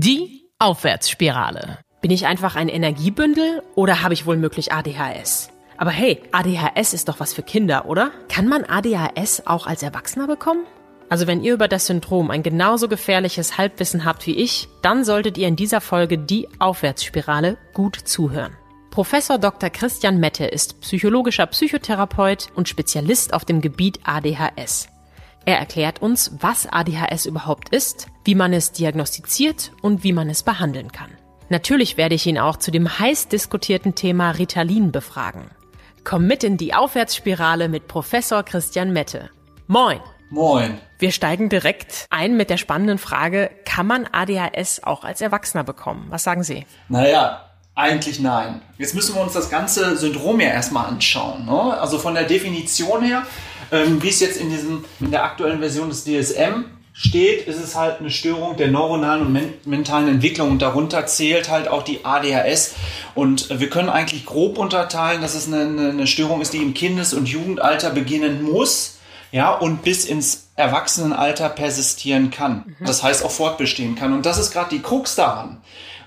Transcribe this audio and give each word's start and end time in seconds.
Die 0.00 0.44
Aufwärtsspirale. 0.60 1.78
Bin 2.00 2.12
ich 2.12 2.28
einfach 2.28 2.54
ein 2.54 2.68
Energiebündel 2.68 3.64
oder 3.74 4.00
habe 4.00 4.14
ich 4.14 4.26
wohl 4.26 4.36
möglich 4.36 4.70
ADHS? 4.72 5.50
Aber 5.76 5.90
hey, 5.90 6.22
ADHS 6.30 6.94
ist 6.94 7.08
doch 7.08 7.18
was 7.18 7.32
für 7.32 7.42
Kinder, 7.42 7.86
oder? 7.86 8.12
Kann 8.28 8.46
man 8.46 8.62
ADHS 8.62 9.48
auch 9.48 9.66
als 9.66 9.82
Erwachsener 9.82 10.28
bekommen? 10.28 10.66
Also 11.08 11.26
wenn 11.26 11.42
ihr 11.42 11.52
über 11.52 11.66
das 11.66 11.86
Syndrom 11.86 12.30
ein 12.30 12.44
genauso 12.44 12.86
gefährliches 12.86 13.58
Halbwissen 13.58 14.04
habt 14.04 14.24
wie 14.28 14.36
ich, 14.36 14.68
dann 14.82 15.02
solltet 15.02 15.36
ihr 15.36 15.48
in 15.48 15.56
dieser 15.56 15.80
Folge 15.80 16.16
die 16.16 16.46
Aufwärtsspirale 16.60 17.58
gut 17.74 17.96
zuhören. 17.96 18.56
Professor 18.92 19.36
Dr. 19.36 19.68
Christian 19.68 20.20
Mette 20.20 20.46
ist 20.46 20.80
psychologischer 20.80 21.46
Psychotherapeut 21.46 22.50
und 22.54 22.68
Spezialist 22.68 23.34
auf 23.34 23.44
dem 23.44 23.60
Gebiet 23.60 23.98
ADHS. 24.04 24.90
Er 25.44 25.58
erklärt 25.58 26.02
uns, 26.02 26.32
was 26.40 26.66
ADHS 26.66 27.26
überhaupt 27.26 27.70
ist, 27.70 28.08
wie 28.24 28.34
man 28.34 28.52
es 28.52 28.72
diagnostiziert 28.72 29.72
und 29.80 30.04
wie 30.04 30.12
man 30.12 30.28
es 30.28 30.42
behandeln 30.42 30.92
kann. 30.92 31.10
Natürlich 31.48 31.96
werde 31.96 32.14
ich 32.14 32.26
ihn 32.26 32.38
auch 32.38 32.56
zu 32.56 32.70
dem 32.70 32.98
heiß 32.98 33.28
diskutierten 33.28 33.94
Thema 33.94 34.32
Ritalin 34.32 34.92
befragen. 34.92 35.50
Komm 36.04 36.26
mit 36.26 36.44
in 36.44 36.56
die 36.58 36.74
Aufwärtsspirale 36.74 37.68
mit 37.68 37.88
Professor 37.88 38.42
Christian 38.42 38.92
Mette. 38.92 39.30
Moin! 39.66 40.00
Moin. 40.30 40.78
Wir 40.98 41.10
steigen 41.10 41.48
direkt 41.48 42.06
ein 42.10 42.36
mit 42.36 42.50
der 42.50 42.58
spannenden 42.58 42.98
Frage, 42.98 43.50
kann 43.64 43.86
man 43.86 44.06
ADHS 44.12 44.82
auch 44.82 45.04
als 45.04 45.22
Erwachsener 45.22 45.64
bekommen? 45.64 46.06
Was 46.10 46.22
sagen 46.22 46.42
Sie? 46.42 46.66
Naja, 46.90 47.48
eigentlich 47.74 48.20
nein. 48.20 48.60
Jetzt 48.76 48.94
müssen 48.94 49.14
wir 49.14 49.22
uns 49.22 49.32
das 49.32 49.48
ganze 49.48 49.96
Syndrom 49.96 50.40
ja 50.40 50.48
erstmal 50.48 50.86
anschauen. 50.86 51.46
Ne? 51.46 51.78
Also 51.80 51.98
von 51.98 52.14
der 52.14 52.24
Definition 52.24 53.02
her, 53.02 53.24
ähm, 53.72 54.02
wie 54.02 54.08
es 54.08 54.20
jetzt 54.20 54.40
in, 54.40 54.50
diesem, 54.50 54.84
in 55.00 55.10
der 55.10 55.24
aktuellen 55.24 55.60
Version 55.60 55.88
des 55.88 56.04
DSM 56.04 56.64
steht, 56.92 57.46
ist 57.46 57.62
es 57.62 57.76
halt 57.76 58.00
eine 58.00 58.10
Störung 58.10 58.56
der 58.56 58.68
neuronalen 58.68 59.26
und 59.26 59.32
men 59.32 59.54
mentalen 59.64 60.08
Entwicklung. 60.08 60.50
Und 60.50 60.62
darunter 60.62 61.06
zählt 61.06 61.48
halt 61.48 61.68
auch 61.68 61.82
die 61.82 62.04
ADHS 62.04 62.74
und 63.14 63.60
wir 63.60 63.70
können 63.70 63.88
eigentlich 63.88 64.26
grob 64.26 64.58
unterteilen, 64.58 65.22
dass 65.22 65.34
es 65.34 65.52
eine, 65.52 65.90
eine 65.90 66.06
Störung 66.06 66.40
ist, 66.40 66.52
die 66.52 66.58
im 66.58 66.74
Kindes- 66.74 67.14
und 67.14 67.28
Jugendalter 67.28 67.90
beginnen 67.90 68.42
muss 68.42 68.97
ja, 69.30 69.52
und 69.54 69.82
bis 69.82 70.04
ins 70.04 70.48
Erwachsenenalter 70.56 71.48
persistieren 71.48 72.30
kann. 72.30 72.74
Mhm. 72.78 72.86
Das 72.86 73.02
heißt 73.02 73.24
auch 73.24 73.30
fortbestehen 73.30 73.94
kann. 73.94 74.12
Und 74.12 74.26
das 74.26 74.38
ist 74.38 74.52
gerade 74.52 74.70
die 74.70 74.82
Krux 74.82 75.14
daran. 75.14 75.60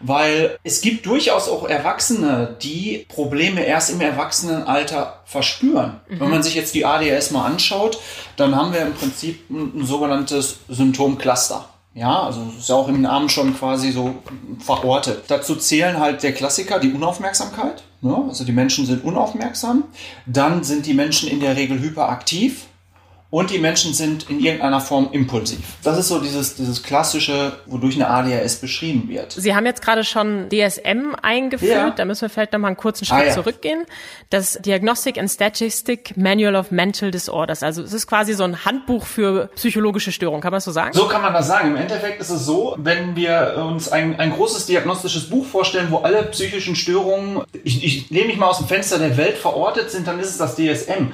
Weil 0.04 0.58
es 0.64 0.82
gibt 0.82 1.06
durchaus 1.06 1.48
auch 1.48 1.64
Erwachsene, 1.64 2.58
die 2.62 3.06
Probleme 3.08 3.64
erst 3.64 3.92
im 3.92 4.02
Erwachsenenalter 4.02 5.20
verspüren. 5.26 6.00
Mhm. 6.10 6.20
Wenn 6.20 6.30
man 6.30 6.44
sich 6.44 6.56
jetzt 6.56 6.74
die 6.74 6.86
ADHS 6.86 7.32
mal 7.32 7.46
anschaut, 7.46 8.00
dann 8.36 8.56
haben 8.56 8.74
wir 8.74 8.82
im 8.82 8.94
Prinzip 8.94 9.50
ein, 9.50 9.82
ein 9.82 9.86
sogenanntes 9.86 10.58
Symptomcluster. 10.68 11.66
Ja, 11.94 12.24
also 12.24 12.42
ist 12.58 12.70
ja 12.70 12.76
auch 12.76 12.88
im 12.88 13.02
Namen 13.02 13.30
schon 13.30 13.56
quasi 13.56 13.92
so 13.92 14.16
verortet. 14.60 15.26
Dazu 15.28 15.56
zählen 15.56 16.00
halt 16.00 16.24
der 16.24 16.34
Klassiker, 16.34 16.80
die 16.80 16.94
Unaufmerksamkeit. 16.94 17.84
Ne? 18.00 18.16
Also 18.28 18.46
die 18.46 18.54
Menschen 18.54 18.86
sind 18.86 19.04
unaufmerksam. 19.04 19.84
Dann 20.26 20.64
sind 20.64 20.86
die 20.86 20.94
Menschen 20.94 21.30
in 21.30 21.42
der 21.42 21.58
Regel 21.58 21.80
hyperaktiv 21.80 22.68
und 23.32 23.50
die 23.50 23.60
Menschen 23.60 23.94
sind 23.94 24.30
in 24.30 24.42
irgendeiner 24.42 24.82
Form 24.82 25.08
impulsiv. 25.14 25.60
Das 25.84 25.98
ist 25.98 26.10
so 26.10 26.20
dieses, 26.20 26.56
dieses 26.56 26.84
klassische, 26.84 27.54
wodurch 27.66 27.96
eine 27.96 28.10
ADHS 28.10 28.58
beschrieben 28.58 29.08
wird. 29.08 29.32
Sie 29.32 29.56
haben 29.56 29.66
jetzt 29.66 29.82
gerade 29.82 30.04
schon 30.04 30.50
DSM 30.50 31.16
eingeführt, 31.22 31.72
ja. 31.72 31.90
da 31.92 32.04
müssen 32.04 32.24
wir 32.24 32.30
vielleicht 32.30 32.52
nochmal 32.52 32.70
einen 32.70 32.78
kurzen 32.78 33.06
Schritt 33.06 33.20
ah, 33.20 33.26
ja. 33.28 33.34
zurückgehen. 33.34 33.86
Das 34.30 34.60
Diagnostic 34.62 35.18
and 35.18 35.32
Statistic 35.32 36.18
Manual 36.18 36.58
of 36.58 36.72
Mental 36.72 37.10
Disorders. 37.10 37.64
Also 37.64 37.84
es 37.84 37.94
ist 37.94 38.06
quasi 38.06 38.34
so 38.34 38.44
ein 38.44 38.66
Handbuch 38.66 39.06
für 39.06 39.50
psychologische 39.56 40.12
Störungen, 40.12 40.42
kann 40.42 40.52
man 40.52 40.58
das 40.58 40.66
so 40.66 40.72
sagen? 40.72 40.92
So 40.92 41.08
kann 41.08 41.22
man 41.22 41.32
das 41.34 41.48
sagen. 41.48 41.70
Im 41.70 41.78
Endeffekt 41.78 42.20
ist 42.20 42.32
es 42.32 42.46
so, 42.46 42.76
wenn 42.80 43.16
wir 43.16 43.66
uns 43.66 43.90
ein, 43.90 44.20
ein 44.20 44.34
großes 44.34 44.66
diagnostisches 44.66 45.30
Buch 45.30 45.46
vorstellen, 45.46 45.88
wo 45.90 46.00
alle 46.00 46.24
psychischen 46.24 46.76
Störungen, 46.76 47.44
ich, 47.64 47.82
ich 47.86 48.12
nehme 48.12 48.28
mich 48.28 48.38
mal 48.38 48.48
aus 48.48 48.58
dem 48.58 48.68
Fenster 48.68 49.00
der 49.00 49.16
Welt 49.16 49.38
verortet 49.38 49.90
sind, 49.90 50.06
dann 50.06 50.20
ist 50.20 50.32
es 50.32 50.38
das 50.38 50.58
DSM. 50.58 51.14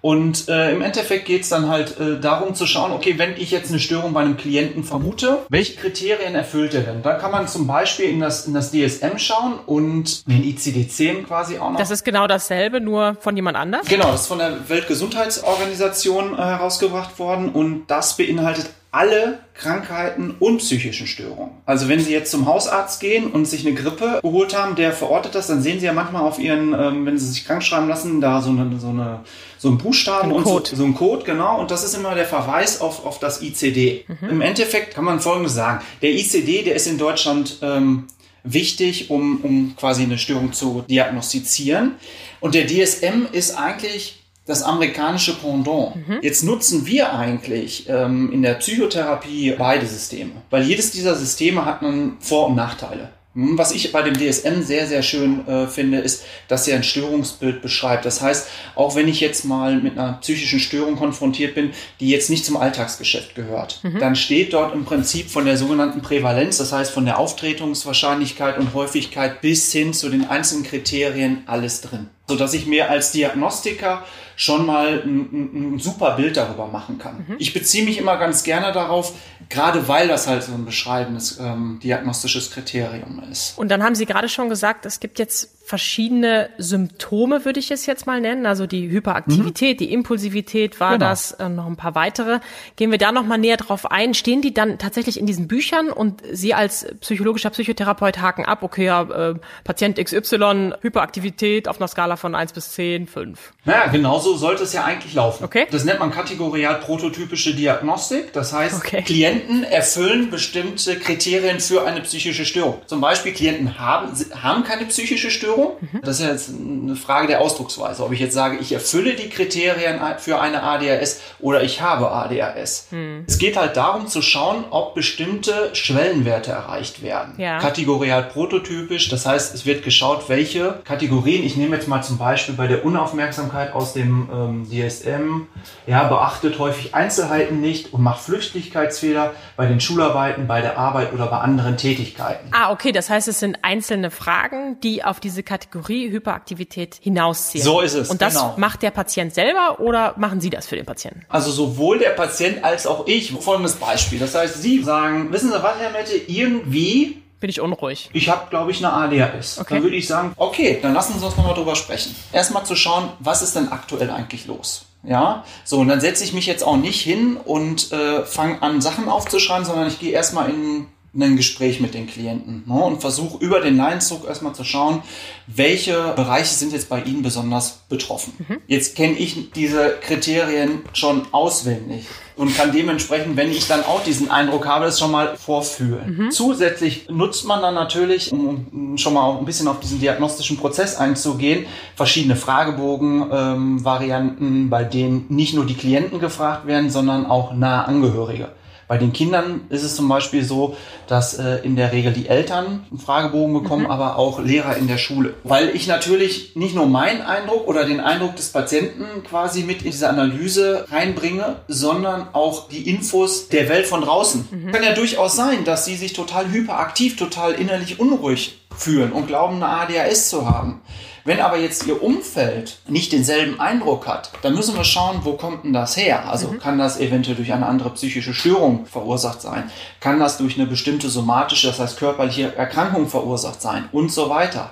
Und 0.00 0.48
äh, 0.48 0.72
im 0.72 0.82
Endeffekt 0.82 1.24
geht 1.24 1.42
es 1.42 1.48
dann 1.48 1.68
halt 1.68 1.98
äh, 1.98 2.20
darum 2.20 2.54
zu 2.54 2.66
schauen, 2.66 2.92
okay, 2.92 3.18
wenn 3.18 3.36
ich 3.36 3.50
jetzt 3.50 3.70
eine 3.70 3.80
Störung 3.80 4.12
bei 4.12 4.20
einem 4.20 4.36
Klienten 4.36 4.84
vermute, 4.84 5.38
welche 5.48 5.76
Kriterien 5.76 6.34
erfüllt 6.34 6.74
er 6.74 6.82
denn? 6.82 7.02
Da 7.02 7.14
kann 7.14 7.32
man 7.32 7.48
zum 7.48 7.66
Beispiel 7.66 8.08
in 8.08 8.20
das, 8.20 8.46
in 8.46 8.54
das 8.54 8.70
DSM 8.70 9.18
schauen 9.18 9.58
und 9.66 10.22
in 10.26 10.42
den 10.42 10.44
ICD-10 10.44 11.24
quasi 11.24 11.58
auch 11.58 11.70
noch. 11.70 11.78
Das 11.78 11.90
ist 11.90 12.04
genau 12.04 12.26
dasselbe, 12.26 12.80
nur 12.80 13.16
von 13.20 13.34
jemand 13.34 13.56
anders? 13.56 13.86
Genau, 13.88 14.12
das 14.12 14.22
ist 14.22 14.26
von 14.28 14.38
der 14.38 14.68
Weltgesundheitsorganisation 14.68 16.34
äh, 16.34 16.36
herausgebracht 16.36 17.18
worden 17.18 17.50
und 17.50 17.86
das 17.88 18.16
beinhaltet 18.16 18.70
alle 18.90 19.40
Krankheiten 19.54 20.34
und 20.38 20.58
psychischen 20.58 21.06
Störungen. 21.06 21.50
Also 21.66 21.88
wenn 21.88 22.00
Sie 22.00 22.12
jetzt 22.12 22.30
zum 22.30 22.46
Hausarzt 22.46 23.00
gehen 23.00 23.30
und 23.30 23.44
sich 23.44 23.66
eine 23.66 23.74
Grippe 23.74 24.20
geholt 24.22 24.56
haben, 24.56 24.76
der 24.76 24.92
verortet 24.92 25.34
das, 25.34 25.46
dann 25.48 25.60
sehen 25.60 25.78
Sie 25.78 25.86
ja 25.86 25.92
manchmal 25.92 26.22
auf 26.22 26.38
Ihren, 26.38 26.72
ähm, 26.72 27.04
wenn 27.04 27.18
Sie 27.18 27.26
sich 27.26 27.44
krank 27.44 27.62
schreiben 27.62 27.88
lassen, 27.88 28.20
da 28.20 28.40
so 28.40 28.50
eine, 28.50 28.78
so 28.78 28.88
eine 28.88 29.20
so 29.58 29.68
ein 29.68 29.78
Buchstaben 29.78 30.30
ein 30.30 30.36
und. 30.36 30.46
So, 30.46 30.76
so 30.76 30.84
ein 30.84 30.94
Code, 30.94 31.24
genau. 31.24 31.60
Und 31.60 31.70
das 31.70 31.84
ist 31.84 31.94
immer 31.94 32.14
der 32.14 32.24
Verweis 32.24 32.80
auf, 32.80 33.04
auf 33.04 33.18
das 33.18 33.42
ICD. 33.42 34.04
Mhm. 34.06 34.28
Im 34.30 34.40
Endeffekt 34.40 34.94
kann 34.94 35.04
man 35.04 35.20
Folgendes 35.20 35.54
sagen. 35.54 35.84
Der 36.00 36.12
ICD, 36.12 36.62
der 36.62 36.76
ist 36.76 36.86
in 36.86 36.96
Deutschland 36.96 37.58
ähm, 37.60 38.04
wichtig, 38.44 39.10
um, 39.10 39.40
um 39.42 39.76
quasi 39.76 40.04
eine 40.04 40.16
Störung 40.16 40.52
zu 40.52 40.84
diagnostizieren. 40.88 41.96
Und 42.40 42.54
der 42.54 42.66
DSM 42.66 43.26
ist 43.32 43.58
eigentlich 43.58 44.17
das 44.48 44.62
amerikanische 44.62 45.34
Pendant. 45.34 45.94
Mhm. 45.96 46.18
Jetzt 46.22 46.42
nutzen 46.42 46.86
wir 46.86 47.12
eigentlich 47.12 47.86
ähm, 47.88 48.32
in 48.32 48.42
der 48.42 48.54
Psychotherapie 48.54 49.54
beide 49.56 49.86
Systeme, 49.86 50.32
weil 50.50 50.62
jedes 50.62 50.90
dieser 50.90 51.14
Systeme 51.14 51.66
hat 51.66 51.82
nun 51.82 52.16
Vor- 52.20 52.48
und 52.48 52.56
Nachteile. 52.56 53.10
Hm, 53.34 53.58
was 53.58 53.72
ich 53.72 53.92
bei 53.92 54.02
dem 54.02 54.14
DSM 54.14 54.62
sehr, 54.62 54.86
sehr 54.86 55.02
schön 55.02 55.46
äh, 55.46 55.66
finde, 55.66 55.98
ist, 55.98 56.24
dass 56.48 56.66
er 56.66 56.76
ein 56.76 56.82
Störungsbild 56.82 57.60
beschreibt. 57.60 58.06
Das 58.06 58.22
heißt, 58.22 58.48
auch 58.74 58.96
wenn 58.96 59.06
ich 59.06 59.20
jetzt 59.20 59.44
mal 59.44 59.76
mit 59.76 59.98
einer 59.98 60.14
psychischen 60.14 60.60
Störung 60.60 60.96
konfrontiert 60.96 61.54
bin, 61.54 61.70
die 62.00 62.08
jetzt 62.08 62.30
nicht 62.30 62.44
zum 62.44 62.56
Alltagsgeschäft 62.56 63.34
gehört, 63.34 63.80
mhm. 63.82 63.98
dann 64.00 64.16
steht 64.16 64.54
dort 64.54 64.74
im 64.74 64.84
Prinzip 64.84 65.30
von 65.30 65.44
der 65.44 65.58
sogenannten 65.58 66.00
Prävalenz, 66.00 66.56
das 66.56 66.72
heißt 66.72 66.90
von 66.90 67.04
der 67.04 67.18
Auftretungswahrscheinlichkeit 67.18 68.58
und 68.58 68.72
Häufigkeit 68.72 69.42
bis 69.42 69.70
hin 69.72 69.92
zu 69.92 70.08
den 70.08 70.28
einzelnen 70.28 70.64
Kriterien 70.64 71.42
alles 71.46 71.82
drin. 71.82 72.08
Sodass 72.26 72.54
ich 72.54 72.66
mir 72.66 72.90
als 72.90 73.12
Diagnostiker 73.12 74.04
schon 74.38 74.66
mal 74.66 75.02
ein, 75.04 75.74
ein 75.74 75.78
super 75.80 76.12
Bild 76.12 76.36
darüber 76.36 76.68
machen 76.68 76.98
kann. 76.98 77.26
Mhm. 77.26 77.36
Ich 77.40 77.52
beziehe 77.52 77.84
mich 77.84 77.98
immer 77.98 78.16
ganz 78.18 78.44
gerne 78.44 78.70
darauf, 78.70 79.12
gerade 79.48 79.88
weil 79.88 80.06
das 80.06 80.28
halt 80.28 80.44
so 80.44 80.52
ein 80.52 80.64
beschreibendes 80.64 81.40
ähm, 81.40 81.80
diagnostisches 81.82 82.52
Kriterium 82.52 83.20
ist. 83.30 83.58
Und 83.58 83.68
dann 83.68 83.82
haben 83.82 83.96
Sie 83.96 84.06
gerade 84.06 84.28
schon 84.28 84.48
gesagt, 84.48 84.86
es 84.86 85.00
gibt 85.00 85.18
jetzt 85.18 85.58
verschiedene 85.68 86.48
Symptome, 86.56 87.44
würde 87.44 87.60
ich 87.60 87.70
es 87.70 87.84
jetzt 87.84 88.06
mal 88.06 88.22
nennen. 88.22 88.46
Also 88.46 88.66
die 88.66 88.88
Hyperaktivität, 88.88 89.78
mhm. 89.78 89.84
die 89.84 89.92
Impulsivität 89.92 90.80
war 90.80 90.92
genau. 90.92 91.10
das, 91.10 91.32
äh, 91.32 91.50
noch 91.50 91.66
ein 91.66 91.76
paar 91.76 91.94
weitere. 91.94 92.40
Gehen 92.76 92.90
wir 92.90 92.96
da 92.96 93.12
noch 93.12 93.24
mal 93.24 93.36
näher 93.36 93.58
drauf 93.58 93.90
ein. 93.90 94.14
Stehen 94.14 94.40
die 94.40 94.54
dann 94.54 94.78
tatsächlich 94.78 95.20
in 95.20 95.26
diesen 95.26 95.46
Büchern 95.46 95.90
und 95.90 96.22
Sie 96.32 96.54
als 96.54 96.86
psychologischer 97.00 97.50
Psychotherapeut 97.50 98.18
haken 98.18 98.46
ab, 98.46 98.62
okay, 98.62 98.86
ja, 98.86 99.02
äh, 99.02 99.34
Patient 99.64 100.02
XY, 100.02 100.72
Hyperaktivität 100.80 101.68
auf 101.68 101.78
einer 101.78 101.88
Skala 101.88 102.16
von 102.16 102.34
1 102.34 102.54
bis 102.54 102.70
10, 102.70 103.06
5. 103.06 103.52
Naja, 103.66 103.88
genauso 103.88 104.27
sollte 104.36 104.64
es 104.64 104.72
ja 104.72 104.84
eigentlich 104.84 105.14
laufen. 105.14 105.44
Okay. 105.44 105.66
Das 105.70 105.84
nennt 105.84 105.98
man 105.98 106.10
kategorial 106.10 106.76
prototypische 106.76 107.54
Diagnostik. 107.54 108.32
Das 108.32 108.52
heißt, 108.52 108.76
okay. 108.76 109.02
Klienten 109.02 109.64
erfüllen 109.64 110.30
bestimmte 110.30 110.98
Kriterien 110.98 111.60
für 111.60 111.86
eine 111.86 112.00
psychische 112.00 112.44
Störung. 112.44 112.82
Zum 112.86 113.00
Beispiel 113.00 113.32
Klienten 113.32 113.78
haben, 113.78 114.12
haben 114.42 114.64
keine 114.64 114.86
psychische 114.86 115.30
Störung. 115.30 115.72
Mhm. 115.80 116.00
Das 116.02 116.18
ist 116.18 116.26
ja 116.26 116.32
jetzt 116.32 116.50
eine 116.50 116.96
Frage 116.96 117.28
der 117.28 117.40
Ausdrucksweise, 117.40 118.04
ob 118.04 118.12
ich 118.12 118.20
jetzt 118.20 118.34
sage, 118.34 118.58
ich 118.60 118.72
erfülle 118.72 119.14
die 119.14 119.28
Kriterien 119.28 120.00
für 120.18 120.40
eine 120.40 120.62
ADHS 120.62 121.20
oder 121.40 121.62
ich 121.62 121.80
habe 121.80 122.10
ADHS. 122.10 122.88
Mhm. 122.90 123.24
Es 123.26 123.38
geht 123.38 123.56
halt 123.56 123.76
darum 123.76 124.06
zu 124.06 124.22
schauen, 124.22 124.64
ob 124.70 124.94
bestimmte 124.94 125.70
Schwellenwerte 125.74 126.50
erreicht 126.50 127.02
werden. 127.02 127.34
Ja. 127.38 127.58
Kategorial 127.58 128.24
prototypisch, 128.24 129.08
das 129.08 129.26
heißt, 129.26 129.54
es 129.54 129.66
wird 129.66 129.84
geschaut, 129.84 130.28
welche 130.28 130.80
Kategorien, 130.84 131.44
ich 131.44 131.56
nehme 131.56 131.76
jetzt 131.76 131.88
mal 131.88 132.02
zum 132.02 132.18
Beispiel 132.18 132.54
bei 132.54 132.66
der 132.66 132.84
Unaufmerksamkeit 132.84 133.72
aus 133.72 133.92
dem 133.92 134.17
ähm, 134.32 134.64
DSM, 134.64 135.46
ja, 135.86 136.08
beachtet 136.08 136.58
häufig 136.58 136.94
Einzelheiten 136.94 137.60
nicht 137.60 137.92
und 137.92 138.02
macht 138.02 138.20
Flüchtigkeitsfehler 138.20 139.32
bei 139.56 139.66
den 139.66 139.80
Schularbeiten, 139.80 140.46
bei 140.46 140.60
der 140.60 140.78
Arbeit 140.78 141.12
oder 141.12 141.26
bei 141.26 141.38
anderen 141.38 141.76
Tätigkeiten. 141.76 142.48
Ah, 142.52 142.72
okay, 142.72 142.92
das 142.92 143.10
heißt, 143.10 143.28
es 143.28 143.40
sind 143.40 143.58
einzelne 143.62 144.10
Fragen, 144.10 144.80
die 144.80 145.04
auf 145.04 145.20
diese 145.20 145.42
Kategorie 145.42 146.10
Hyperaktivität 146.10 146.98
hinausziehen. 147.00 147.64
So 147.64 147.80
ist 147.80 147.94
es. 147.94 148.10
Und 148.10 148.22
das 148.22 148.34
genau. 148.34 148.54
macht 148.56 148.82
der 148.82 148.90
Patient 148.90 149.34
selber 149.34 149.80
oder 149.80 150.14
machen 150.16 150.40
Sie 150.40 150.50
das 150.50 150.66
für 150.66 150.76
den 150.76 150.86
Patienten? 150.86 151.22
Also 151.28 151.50
sowohl 151.50 151.98
der 151.98 152.10
Patient 152.10 152.64
als 152.64 152.86
auch 152.86 153.06
ich. 153.06 153.32
Folgendes 153.32 153.76
Beispiel. 153.76 154.18
Das 154.18 154.34
heißt, 154.34 154.62
Sie 154.62 154.82
sagen, 154.82 155.32
wissen 155.32 155.50
Sie 155.50 155.62
was, 155.62 155.78
Herr 155.78 155.90
Mette, 155.90 156.16
irgendwie 156.16 157.22
bin 157.40 157.50
ich 157.50 157.60
unruhig. 157.60 158.10
Ich 158.12 158.28
habe, 158.28 158.48
glaube 158.50 158.70
ich, 158.70 158.84
eine 158.84 158.92
ADHS. 158.92 159.58
Okay. 159.58 159.74
Dann 159.74 159.82
würde 159.82 159.96
ich 159.96 160.06
sagen, 160.06 160.32
okay, 160.36 160.78
dann 160.80 160.94
lassen 160.94 161.18
Sie 161.18 161.24
uns 161.24 161.36
nochmal 161.36 161.54
drüber 161.54 161.76
sprechen. 161.76 162.14
Erstmal 162.32 162.64
zu 162.64 162.74
schauen, 162.74 163.10
was 163.20 163.42
ist 163.42 163.54
denn 163.54 163.70
aktuell 163.70 164.10
eigentlich 164.10 164.46
los? 164.46 164.86
Ja, 165.04 165.44
so, 165.64 165.78
und 165.78 165.88
dann 165.88 166.00
setze 166.00 166.24
ich 166.24 166.32
mich 166.32 166.46
jetzt 166.46 166.64
auch 166.64 166.76
nicht 166.76 167.00
hin 167.00 167.36
und 167.36 167.92
äh, 167.92 168.24
fange 168.24 168.60
an, 168.62 168.80
Sachen 168.80 169.08
aufzuschreiben, 169.08 169.64
sondern 169.64 169.86
ich 169.86 170.00
gehe 170.00 170.10
erstmal 170.10 170.50
in 170.50 170.86
ein 171.18 171.36
Gespräch 171.36 171.80
mit 171.80 171.94
den 171.94 172.06
Klienten 172.06 172.64
ne, 172.66 172.74
und 172.74 173.00
versuche 173.00 173.42
über 173.42 173.60
den 173.60 173.76
Leidensdruck 173.76 174.26
erstmal 174.26 174.54
zu 174.54 174.64
schauen, 174.64 175.02
welche 175.46 176.12
Bereiche 176.14 176.54
sind 176.54 176.72
jetzt 176.72 176.88
bei 176.88 177.02
Ihnen 177.02 177.22
besonders 177.22 177.80
betroffen. 177.88 178.34
Mhm. 178.46 178.60
Jetzt 178.66 178.96
kenne 178.96 179.16
ich 179.16 179.52
diese 179.52 179.96
Kriterien 180.00 180.82
schon 180.92 181.26
auswendig 181.32 182.04
und 182.38 182.56
kann 182.56 182.72
dementsprechend, 182.72 183.36
wenn 183.36 183.50
ich 183.50 183.66
dann 183.66 183.84
auch 183.84 184.02
diesen 184.02 184.30
Eindruck 184.30 184.66
habe, 184.66 184.86
das 184.86 184.98
schon 184.98 185.10
mal 185.10 185.36
vorfühlen. 185.36 186.16
Mhm. 186.16 186.30
Zusätzlich 186.30 187.10
nutzt 187.10 187.44
man 187.44 187.60
dann 187.60 187.74
natürlich, 187.74 188.32
um 188.32 188.96
schon 188.96 189.12
mal 189.14 189.22
auch 189.22 189.38
ein 189.38 189.44
bisschen 189.44 189.66
auf 189.68 189.80
diesen 189.80 190.00
diagnostischen 190.00 190.56
Prozess 190.56 190.96
einzugehen, 190.96 191.66
verschiedene 191.96 192.36
Fragebogen-Varianten, 192.36 194.44
ähm, 194.44 194.70
bei 194.70 194.84
denen 194.84 195.26
nicht 195.28 195.52
nur 195.54 195.66
die 195.66 195.74
Klienten 195.74 196.20
gefragt 196.20 196.66
werden, 196.66 196.88
sondern 196.90 197.26
auch 197.26 197.52
nahe 197.52 197.84
Angehörige. 197.86 198.48
Bei 198.88 198.96
den 198.96 199.12
Kindern 199.12 199.66
ist 199.68 199.84
es 199.84 199.94
zum 199.94 200.08
Beispiel 200.08 200.42
so, 200.42 200.74
dass 201.06 201.34
äh, 201.34 201.58
in 201.58 201.76
der 201.76 201.92
Regel 201.92 202.14
die 202.14 202.26
Eltern 202.26 202.86
einen 202.90 202.98
Fragebogen 202.98 203.52
bekommen, 203.52 203.84
mhm. 203.84 203.90
aber 203.90 204.16
auch 204.16 204.40
Lehrer 204.40 204.76
in 204.76 204.88
der 204.88 204.96
Schule. 204.96 205.34
Weil 205.44 205.68
ich 205.76 205.86
natürlich 205.86 206.56
nicht 206.56 206.74
nur 206.74 206.86
meinen 206.86 207.20
Eindruck 207.20 207.68
oder 207.68 207.84
den 207.84 208.00
Eindruck 208.00 208.36
des 208.36 208.48
Patienten 208.48 209.22
quasi 209.24 209.62
mit 209.62 209.82
in 209.82 209.90
diese 209.90 210.08
Analyse 210.08 210.86
reinbringe, 210.90 211.56
sondern 211.68 212.28
auch 212.32 212.68
die 212.68 212.88
Infos 212.88 213.48
der 213.48 213.68
Welt 213.68 213.86
von 213.86 214.00
draußen. 214.00 214.48
Mhm. 214.50 214.72
Kann 214.72 214.82
ja 214.82 214.94
durchaus 214.94 215.36
sein, 215.36 215.64
dass 215.64 215.84
sie 215.84 215.96
sich 215.96 216.14
total 216.14 216.50
hyperaktiv, 216.50 217.16
total 217.16 217.52
innerlich 217.52 218.00
unruhig 218.00 218.58
fühlen 218.74 219.12
und 219.12 219.26
glauben, 219.26 219.62
eine 219.62 219.68
ADHS 219.68 220.30
zu 220.30 220.48
haben. 220.48 220.80
Wenn 221.28 221.42
aber 221.42 221.58
jetzt 221.58 221.86
Ihr 221.86 222.02
Umfeld 222.02 222.78
nicht 222.88 223.12
denselben 223.12 223.60
Eindruck 223.60 224.06
hat, 224.08 224.30
dann 224.40 224.54
müssen 224.54 224.74
wir 224.74 224.84
schauen, 224.84 225.20
wo 225.24 225.34
kommt 225.34 225.62
denn 225.62 225.74
das 225.74 225.94
her? 225.94 226.26
Also 226.26 226.48
mhm. 226.48 226.58
kann 226.58 226.78
das 226.78 226.98
eventuell 226.98 227.36
durch 227.36 227.52
eine 227.52 227.66
andere 227.66 227.90
psychische 227.90 228.32
Störung 228.32 228.86
verursacht 228.86 229.42
sein? 229.42 229.70
Kann 230.00 230.18
das 230.18 230.38
durch 230.38 230.56
eine 230.56 230.66
bestimmte 230.66 231.10
somatische, 231.10 231.66
das 231.66 231.80
heißt 231.80 231.98
körperliche 231.98 232.56
Erkrankung 232.56 233.08
verursacht 233.08 233.60
sein? 233.60 233.90
Und 233.92 234.10
so 234.10 234.30
weiter. 234.30 234.70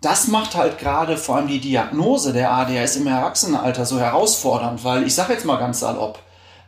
Das 0.00 0.28
macht 0.28 0.54
halt 0.54 0.78
gerade 0.78 1.16
vor 1.16 1.34
allem 1.34 1.48
die 1.48 1.58
Diagnose 1.58 2.32
der 2.32 2.52
ADHS 2.52 2.94
im 2.94 3.08
Erwachsenenalter 3.08 3.86
so 3.86 3.98
herausfordernd, 3.98 4.84
weil 4.84 5.04
ich 5.04 5.16
sage 5.16 5.32
jetzt 5.32 5.46
mal 5.46 5.56
ganz 5.56 5.80
salopp, 5.80 6.20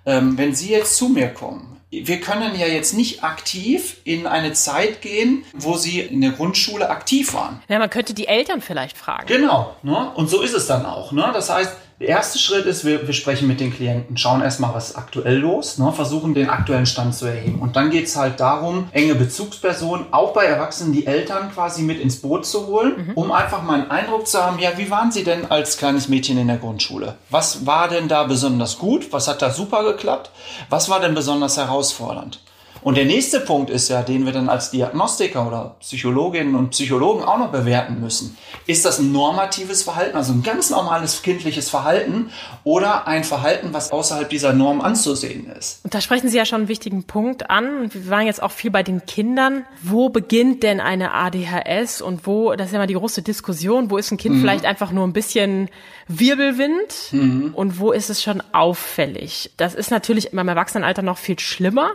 ähm, 0.07 0.37
wenn 0.37 0.57
Sie 0.57 0.71
jetzt 0.71 0.97
zu 0.97 1.09
mir 1.09 1.29
kommen, 1.29 1.78
wir 1.91 2.21
können 2.21 2.59
ja 2.59 2.67
jetzt 2.67 2.93
nicht 2.93 3.25
aktiv 3.25 3.97
in 4.05 4.27
eine 4.27 4.53
Zeit 4.53 5.01
gehen, 5.01 5.45
wo 5.55 5.77
sie 5.77 6.01
in 6.01 6.21
der 6.21 6.33
Grundschule 6.33 6.91
aktiv 6.91 7.33
waren. 7.33 7.63
Ja, 7.69 7.79
man 7.79 7.89
könnte 7.89 8.13
die 8.13 8.29
Eltern 8.29 8.61
vielleicht 8.61 8.99
fragen. 8.99 9.27
Genau, 9.27 9.75
ne? 9.83 10.11
und 10.15 10.29
so 10.29 10.43
ist 10.43 10.55
es 10.55 10.67
dann 10.67 10.85
auch. 10.85 11.13
Ne? 11.13 11.31
Das 11.33 11.49
heißt, 11.49 11.73
der 12.01 12.09
erste 12.09 12.39
Schritt 12.39 12.65
ist, 12.67 12.85
wir, 12.85 13.09
wir 13.09 13.13
sprechen 13.13 13.49
mit 13.49 13.59
den 13.59 13.75
Klienten, 13.75 14.17
schauen 14.17 14.41
erstmal, 14.41 14.73
was 14.73 14.91
ist 14.91 14.97
aktuell 14.97 15.39
los, 15.39 15.79
ne, 15.79 15.93
versuchen 15.93 16.33
den 16.33 16.49
aktuellen 16.49 16.87
Stand 16.87 17.13
zu 17.13 17.27
erheben. 17.27 17.59
Und 17.59 17.75
dann 17.75 17.91
geht 17.91 18.07
es 18.07 18.15
halt 18.15 18.39
darum, 18.39 18.89
enge 18.93 19.17
Bezugspersonen, 19.17 20.07
auch 20.13 20.33
bei 20.33 20.45
Erwachsenen, 20.45 20.93
die 20.93 21.07
Eltern 21.07 21.51
quasi 21.53 21.83
mit 21.83 22.01
ins 22.01 22.21
Boot 22.21 22.47
zu 22.47 22.69
holen, 22.69 23.09
mhm. 23.09 23.13
um 23.15 23.33
einfach 23.33 23.65
mal 23.65 23.81
einen 23.81 23.91
Eindruck 23.91 24.29
zu 24.29 24.41
haben, 24.41 24.61
ja, 24.61 24.71
wie 24.77 24.91
waren 24.93 25.11
sie 25.11 25.25
denn 25.25 25.51
als 25.51 25.77
kleines 25.77 26.09
Mädchen 26.09 26.39
in 26.39 26.47
der 26.47 26.59
Grundschule? 26.59 27.17
Was 27.31 27.67
war 27.67 27.89
denn 27.89 28.07
da 28.07 28.23
besonders 28.23 28.79
gut? 28.79 29.13
Was 29.13 29.27
hat 29.27 29.43
da 29.43 29.51
super 29.51 29.83
geklappt? 29.83 30.31
Was 30.71 30.89
war 30.89 31.01
denn 31.01 31.15
besonders 31.15 31.57
herausfordernd? 31.79 32.39
Und 32.89 32.97
der 32.97 33.05
nächste 33.05 33.41
Punkt 33.41 33.69
ist 33.69 33.91
ja, 33.91 34.01
den 34.01 34.25
wir 34.25 34.33
dann 34.33 34.49
als 34.49 34.71
Diagnostiker 34.71 35.47
oder 35.47 35.77
Psychologinnen 35.81 36.55
und 36.55 36.71
Psychologen 36.71 37.23
auch 37.23 37.37
noch 37.37 37.53
bewerten 37.53 38.01
müssen. 38.01 38.39
Ist 38.67 38.87
das 38.87 38.99
ein 38.99 39.13
normatives 39.13 39.83
Verhalten, 39.83 40.17
also 40.17 40.33
ein 40.33 40.43
ganz 40.43 40.71
normales 40.71 41.21
kindliches 41.21 41.69
Verhalten 41.69 42.31
oder 42.65 43.07
ein 43.07 43.25
Verhalten, 43.25 43.75
was 43.75 43.93
außerhalb 43.93 44.31
dieser 44.31 44.55
Norm 44.55 44.81
anzusehen 44.81 45.51
ist? 45.51 45.85
Und 45.85 45.93
da 45.93 46.01
sprechen 46.01 46.31
Sie 46.31 46.39
ja 46.39 46.47
schon 46.47 46.63
einen 46.63 46.69
wichtigen 46.69 47.05
Punkt 47.05 47.51
an. 47.51 47.93
Wir 47.93 48.09
waren 48.09 48.25
jetzt 48.25 48.43
auch 48.43 48.53
viel 48.53 48.71
bei 48.71 48.83
den 48.83 49.05
Kindern. 49.05 49.67
Wo 49.83 50.09
beginnt 50.09 50.63
denn 50.63 50.81
eine 50.81 51.13
ADHS 51.13 52.01
und 52.01 52.27
wo, 52.27 52.55
das 52.55 52.69
ist 52.69 52.73
ja 52.73 52.79
mal 52.79 52.87
die 52.87 52.95
große 52.95 53.21
Diskussion, 53.21 53.91
wo 53.91 53.99
ist 53.99 54.11
ein 54.13 54.17
Kind 54.17 54.37
mhm. 54.37 54.41
vielleicht 54.41 54.65
einfach 54.65 54.93
nur 54.93 55.07
ein 55.07 55.13
bisschen 55.13 55.69
Wirbelwind 56.07 57.13
mhm. 57.13 57.51
und 57.55 57.79
wo 57.81 57.93
ist 57.93 58.09
es 58.09 58.23
schon 58.23 58.43
auffällig? 58.53 59.51
Das 59.59 59.75
ist 59.75 59.91
natürlich 59.91 60.31
beim 60.33 60.49
Erwachsenenalter 60.49 61.03
noch 61.03 61.19
viel 61.19 61.39
schlimmer. 61.39 61.91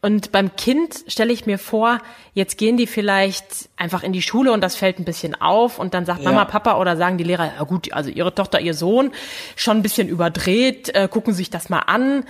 Und 0.00 0.30
beim 0.30 0.54
Kind 0.54 1.04
stelle 1.08 1.32
ich 1.32 1.46
mir 1.46 1.58
vor, 1.58 1.98
jetzt 2.32 2.56
gehen 2.56 2.76
die 2.76 2.86
vielleicht 2.86 3.68
einfach 3.76 4.04
in 4.04 4.12
die 4.12 4.22
Schule 4.22 4.52
und 4.52 4.60
das 4.60 4.76
fällt 4.76 5.00
ein 5.00 5.04
bisschen 5.04 5.34
auf 5.34 5.80
und 5.80 5.92
dann 5.92 6.06
sagt 6.06 6.22
ja. 6.22 6.30
Mama, 6.30 6.44
Papa 6.44 6.78
oder 6.78 6.96
sagen 6.96 7.18
die 7.18 7.24
Lehrer, 7.24 7.52
ja 7.56 7.64
gut, 7.64 7.92
also 7.92 8.08
ihre 8.08 8.32
Tochter, 8.32 8.60
ihr 8.60 8.74
Sohn, 8.74 9.10
schon 9.56 9.78
ein 9.78 9.82
bisschen 9.82 10.08
überdreht, 10.08 10.94
äh, 10.94 11.08
gucken 11.08 11.34
sich 11.34 11.50
das 11.50 11.68
mal 11.68 11.80
an. 11.80 12.24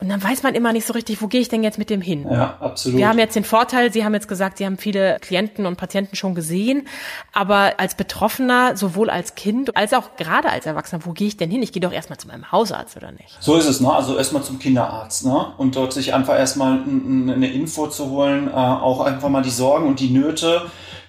Und 0.00 0.08
dann 0.08 0.22
weiß 0.22 0.42
man 0.42 0.54
immer 0.54 0.72
nicht 0.72 0.86
so 0.86 0.94
richtig, 0.94 1.20
wo 1.20 1.26
gehe 1.26 1.40
ich 1.40 1.48
denn 1.48 1.62
jetzt 1.62 1.78
mit 1.78 1.90
dem 1.90 2.00
hin? 2.00 2.26
Ja, 2.30 2.56
absolut. 2.58 2.98
Wir 2.98 3.08
haben 3.08 3.18
jetzt 3.18 3.36
den 3.36 3.44
Vorteil, 3.44 3.92
Sie 3.92 4.04
haben 4.04 4.14
jetzt 4.14 4.28
gesagt, 4.28 4.58
Sie 4.58 4.64
haben 4.64 4.78
viele 4.78 5.18
Klienten 5.20 5.66
und 5.66 5.76
Patienten 5.76 6.16
schon 6.16 6.34
gesehen, 6.34 6.88
aber 7.32 7.74
als 7.78 7.94
Betroffener, 7.94 8.76
sowohl 8.76 9.10
als 9.10 9.34
Kind 9.34 9.76
als 9.76 9.92
auch 9.92 10.16
gerade 10.16 10.48
als 10.48 10.64
Erwachsener, 10.64 11.04
wo 11.04 11.12
gehe 11.12 11.28
ich 11.28 11.36
denn 11.36 11.50
hin? 11.50 11.62
Ich 11.62 11.72
gehe 11.72 11.80
doch 11.80 11.92
erstmal 11.92 12.18
zu 12.18 12.28
meinem 12.28 12.50
Hausarzt, 12.50 12.96
oder 12.96 13.12
nicht? 13.12 13.36
So 13.40 13.56
ist 13.56 13.66
es, 13.66 13.80
ne? 13.80 13.92
Also 13.92 14.16
erstmal 14.16 14.42
zum 14.42 14.58
Kinderarzt, 14.58 15.26
ne? 15.26 15.52
Und 15.58 15.76
dort 15.76 15.92
sich 15.92 16.14
einfach 16.14 16.38
erstmal 16.38 16.80
eine 16.82 17.52
Info 17.52 17.86
zu 17.86 18.08
holen, 18.10 18.48
äh, 18.48 18.52
auch 18.52 19.02
einfach 19.02 19.28
mal 19.28 19.42
die 19.42 19.50
Sorgen 19.50 19.86
und 19.86 20.00
die 20.00 20.10
Nöte 20.10 20.62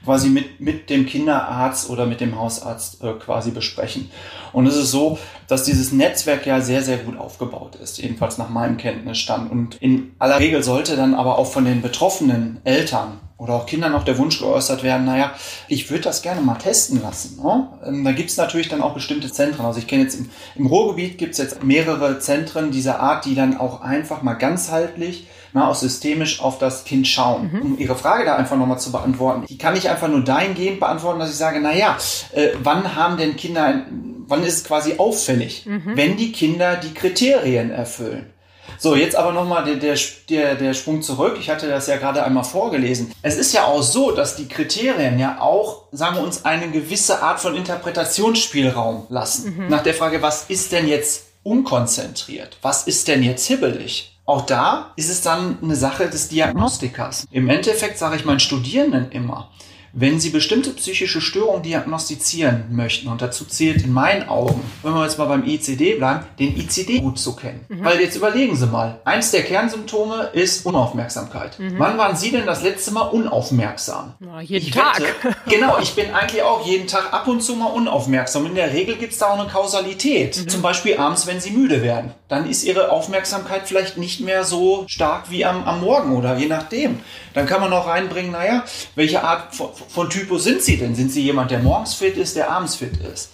quasi 0.03 0.29
mit, 0.29 0.59
mit 0.59 0.89
dem 0.89 1.05
Kinderarzt 1.05 1.89
oder 1.89 2.05
mit 2.05 2.21
dem 2.21 2.39
Hausarzt 2.39 3.03
äh, 3.03 3.13
quasi 3.13 3.51
besprechen. 3.51 4.09
Und 4.53 4.67
es 4.67 4.75
ist 4.75 4.91
so, 4.91 5.19
dass 5.47 5.63
dieses 5.63 5.91
Netzwerk 5.91 6.45
ja 6.45 6.61
sehr, 6.61 6.81
sehr 6.81 6.97
gut 6.97 7.17
aufgebaut 7.17 7.75
ist, 7.75 7.97
jedenfalls 7.99 8.37
nach 8.37 8.49
meinem 8.49 8.77
Kenntnisstand. 8.77 9.51
Und 9.51 9.75
in 9.75 10.13
aller 10.19 10.39
Regel 10.39 10.63
sollte 10.63 10.95
dann 10.95 11.13
aber 11.13 11.37
auch 11.37 11.51
von 11.51 11.65
den 11.65 11.81
betroffenen 11.81 12.59
Eltern 12.63 13.19
oder 13.41 13.55
auch 13.55 13.65
Kindern 13.65 13.95
auch 13.95 14.03
der 14.03 14.19
Wunsch 14.19 14.37
geäußert 14.37 14.83
werden, 14.83 15.05
naja, 15.05 15.33
ich 15.67 15.89
würde 15.89 16.03
das 16.03 16.21
gerne 16.21 16.41
mal 16.41 16.59
testen 16.59 17.01
lassen. 17.01 17.41
Ne? 17.41 17.69
Ähm, 17.83 18.03
da 18.03 18.11
gibt 18.11 18.29
es 18.29 18.37
natürlich 18.37 18.69
dann 18.69 18.83
auch 18.83 18.93
bestimmte 18.93 19.31
Zentren. 19.31 19.65
Also 19.65 19.79
ich 19.79 19.87
kenne 19.87 20.03
jetzt 20.03 20.13
im, 20.13 20.29
im 20.55 20.67
Ruhrgebiet 20.67 21.17
gibt 21.17 21.31
es 21.31 21.39
jetzt 21.39 21.63
mehrere 21.63 22.19
Zentren 22.19 22.69
dieser 22.69 22.99
Art, 22.99 23.25
die 23.25 23.33
dann 23.33 23.57
auch 23.57 23.81
einfach 23.81 24.21
mal 24.21 24.35
ganzheitlich 24.35 25.25
na, 25.53 25.69
auch 25.69 25.75
systemisch 25.75 26.41
auf 26.41 26.57
das 26.57 26.83
Kind 26.83 27.07
schauen. 27.07 27.51
Mhm. 27.51 27.61
Um 27.61 27.79
Ihre 27.79 27.95
Frage 27.95 28.25
da 28.25 28.35
einfach 28.35 28.57
nochmal 28.57 28.79
zu 28.79 28.91
beantworten, 28.91 29.45
die 29.47 29.57
kann 29.57 29.75
ich 29.75 29.89
einfach 29.89 30.07
nur 30.07 30.23
dahingehend 30.23 30.79
beantworten, 30.79 31.19
dass 31.19 31.29
ich 31.29 31.37
sage, 31.37 31.59
naja, 31.61 31.97
äh, 32.33 32.49
wann 32.61 32.95
haben 32.95 33.17
denn 33.17 33.35
Kinder, 33.35 33.85
wann 34.27 34.43
ist 34.43 34.57
es 34.57 34.63
quasi 34.63 34.95
auffällig, 34.97 35.65
mhm. 35.65 35.91
wenn 35.95 36.17
die 36.17 36.31
Kinder 36.31 36.75
die 36.75 36.93
Kriterien 36.93 37.71
erfüllen? 37.71 38.31
So, 38.77 38.95
jetzt 38.95 39.15
aber 39.15 39.31
nochmal 39.31 39.63
der, 39.63 39.75
der, 39.75 39.95
der, 40.29 40.55
der 40.55 40.73
Sprung 40.73 41.03
zurück. 41.03 41.37
Ich 41.39 41.49
hatte 41.49 41.67
das 41.67 41.85
ja 41.87 41.97
gerade 41.97 42.23
einmal 42.23 42.43
vorgelesen. 42.43 43.11
Es 43.21 43.37
ist 43.37 43.53
ja 43.53 43.65
auch 43.65 43.83
so, 43.83 44.11
dass 44.11 44.35
die 44.35 44.47
Kriterien 44.47 45.19
ja 45.19 45.39
auch, 45.39 45.83
sagen 45.91 46.15
wir 46.15 46.23
uns, 46.23 46.45
eine 46.45 46.71
gewisse 46.71 47.21
Art 47.21 47.39
von 47.39 47.55
Interpretationsspielraum 47.55 49.05
lassen. 49.09 49.55
Mhm. 49.55 49.69
Nach 49.69 49.83
der 49.83 49.93
Frage, 49.93 50.21
was 50.21 50.45
ist 50.49 50.71
denn 50.71 50.87
jetzt 50.87 51.25
unkonzentriert? 51.43 52.57
Was 52.61 52.87
ist 52.87 53.07
denn 53.07 53.21
jetzt 53.23 53.45
hibbelig? 53.45 54.10
Auch 54.25 54.45
da 54.45 54.93
ist 54.95 55.09
es 55.09 55.21
dann 55.21 55.57
eine 55.61 55.75
Sache 55.75 56.09
des 56.09 56.29
Diagnostikers. 56.29 57.27
Im 57.31 57.49
Endeffekt 57.49 57.97
sage 57.97 58.15
ich 58.15 58.25
meinen 58.25 58.39
Studierenden 58.39 59.11
immer, 59.11 59.49
wenn 59.93 60.19
Sie 60.19 60.29
bestimmte 60.29 60.71
psychische 60.71 61.21
Störungen 61.21 61.63
diagnostizieren 61.63 62.65
möchten, 62.71 63.07
und 63.07 63.21
dazu 63.21 63.45
zählt 63.45 63.83
in 63.83 63.91
meinen 63.91 64.27
Augen, 64.29 64.61
wenn 64.83 64.93
wir 64.93 65.03
jetzt 65.03 65.17
mal 65.17 65.25
beim 65.25 65.45
ICD 65.45 65.95
bleiben, 65.95 66.25
den 66.39 66.55
ICD 66.57 66.99
gut 66.99 67.19
zu 67.19 67.35
kennen. 67.35 67.65
Mhm. 67.67 67.83
Weil 67.83 67.99
jetzt 67.99 68.15
überlegen 68.15 68.55
Sie 68.55 68.67
mal, 68.67 68.99
eins 69.03 69.31
der 69.31 69.43
Kernsymptome 69.43 70.29
ist 70.33 70.65
Unaufmerksamkeit. 70.65 71.59
Mhm. 71.59 71.75
Wann 71.77 71.97
waren 71.97 72.15
Sie 72.15 72.31
denn 72.31 72.45
das 72.45 72.63
letzte 72.63 72.91
Mal 72.91 73.01
unaufmerksam? 73.01 74.13
Na, 74.19 74.41
jeden 74.41 74.67
ich 74.67 74.73
Tag. 74.73 74.99
Wette, 74.99 75.37
genau, 75.49 75.77
ich 75.79 75.93
bin 75.93 76.11
eigentlich 76.13 76.43
auch 76.43 76.65
jeden 76.65 76.87
Tag 76.87 77.13
ab 77.13 77.27
und 77.27 77.41
zu 77.41 77.55
mal 77.55 77.67
unaufmerksam. 77.67 78.45
In 78.45 78.55
der 78.55 78.73
Regel 78.73 78.95
gibt 78.95 79.13
es 79.13 79.19
da 79.19 79.27
auch 79.27 79.39
eine 79.39 79.49
Kausalität. 79.49 80.37
Mhm. 80.37 80.49
Zum 80.49 80.61
Beispiel 80.61 80.97
abends, 80.97 81.27
wenn 81.27 81.39
Sie 81.39 81.51
müde 81.51 81.81
werden. 81.81 82.11
Dann 82.27 82.49
ist 82.49 82.63
Ihre 82.63 82.91
Aufmerksamkeit 82.91 83.63
vielleicht 83.65 83.97
nicht 83.97 84.21
mehr 84.21 84.45
so 84.45 84.85
stark 84.87 85.29
wie 85.29 85.45
am, 85.45 85.63
am 85.65 85.81
Morgen 85.81 86.15
oder 86.15 86.37
je 86.37 86.47
nachdem. 86.47 86.99
Dann 87.33 87.45
kann 87.45 87.61
man 87.61 87.71
auch 87.73 87.87
reinbringen, 87.87 88.31
naja, 88.31 88.63
welche 88.95 89.23
Art 89.23 89.55
von, 89.55 89.69
von 89.89 90.09
Typus 90.09 90.43
sind 90.43 90.61
Sie 90.61 90.77
denn? 90.77 90.95
Sind 90.95 91.11
Sie 91.11 91.21
jemand, 91.21 91.51
der 91.51 91.59
morgens 91.59 91.93
fit 91.93 92.17
ist, 92.17 92.35
der 92.35 92.51
abends 92.51 92.75
fit 92.75 92.97
ist? 92.97 93.31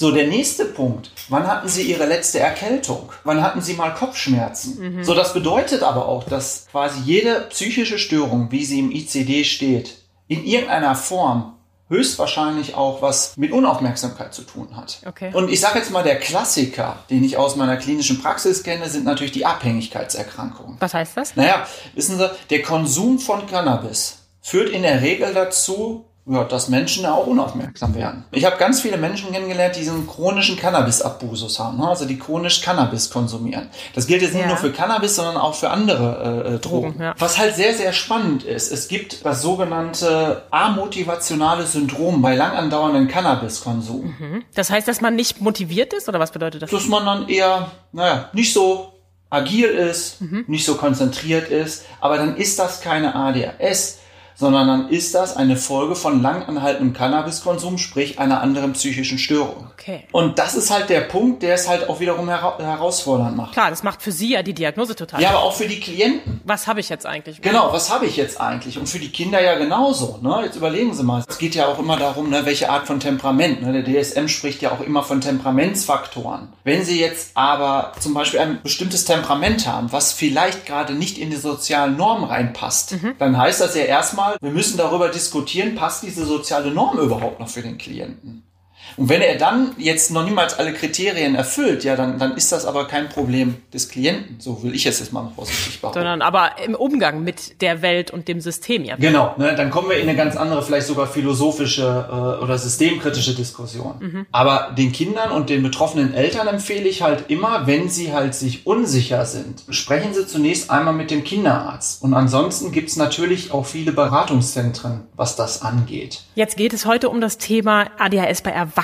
So, 0.00 0.10
der 0.10 0.28
nächste 0.28 0.64
Punkt. 0.64 1.10
Wann 1.28 1.46
hatten 1.46 1.68
Sie 1.68 1.82
Ihre 1.82 2.06
letzte 2.06 2.40
Erkältung? 2.40 3.12
Wann 3.24 3.42
hatten 3.42 3.60
Sie 3.60 3.74
mal 3.74 3.92
Kopfschmerzen? 3.92 4.96
Mhm. 4.96 5.04
So, 5.04 5.14
das 5.14 5.34
bedeutet 5.34 5.82
aber 5.82 6.08
auch, 6.08 6.24
dass 6.24 6.68
quasi 6.70 7.00
jede 7.04 7.42
psychische 7.50 7.98
Störung, 7.98 8.50
wie 8.50 8.64
sie 8.64 8.78
im 8.78 8.90
ICD 8.90 9.44
steht, 9.44 9.98
in 10.26 10.44
irgendeiner 10.44 10.94
Form 10.94 11.52
höchstwahrscheinlich 11.90 12.76
auch 12.76 13.02
was 13.02 13.36
mit 13.36 13.52
Unaufmerksamkeit 13.52 14.32
zu 14.32 14.42
tun 14.42 14.76
hat. 14.76 15.00
Okay. 15.04 15.32
Und 15.34 15.50
ich 15.50 15.60
sage 15.60 15.80
jetzt 15.80 15.90
mal, 15.90 16.04
der 16.04 16.18
Klassiker, 16.18 17.00
den 17.10 17.24
ich 17.24 17.36
aus 17.36 17.56
meiner 17.56 17.76
klinischen 17.76 18.22
Praxis 18.22 18.62
kenne, 18.62 18.88
sind 18.88 19.04
natürlich 19.04 19.32
die 19.32 19.44
Abhängigkeitserkrankungen. 19.44 20.76
Was 20.78 20.94
heißt 20.94 21.16
das? 21.16 21.36
Naja, 21.36 21.66
wissen 21.94 22.16
Sie, 22.16 22.30
der 22.48 22.62
Konsum 22.62 23.18
von 23.18 23.46
Cannabis 23.46 24.18
führt 24.40 24.70
in 24.70 24.82
der 24.82 25.02
Regel 25.02 25.34
dazu, 25.34 26.06
ja, 26.30 26.44
dass 26.44 26.68
Menschen 26.68 27.04
auch 27.06 27.26
unaufmerksam 27.26 27.94
werden. 27.96 28.24
Ich 28.30 28.44
habe 28.44 28.56
ganz 28.56 28.80
viele 28.80 28.96
Menschen 28.96 29.32
kennengelernt, 29.32 29.74
die 29.74 29.80
diesen 29.80 30.06
chronischen 30.06 30.56
Cannabis-Abusus 30.56 31.58
haben, 31.58 31.78
ne? 31.78 31.88
also 31.88 32.04
die 32.04 32.18
chronisch 32.18 32.60
Cannabis 32.62 33.10
konsumieren. 33.10 33.68
Das 33.94 34.06
gilt 34.06 34.22
jetzt 34.22 34.34
nicht 34.34 34.42
Ja. 34.42 34.48
nur 34.48 34.56
für 34.56 34.70
Cannabis, 34.70 35.16
sondern 35.16 35.36
auch 35.36 35.54
für 35.54 35.70
andere 35.70 36.44
äh, 36.46 36.54
äh, 36.54 36.58
Drogen. 36.58 36.92
Drogen, 36.92 37.02
ja. 37.02 37.14
Was 37.18 37.36
halt 37.38 37.56
sehr, 37.56 37.74
sehr 37.74 37.92
spannend 37.92 38.44
ist, 38.44 38.70
es 38.70 38.86
gibt 38.86 39.24
das 39.24 39.42
sogenannte 39.42 40.44
amotivationale 40.50 41.66
Syndrom 41.66 42.22
bei 42.22 42.34
lang 42.36 42.52
andauerndem 42.56 43.08
Cannabiskonsum. 43.08 44.14
Das 44.54 44.70
heißt, 44.70 44.86
dass 44.86 45.00
man 45.00 45.16
nicht 45.16 45.40
motiviert 45.40 45.92
ist 45.92 46.08
oder 46.08 46.20
was 46.20 46.30
bedeutet 46.32 46.62
das? 46.62 46.70
dass 46.70 46.86
man 46.86 47.04
dann 47.06 47.28
eher, 47.28 47.70
naja, 47.92 48.30
nicht 48.32 48.52
so 48.52 48.92
agil 49.30 49.66
ist, 49.68 50.18
nicht 50.48 50.64
so 50.64 50.74
konzentriert 50.76 51.48
ist, 51.50 51.84
aber 52.00 52.16
dann 52.16 52.36
ist 52.36 52.58
das 52.58 52.80
keine 52.80 53.14
ADHS, 53.14 53.98
sondern 54.40 54.66
dann 54.66 54.88
ist 54.88 55.14
das 55.14 55.36
eine 55.36 55.54
Folge 55.54 55.94
von 55.94 56.22
langanhaltendem 56.22 56.94
Cannabiskonsum, 56.94 57.76
sprich 57.76 58.18
einer 58.18 58.40
anderen 58.40 58.72
psychischen 58.72 59.18
Störung. 59.18 59.66
Okay. 59.74 60.04
Und 60.12 60.38
das 60.38 60.54
ist 60.54 60.70
halt 60.70 60.88
der 60.88 61.02
Punkt, 61.02 61.42
der 61.42 61.54
es 61.54 61.68
halt 61.68 61.90
auch 61.90 62.00
wiederum 62.00 62.26
hera 62.28 62.58
herausfordernd 62.58 63.36
macht. 63.36 63.52
Klar, 63.52 63.68
das 63.68 63.82
macht 63.82 64.00
für 64.00 64.12
Sie 64.12 64.32
ja 64.32 64.42
die 64.42 64.54
Diagnose 64.54 64.96
total. 64.96 65.20
Ja, 65.20 65.30
aber 65.30 65.42
auch 65.42 65.54
für 65.54 65.66
die 65.66 65.78
Klienten. 65.78 66.40
Was 66.44 66.66
habe 66.66 66.80
ich 66.80 66.88
jetzt 66.88 67.04
eigentlich? 67.04 67.42
Genau, 67.42 67.70
was 67.72 67.92
habe 67.92 68.06
ich 68.06 68.16
jetzt 68.16 68.40
eigentlich? 68.40 68.78
Und 68.78 68.88
für 68.88 68.98
die 68.98 69.10
Kinder 69.10 69.42
ja 69.42 69.58
genauso. 69.58 70.18
Ne? 70.22 70.40
Jetzt 70.44 70.56
überlegen 70.56 70.94
Sie 70.94 71.02
mal. 71.02 71.22
Es 71.28 71.36
geht 71.36 71.54
ja 71.54 71.66
auch 71.66 71.78
immer 71.78 71.98
darum, 71.98 72.30
ne, 72.30 72.46
welche 72.46 72.70
Art 72.70 72.86
von 72.86 72.98
Temperament. 72.98 73.60
Ne? 73.60 73.82
Der 73.82 74.02
DSM 74.02 74.28
spricht 74.28 74.62
ja 74.62 74.72
auch 74.72 74.80
immer 74.80 75.02
von 75.02 75.20
Temperamentsfaktoren. 75.20 76.48
Wenn 76.64 76.82
Sie 76.82 76.98
jetzt 76.98 77.32
aber 77.34 77.92
zum 78.00 78.14
Beispiel 78.14 78.40
ein 78.40 78.62
bestimmtes 78.62 79.04
Temperament 79.04 79.66
haben, 79.66 79.92
was 79.92 80.12
vielleicht 80.12 80.64
gerade 80.64 80.94
nicht 80.94 81.18
in 81.18 81.28
die 81.28 81.36
sozialen 81.36 81.98
Normen 81.98 82.24
reinpasst, 82.24 82.96
dann 83.18 83.36
heißt 83.36 83.60
das 83.60 83.74
ja 83.74 83.82
erstmal, 83.82 84.29
wir 84.40 84.50
müssen 84.50 84.76
darüber 84.76 85.08
diskutieren, 85.08 85.74
passt 85.74 86.02
diese 86.02 86.24
soziale 86.26 86.70
Norm 86.70 86.98
überhaupt 86.98 87.40
noch 87.40 87.48
für 87.48 87.62
den 87.62 87.78
Klienten? 87.78 88.49
Und 88.96 89.08
wenn 89.08 89.20
er 89.20 89.36
dann 89.36 89.72
jetzt 89.78 90.10
noch 90.10 90.24
niemals 90.24 90.58
alle 90.58 90.72
Kriterien 90.72 91.34
erfüllt, 91.34 91.84
ja, 91.84 91.96
dann, 91.96 92.18
dann 92.18 92.36
ist 92.36 92.52
das 92.52 92.64
aber 92.64 92.86
kein 92.86 93.08
Problem 93.08 93.56
des 93.72 93.88
Klienten. 93.88 94.36
So 94.38 94.62
will 94.62 94.74
ich 94.74 94.86
es 94.86 94.98
jetzt 94.98 95.12
mal 95.12 95.30
vorsichtig 95.34 95.80
behaupten. 95.80 95.98
Sondern 96.00 96.22
aber 96.22 96.52
im 96.64 96.74
Umgang 96.74 97.22
mit 97.22 97.60
der 97.60 97.82
Welt 97.82 98.10
und 98.10 98.28
dem 98.28 98.40
System 98.40 98.84
ja. 98.84 98.96
Genau, 98.96 99.34
ne, 99.38 99.54
dann 99.54 99.70
kommen 99.70 99.90
wir 99.90 99.96
in 99.96 100.08
eine 100.08 100.16
ganz 100.16 100.36
andere, 100.36 100.62
vielleicht 100.62 100.86
sogar 100.86 101.06
philosophische 101.06 101.82
äh, 101.82 102.42
oder 102.42 102.58
systemkritische 102.58 103.34
Diskussion. 103.34 104.26
Aber 104.32 104.74
den 104.76 104.92
Kindern 104.92 105.30
und 105.30 105.50
den 105.50 105.62
betroffenen 105.62 106.14
Eltern 106.14 106.48
empfehle 106.48 106.88
ich 106.88 107.02
halt 107.02 107.30
immer, 107.30 107.66
wenn 107.66 107.88
sie 107.88 108.12
halt 108.12 108.34
sich 108.34 108.66
unsicher 108.66 109.24
sind, 109.24 109.62
sprechen 109.70 110.14
sie 110.14 110.26
zunächst 110.26 110.70
einmal 110.70 110.94
mit 110.94 111.10
dem 111.10 111.24
Kinderarzt. 111.24 112.02
Und 112.02 112.14
ansonsten 112.14 112.72
gibt's 112.72 112.96
natürlich 112.96 113.52
auch 113.52 113.66
viele 113.66 113.92
Beratungszentren, 113.92 115.02
was 115.16 115.36
das 115.36 115.62
angeht. 115.62 116.22
Jetzt 116.34 116.56
geht 116.56 116.72
es 116.72 116.86
heute 116.86 117.08
um 117.08 117.20
das 117.20 117.38
Thema 117.38 117.90
ADHS 117.98 118.42
bei 118.42 118.50
Erwachsenen. 118.50 118.79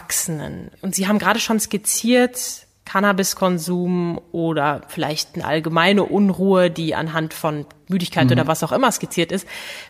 Und 0.82 0.94
Sie 0.94 1.08
haben 1.08 1.18
gerade 1.18 1.40
schon 1.40 1.60
skizziert, 1.60 2.66
Cannabiskonsum 2.84 4.20
oder 4.32 4.82
vielleicht 4.88 5.34
eine 5.34 5.44
allgemeine 5.44 6.04
Unruhe, 6.04 6.70
die 6.70 6.94
anhand 6.94 7.34
von 7.34 7.66
Müdigkeit 7.88 8.30
oder 8.32 8.46
was 8.46 8.62
auch 8.64 8.72
immer 8.72 8.90
skizziert 8.90 9.30
ist. 9.32 9.46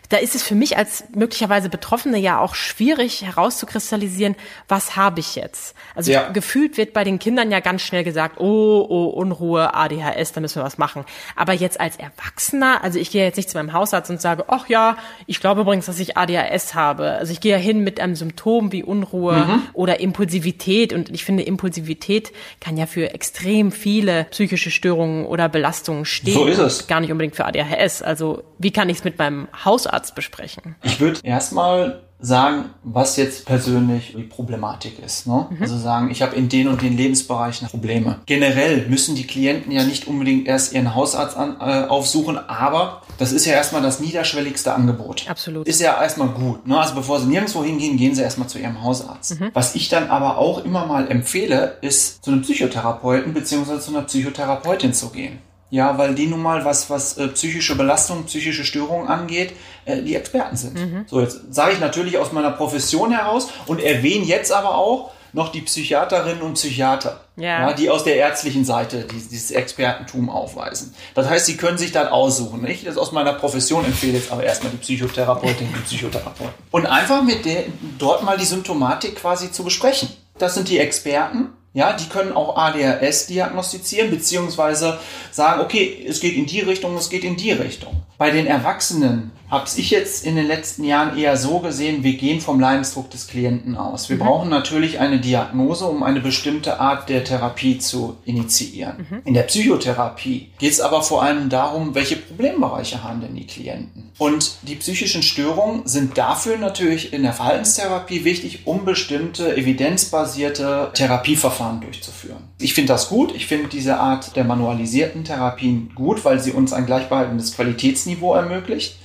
Da 0.09 0.17
ist 0.17 0.35
es 0.35 0.43
für 0.43 0.55
mich 0.55 0.77
als 0.77 1.03
möglicherweise 1.15 1.69
Betroffene 1.69 2.17
ja 2.17 2.39
auch 2.39 2.55
schwierig 2.55 3.23
herauszukristallisieren, 3.23 4.35
was 4.67 4.95
habe 4.95 5.19
ich 5.19 5.35
jetzt? 5.35 5.75
Also 5.95 6.11
Ja. 6.11 6.29
gefühlt 6.29 6.77
wird 6.77 6.93
bei 6.93 7.03
den 7.03 7.19
Kindern 7.19 7.51
ja 7.51 7.59
ganz 7.59 7.81
schnell 7.81 8.03
gesagt, 8.03 8.39
oh, 8.39 8.85
oh, 8.87 9.05
Unruhe, 9.07 9.73
ADHS, 9.73 10.33
da 10.33 10.41
müssen 10.41 10.61
wir 10.61 10.63
was 10.63 10.77
machen. 10.77 11.05
Aber 11.35 11.53
jetzt 11.53 11.79
als 11.79 11.97
Erwachsener, 11.97 12.83
also 12.83 12.99
ich 12.99 13.09
gehe 13.11 13.23
jetzt 13.23 13.37
nicht 13.37 13.49
zu 13.49 13.57
meinem 13.57 13.73
Hausarzt 13.73 14.09
und 14.09 14.21
sage, 14.21 14.45
ach 14.47 14.67
ja, 14.69 14.97
ich 15.25 15.39
glaube 15.39 15.61
übrigens, 15.61 15.87
dass 15.87 15.99
ich 15.99 16.17
ADHS 16.17 16.75
habe. 16.75 17.11
Also 17.13 17.31
ich 17.33 17.39
gehe 17.41 17.51
ja 17.53 17.57
hin 17.57 17.83
mit 17.83 17.99
einem 17.99 18.15
Symptom 18.15 18.71
wie 18.71 18.83
Unruhe 18.83 19.61
oder 19.73 19.99
Impulsivität 19.99 20.93
und 20.93 21.09
ich 21.09 21.25
finde, 21.25 21.43
Impulsivität 21.43 22.31
kann 22.59 22.77
ja 22.77 22.85
für 22.85 23.13
extrem 23.13 23.71
viele 23.71 24.25
psychische 24.25 24.71
Störungen 24.71 25.25
oder 25.25 25.49
Belastungen 25.49 26.05
stehen. 26.05 26.33
So 26.33 26.45
ist 26.45 26.59
es. 26.59 26.87
Gar 26.87 26.99
nicht 26.99 27.11
unbedingt 27.11 27.35
für 27.35 27.45
ADHS. 27.45 27.86
Also 28.01 28.43
wie 28.57 28.71
kann 28.71 28.89
ich 28.89 28.99
es 28.99 29.03
mit 29.03 29.17
meinem 29.17 29.47
Hausarzt 29.65 30.15
besprechen? 30.15 30.75
Ich 30.83 30.99
würde 30.99 31.19
erstmal 31.23 32.01
sagen, 32.19 32.71
was 32.83 33.15
jetzt 33.15 33.45
persönlich 33.45 34.15
die 34.17 34.23
Problematik 34.23 34.99
ist. 34.99 35.27
Ne? 35.27 35.47
Also 35.59 35.77
sagen, 35.77 36.09
ich 36.09 36.21
habe 36.21 36.35
in 36.35 36.49
den 36.49 36.67
und 36.67 36.81
den 36.81 36.97
Lebensbereichen 36.97 37.67
Probleme. 37.67 38.19
Generell 38.25 38.87
müssen 38.87 39.15
die 39.15 39.27
Klienten 39.27 39.71
ja 39.71 39.83
nicht 39.83 40.07
unbedingt 40.07 40.47
erst 40.47 40.73
ihren 40.73 40.95
Hausarzt 40.95 41.37
an, 41.37 41.57
äh, 41.59 41.87
aufsuchen, 41.87 42.37
aber 42.37 43.03
das 43.19 43.31
ist 43.33 43.45
ja 43.45 43.53
erstmal 43.53 43.83
das 43.83 43.99
niederschwelligste 43.99 44.73
Angebot. 44.73 45.29
Absolut. 45.29 45.67
Ist 45.67 45.79
ja 45.79 46.01
erstmal 46.01 46.29
gut. 46.29 46.65
Ne? 46.67 46.79
Also 46.79 46.95
bevor 46.95 47.19
sie 47.19 47.27
nirgendwo 47.27 47.63
hingehen, 47.63 47.97
gehen 47.97 48.15
sie 48.15 48.23
erstmal 48.23 48.49
zu 48.49 48.57
ihrem 48.57 48.81
Hausarzt. 48.81 49.37
Was 49.53 49.75
ich 49.75 49.89
dann 49.89 50.09
aber 50.09 50.37
auch 50.37 50.65
immer 50.65 50.87
mal 50.87 51.09
empfehle, 51.09 51.77
ist 51.81 52.23
zu 52.23 52.31
einem 52.31 52.41
Psychotherapeuten 52.41 53.33
bzw. 53.33 53.79
zu 53.79 53.91
einer 53.91 54.03
Psychotherapeutin 54.03 54.93
zu 54.93 55.09
gehen. 55.09 55.39
Ja, 55.69 55.97
weil 55.97 56.15
die 56.15 56.27
nun 56.27 56.41
mal, 56.41 56.63
was, 56.63 56.89
was 56.89 57.17
äh, 57.17 57.27
psychische 57.27 57.75
Belastung, 57.75 58.23
psychische 58.25 58.63
Störungen 58.63 59.07
angeht, 59.09 59.53
äh, 59.85 60.01
die 60.01 60.15
Experten 60.15 60.55
sind. 60.55 60.77
So, 61.07 61.19
jetzt 61.19 61.53
sage 61.53 61.73
ich 61.73 61.79
natürlich 61.79 62.17
aus 62.17 62.31
meiner 62.31 62.51
Profession 62.51 63.11
heraus 63.11 63.49
und 63.65 63.81
erwähne 63.81 64.23
jetzt 64.25 64.51
aber 64.53 64.75
auch 64.75 65.11
noch 65.33 65.51
die 65.51 65.59
Psychiaterinnen 65.61 66.41
und 66.41 66.53
Psychiater, 66.53 67.19
Ja. 67.35 67.73
die 67.73 67.89
aus 67.89 68.05
der 68.05 68.15
ärztlichen 68.15 68.63
Seite 68.63 69.03
die, 69.03 69.17
dieses 69.17 69.51
Expertentum 69.51 70.29
aufweisen. 70.29 70.95
Das 71.15 71.29
heißt, 71.29 71.45
sie 71.45 71.57
können 71.57 71.77
sich 71.77 71.91
dann 71.91 72.07
aussuchen. 72.07 72.65
Ich 72.65 72.85
das 72.85 72.97
aus 72.97 73.11
meiner 73.11 73.33
Profession 73.33 73.83
empfehle 73.83 74.13
jetzt 74.17 74.31
aber 74.31 74.43
erstmal 74.43 74.71
die 74.71 74.77
Psychotherapeutin, 74.77 75.67
die 75.75 75.79
Psychotherapeuten. 75.81 76.53
Und 76.71 76.85
einfach 76.85 77.21
mit 77.23 77.43
der, 77.45 77.65
dort 77.99 78.23
mal 78.23 78.37
die 78.37 78.45
Symptomatik 78.45 79.17
quasi 79.17 79.51
zu 79.51 79.63
besprechen. 79.65 80.09
Das 80.39 80.55
sind 80.55 80.69
die 80.69 80.79
Experten. 80.79 81.49
Ja, 81.77 81.93
die 81.93 82.09
können 82.09 82.31
auch 82.31 82.57
ADHS 82.57 83.27
diagnostizieren, 83.27 84.09
beziehungsweise 84.09 84.97
sagen, 85.29 85.61
okay, 85.61 86.03
es 86.09 86.19
geht 86.19 86.35
in 86.35 86.47
die 86.47 86.61
Richtung, 86.61 86.97
es 86.97 87.11
geht 87.11 87.23
in 87.23 87.35
die 87.35 87.51
Richtung. 87.51 88.01
Bei 88.17 88.31
den 88.31 88.47
Erwachsenen 88.47 89.29
habe 89.49 89.65
ich 89.77 89.89
jetzt 89.91 90.25
in 90.25 90.35
den 90.35 90.45
letzten 90.45 90.83
Jahren 90.83 91.17
eher 91.17 91.37
so 91.37 91.59
gesehen, 91.59 92.03
wir 92.03 92.17
gehen 92.17 92.41
vom 92.41 92.59
Leidensdruck 92.59 93.09
des 93.09 93.27
Klienten 93.27 93.77
aus. 93.77 94.09
Wir 94.09 94.19
brauchen 94.19 94.49
natürlich 94.49 94.99
eine 94.99 95.19
Diagnose, 95.19 95.85
um 95.85 96.03
eine 96.03 96.19
bestimmte 96.19 96.79
Art 96.79 97.07
der 97.07 97.23
Therapie 97.23 97.77
zu 97.79 98.17
initiieren. 98.25 99.21
In 99.23 99.33
der 99.33 99.43
Psychotherapie 99.43 100.49
geht 100.59 100.71
es 100.71 100.81
aber 100.81 101.01
vor 101.01 101.23
allem 101.23 101.49
darum, 101.49 101.95
welche 101.95 102.17
Problembereiche 102.17 103.03
haben 103.03 103.21
denn 103.21 103.35
die 103.35 103.47
Klienten. 103.47 104.11
Und 104.17 104.57
die 104.63 104.75
psychischen 104.75 105.23
Störungen 105.23 105.87
sind 105.87 106.17
dafür 106.17 106.57
natürlich 106.57 107.13
in 107.13 107.23
der 107.23 107.33
Verhaltenstherapie 107.33 108.25
wichtig, 108.25 108.61
um 108.65 108.83
bestimmte 108.83 109.55
evidenzbasierte 109.55 110.89
Therapieverfahren 110.93 111.81
durchzuführen. 111.81 112.49
Ich 112.59 112.73
finde 112.73 112.93
das 112.93 113.09
gut. 113.09 113.33
Ich 113.35 113.45
finde 113.45 113.69
diese 113.69 113.97
Art 113.97 114.35
der 114.35 114.43
manualisierten 114.43 115.23
Therapien 115.23 115.91
gut, 115.95 116.25
weil 116.25 116.39
sie 116.39 116.51
uns 116.51 116.73
ein 116.73 116.85
gleichbehaltenes 116.85 117.55
Qualitätsniveau 117.55 118.33
ermöglicht. 118.33 118.97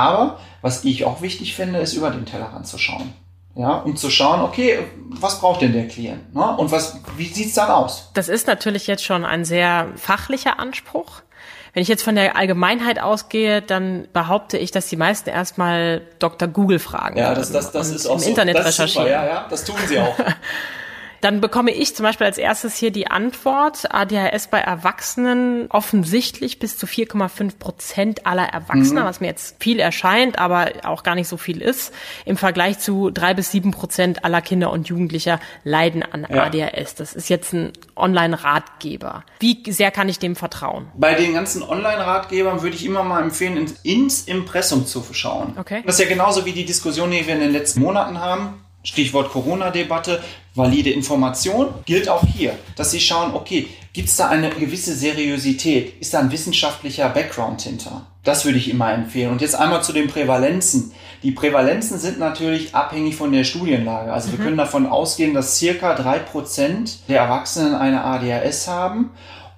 Aber 0.00 0.38
was 0.62 0.84
ich 0.84 1.04
auch 1.04 1.22
wichtig 1.22 1.54
finde, 1.54 1.80
ist 1.80 1.94
über 1.94 2.10
den 2.10 2.26
Tellerrand 2.26 2.66
zu 2.66 2.78
schauen. 2.78 3.12
Ja, 3.56 3.78
um 3.78 3.96
zu 3.96 4.10
schauen, 4.10 4.40
okay, 4.42 4.78
was 5.08 5.40
braucht 5.40 5.60
denn 5.60 5.72
der 5.72 5.88
Klient? 5.88 6.34
Ne? 6.34 6.56
Und 6.56 6.70
was, 6.70 7.00
wie 7.16 7.26
sieht's 7.26 7.54
dann 7.54 7.68
aus? 7.68 8.10
Das 8.14 8.28
ist 8.28 8.46
natürlich 8.46 8.86
jetzt 8.86 9.04
schon 9.04 9.24
ein 9.24 9.44
sehr 9.44 9.88
fachlicher 9.96 10.60
Anspruch. 10.60 11.22
Wenn 11.72 11.82
ich 11.82 11.88
jetzt 11.88 12.02
von 12.02 12.14
der 12.14 12.36
Allgemeinheit 12.36 13.00
ausgehe, 13.00 13.60
dann 13.60 14.08
behaupte 14.12 14.56
ich, 14.56 14.70
dass 14.70 14.86
die 14.86 14.96
meisten 14.96 15.30
erstmal 15.30 16.02
Dr. 16.18 16.48
Google 16.48 16.78
fragen. 16.78 17.18
Ja, 17.18 17.34
das, 17.34 17.52
das, 17.52 17.70
das 17.70 17.90
ist 17.90 18.06
auch 18.06 18.14
im 18.14 18.20
so. 18.20 18.28
Internet 18.28 18.56
das 18.56 18.66
recherchieren. 18.66 19.08
Super, 19.08 19.24
ja, 19.24 19.26
ja, 19.26 19.46
das 19.48 19.64
tun 19.64 19.76
sie 19.86 19.98
auch. 19.98 20.16
Dann 21.20 21.40
bekomme 21.40 21.70
ich 21.70 21.94
zum 21.94 22.04
Beispiel 22.04 22.26
als 22.26 22.38
erstes 22.38 22.76
hier 22.76 22.90
die 22.90 23.08
Antwort, 23.10 23.92
ADHS 23.94 24.48
bei 24.48 24.58
Erwachsenen 24.58 25.66
offensichtlich 25.70 26.58
bis 26.58 26.76
zu 26.78 26.86
4,5 26.86 27.58
Prozent 27.58 28.26
aller 28.26 28.44
Erwachsener, 28.46 29.04
was 29.04 29.20
mir 29.20 29.26
jetzt 29.26 29.56
viel 29.62 29.80
erscheint, 29.80 30.38
aber 30.38 30.70
auch 30.84 31.02
gar 31.02 31.14
nicht 31.14 31.28
so 31.28 31.36
viel 31.36 31.60
ist. 31.62 31.92
Im 32.24 32.36
Vergleich 32.36 32.78
zu 32.78 33.10
drei 33.10 33.34
bis 33.34 33.50
sieben 33.50 33.70
Prozent 33.70 34.24
aller 34.24 34.40
Kinder 34.40 34.70
und 34.72 34.88
Jugendlicher 34.88 35.40
leiden 35.64 36.02
an 36.02 36.26
Ja. 36.30 36.44
ADHS. 36.44 36.94
Das 36.94 37.12
ist 37.14 37.28
jetzt 37.28 37.52
ein 37.52 37.72
Online-Ratgeber. 37.96 39.24
Wie 39.40 39.62
sehr 39.70 39.90
kann 39.90 40.08
ich 40.08 40.18
dem 40.18 40.36
vertrauen? 40.36 40.88
Bei 40.94 41.14
den 41.14 41.34
ganzen 41.34 41.62
Online-Ratgebern 41.62 42.62
würde 42.62 42.76
ich 42.76 42.84
immer 42.84 43.02
mal 43.02 43.22
empfehlen, 43.22 43.56
ins- 43.56 43.80
ins 43.82 44.22
Impressum 44.22 44.86
zu 44.86 45.04
schauen. 45.12 45.56
Okay. 45.58 45.82
Das 45.86 45.98
ist 45.98 46.04
ja 46.04 46.08
genauso 46.08 46.44
wie 46.46 46.52
die 46.52 46.64
Diskussion, 46.64 47.10
die 47.10 47.26
wir 47.26 47.34
in 47.34 47.40
den 47.40 47.52
letzten 47.52 47.80
Monaten 47.80 48.18
haben. 48.20 48.64
Stichwort 48.82 49.30
Corona-Debatte, 49.30 50.22
valide 50.54 50.90
Information 50.90 51.68
gilt 51.84 52.08
auch 52.08 52.24
hier, 52.24 52.58
dass 52.76 52.90
Sie 52.90 53.00
schauen, 53.00 53.34
okay, 53.34 53.68
gibt 53.92 54.08
es 54.08 54.16
da 54.16 54.28
eine 54.28 54.50
gewisse 54.50 54.94
Seriosität? 54.94 56.00
Ist 56.00 56.14
da 56.14 56.20
ein 56.20 56.32
wissenschaftlicher 56.32 57.08
Background 57.10 57.62
hinter? 57.62 58.06
Das 58.22 58.44
würde 58.44 58.58
ich 58.58 58.70
immer 58.70 58.92
empfehlen. 58.92 59.30
Und 59.30 59.40
jetzt 59.40 59.54
einmal 59.54 59.82
zu 59.82 59.92
den 59.92 60.08
Prävalenzen. 60.08 60.92
Die 61.22 61.32
Prävalenzen 61.32 61.98
sind 61.98 62.18
natürlich 62.18 62.74
abhängig 62.74 63.16
von 63.16 63.32
der 63.32 63.44
Studienlage. 63.44 64.12
Also 64.12 64.32
wir 64.32 64.38
können 64.38 64.56
davon 64.56 64.86
ausgehen, 64.86 65.34
dass 65.34 65.58
circa 65.58 65.94
drei 65.94 66.18
Prozent 66.18 67.00
der 67.08 67.20
Erwachsenen 67.20 67.74
eine 67.74 68.04
ADHS 68.04 68.68
haben 68.68 69.10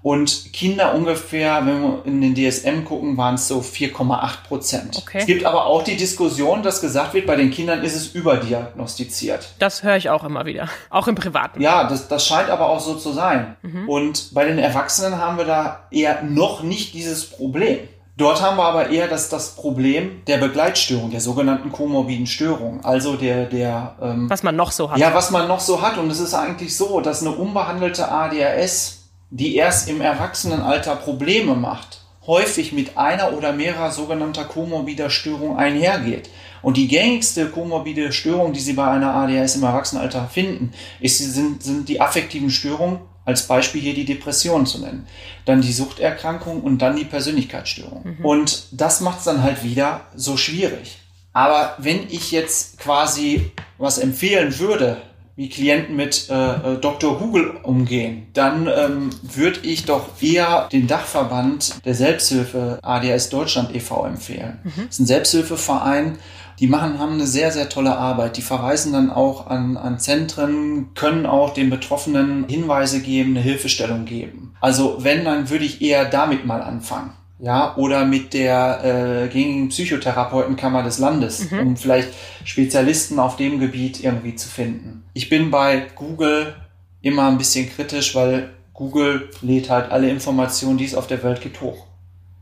Und 0.02 0.52
Kinder 0.52 0.94
ungefähr, 0.94 1.64
wenn 1.64 1.80
wir 1.80 2.02
in 2.04 2.20
den 2.20 2.34
DSM 2.34 2.84
gucken, 2.84 3.16
waren 3.16 3.36
es 3.36 3.46
so 3.46 3.60
4,8 3.60 4.48
Prozent. 4.48 4.98
Okay. 5.00 5.18
Es 5.20 5.26
gibt 5.26 5.44
aber 5.44 5.66
auch 5.66 5.84
die 5.84 5.96
Diskussion, 5.96 6.62
dass 6.64 6.80
gesagt 6.80 7.14
wird, 7.14 7.26
bei 7.26 7.36
den 7.36 7.50
Kindern 7.52 7.82
ist 7.84 7.94
es 7.94 8.08
überdiagnostiziert. 8.08 9.54
Das 9.58 9.82
höre 9.82 9.96
ich 9.96 10.10
auch 10.10 10.24
immer 10.24 10.44
wieder. 10.44 10.68
Auch 10.90 11.06
im 11.06 11.14
Privaten. 11.14 11.60
Ja, 11.60 11.88
das, 11.88 12.08
das 12.08 12.26
scheint 12.26 12.50
aber 12.50 12.68
auch 12.68 12.80
so 12.80 12.96
zu 12.96 13.12
sein. 13.12 13.56
Und 13.86 14.34
bei 14.34 14.44
den 14.44 14.58
Erwachsenen 14.58 15.18
haben 15.18 15.38
wir 15.38 15.44
da 15.44 15.86
eher 15.90 16.22
noch 16.22 16.62
nicht 16.62 16.94
dieses 16.94 17.24
Problem. 17.30 17.78
Dort 18.16 18.42
haben 18.42 18.58
wir 18.58 18.64
aber 18.64 18.90
eher 18.90 19.08
das, 19.08 19.30
das 19.30 19.56
Problem 19.56 20.22
der 20.26 20.36
Begleitstörung, 20.38 21.10
der 21.10 21.20
sogenannten 21.20 21.72
komorbiden 21.72 22.26
Störung. 22.26 22.84
Also 22.84 23.16
der, 23.16 23.46
der 23.46 23.94
ähm, 24.02 24.28
Was 24.28 24.42
man 24.42 24.54
noch 24.54 24.70
so 24.70 24.90
hat. 24.90 24.98
ja, 24.98 25.14
was 25.14 25.30
man 25.30 25.48
noch 25.48 25.60
so 25.60 25.80
hat. 25.80 25.96
Und 25.96 26.10
es 26.10 26.20
ist 26.20 26.34
eigentlich 26.34 26.76
so, 26.76 27.00
dass 27.00 27.22
eine 27.22 27.30
unbehandelte 27.34 28.10
ADHS, 28.10 29.01
die 29.32 29.56
erst 29.56 29.88
im 29.88 30.02
Erwachsenenalter 30.02 30.94
Probleme 30.94 31.54
macht, 31.54 32.02
häufig 32.26 32.72
mit 32.72 32.98
einer 32.98 33.32
oder 33.32 33.52
mehrerer 33.52 33.90
sogenannter 33.90 34.44
komorbider 34.44 35.08
Störung 35.08 35.56
einhergeht. 35.56 36.28
Und 36.60 36.76
die 36.76 36.86
gängigste 36.86 37.46
komorbide 37.46 38.12
Störung, 38.12 38.52
die 38.52 38.60
Sie 38.60 38.74
bei 38.74 38.86
einer 38.86 39.14
ADHS 39.14 39.56
im 39.56 39.64
Erwachsenenalter 39.64 40.28
finden, 40.28 40.72
ist, 41.00 41.18
sind, 41.18 41.62
sind 41.62 41.88
die 41.88 42.00
affektiven 42.00 42.50
Störungen, 42.50 43.00
als 43.24 43.46
Beispiel 43.46 43.80
hier 43.80 43.94
die 43.94 44.04
Depression 44.04 44.66
zu 44.66 44.80
nennen. 44.80 45.06
Dann 45.44 45.62
die 45.62 45.72
Suchterkrankung 45.72 46.60
und 46.60 46.78
dann 46.82 46.96
die 46.96 47.04
Persönlichkeitsstörung. 47.04 48.18
Und 48.22 48.66
das 48.72 49.00
macht 49.00 49.20
es 49.20 49.24
dann 49.24 49.42
halt 49.42 49.64
wieder 49.64 50.02
so 50.14 50.36
schwierig. 50.36 50.98
Aber 51.32 51.74
wenn 51.78 52.08
ich 52.10 52.32
jetzt 52.32 52.78
quasi 52.78 53.50
was 53.78 53.98
empfehlen 53.98 54.58
würde, 54.58 54.98
wie 55.34 55.48
Klienten 55.48 55.96
mit 55.96 56.28
äh, 56.30 56.34
äh, 56.34 56.78
Dr. 56.78 57.18
Google 57.18 57.58
umgehen, 57.62 58.26
dann 58.34 58.68
ähm, 58.68 59.10
würde 59.22 59.60
ich 59.62 59.84
doch 59.84 60.08
eher 60.20 60.68
den 60.70 60.86
Dachverband 60.86 61.84
der 61.84 61.94
Selbsthilfe 61.94 62.78
ADHS 62.82 63.30
Deutschland 63.30 63.74
e.V. 63.74 64.06
empfehlen. 64.06 64.58
Das 64.64 64.96
ist 64.96 65.00
ein 65.00 65.06
Selbsthilfeverein, 65.06 66.18
die 66.60 66.66
machen, 66.66 66.98
haben 66.98 67.14
eine 67.14 67.26
sehr, 67.26 67.50
sehr 67.50 67.68
tolle 67.68 67.96
Arbeit. 67.96 68.36
Die 68.36 68.42
verweisen 68.42 68.92
dann 68.92 69.10
auch 69.10 69.46
an, 69.46 69.76
an 69.76 69.98
Zentren, 69.98 70.94
können 70.94 71.26
auch 71.26 71.54
den 71.54 71.70
Betroffenen 71.70 72.46
Hinweise 72.46 73.00
geben, 73.00 73.30
eine 73.30 73.40
Hilfestellung 73.40 74.04
geben. 74.04 74.54
Also 74.60 74.98
wenn, 75.00 75.24
dann 75.24 75.50
würde 75.50 75.64
ich 75.64 75.82
eher 75.82 76.04
damit 76.04 76.46
mal 76.46 76.62
anfangen. 76.62 77.14
Ja, 77.42 77.76
oder 77.76 78.04
mit 78.04 78.34
der 78.34 79.24
äh, 79.24 79.28
gängigen 79.28 79.68
Psychotherapeutenkammer 79.70 80.84
des 80.84 81.00
Landes, 81.00 81.48
um 81.50 81.76
vielleicht 81.76 82.10
Spezialisten 82.44 83.18
auf 83.18 83.34
dem 83.34 83.58
Gebiet 83.58 84.02
irgendwie 84.02 84.36
zu 84.36 84.48
finden. 84.48 85.02
Ich 85.12 85.28
bin 85.28 85.50
bei 85.50 85.88
Google 85.96 86.54
immer 87.00 87.26
ein 87.26 87.38
bisschen 87.38 87.68
kritisch, 87.68 88.14
weil 88.14 88.50
Google 88.72 89.28
lädt 89.42 89.70
halt 89.70 89.90
alle 89.90 90.08
Informationen, 90.08 90.78
die 90.78 90.84
es 90.84 90.94
auf 90.94 91.08
der 91.08 91.20
Welt 91.24 91.40
gibt, 91.40 91.60
hoch. 91.60 91.86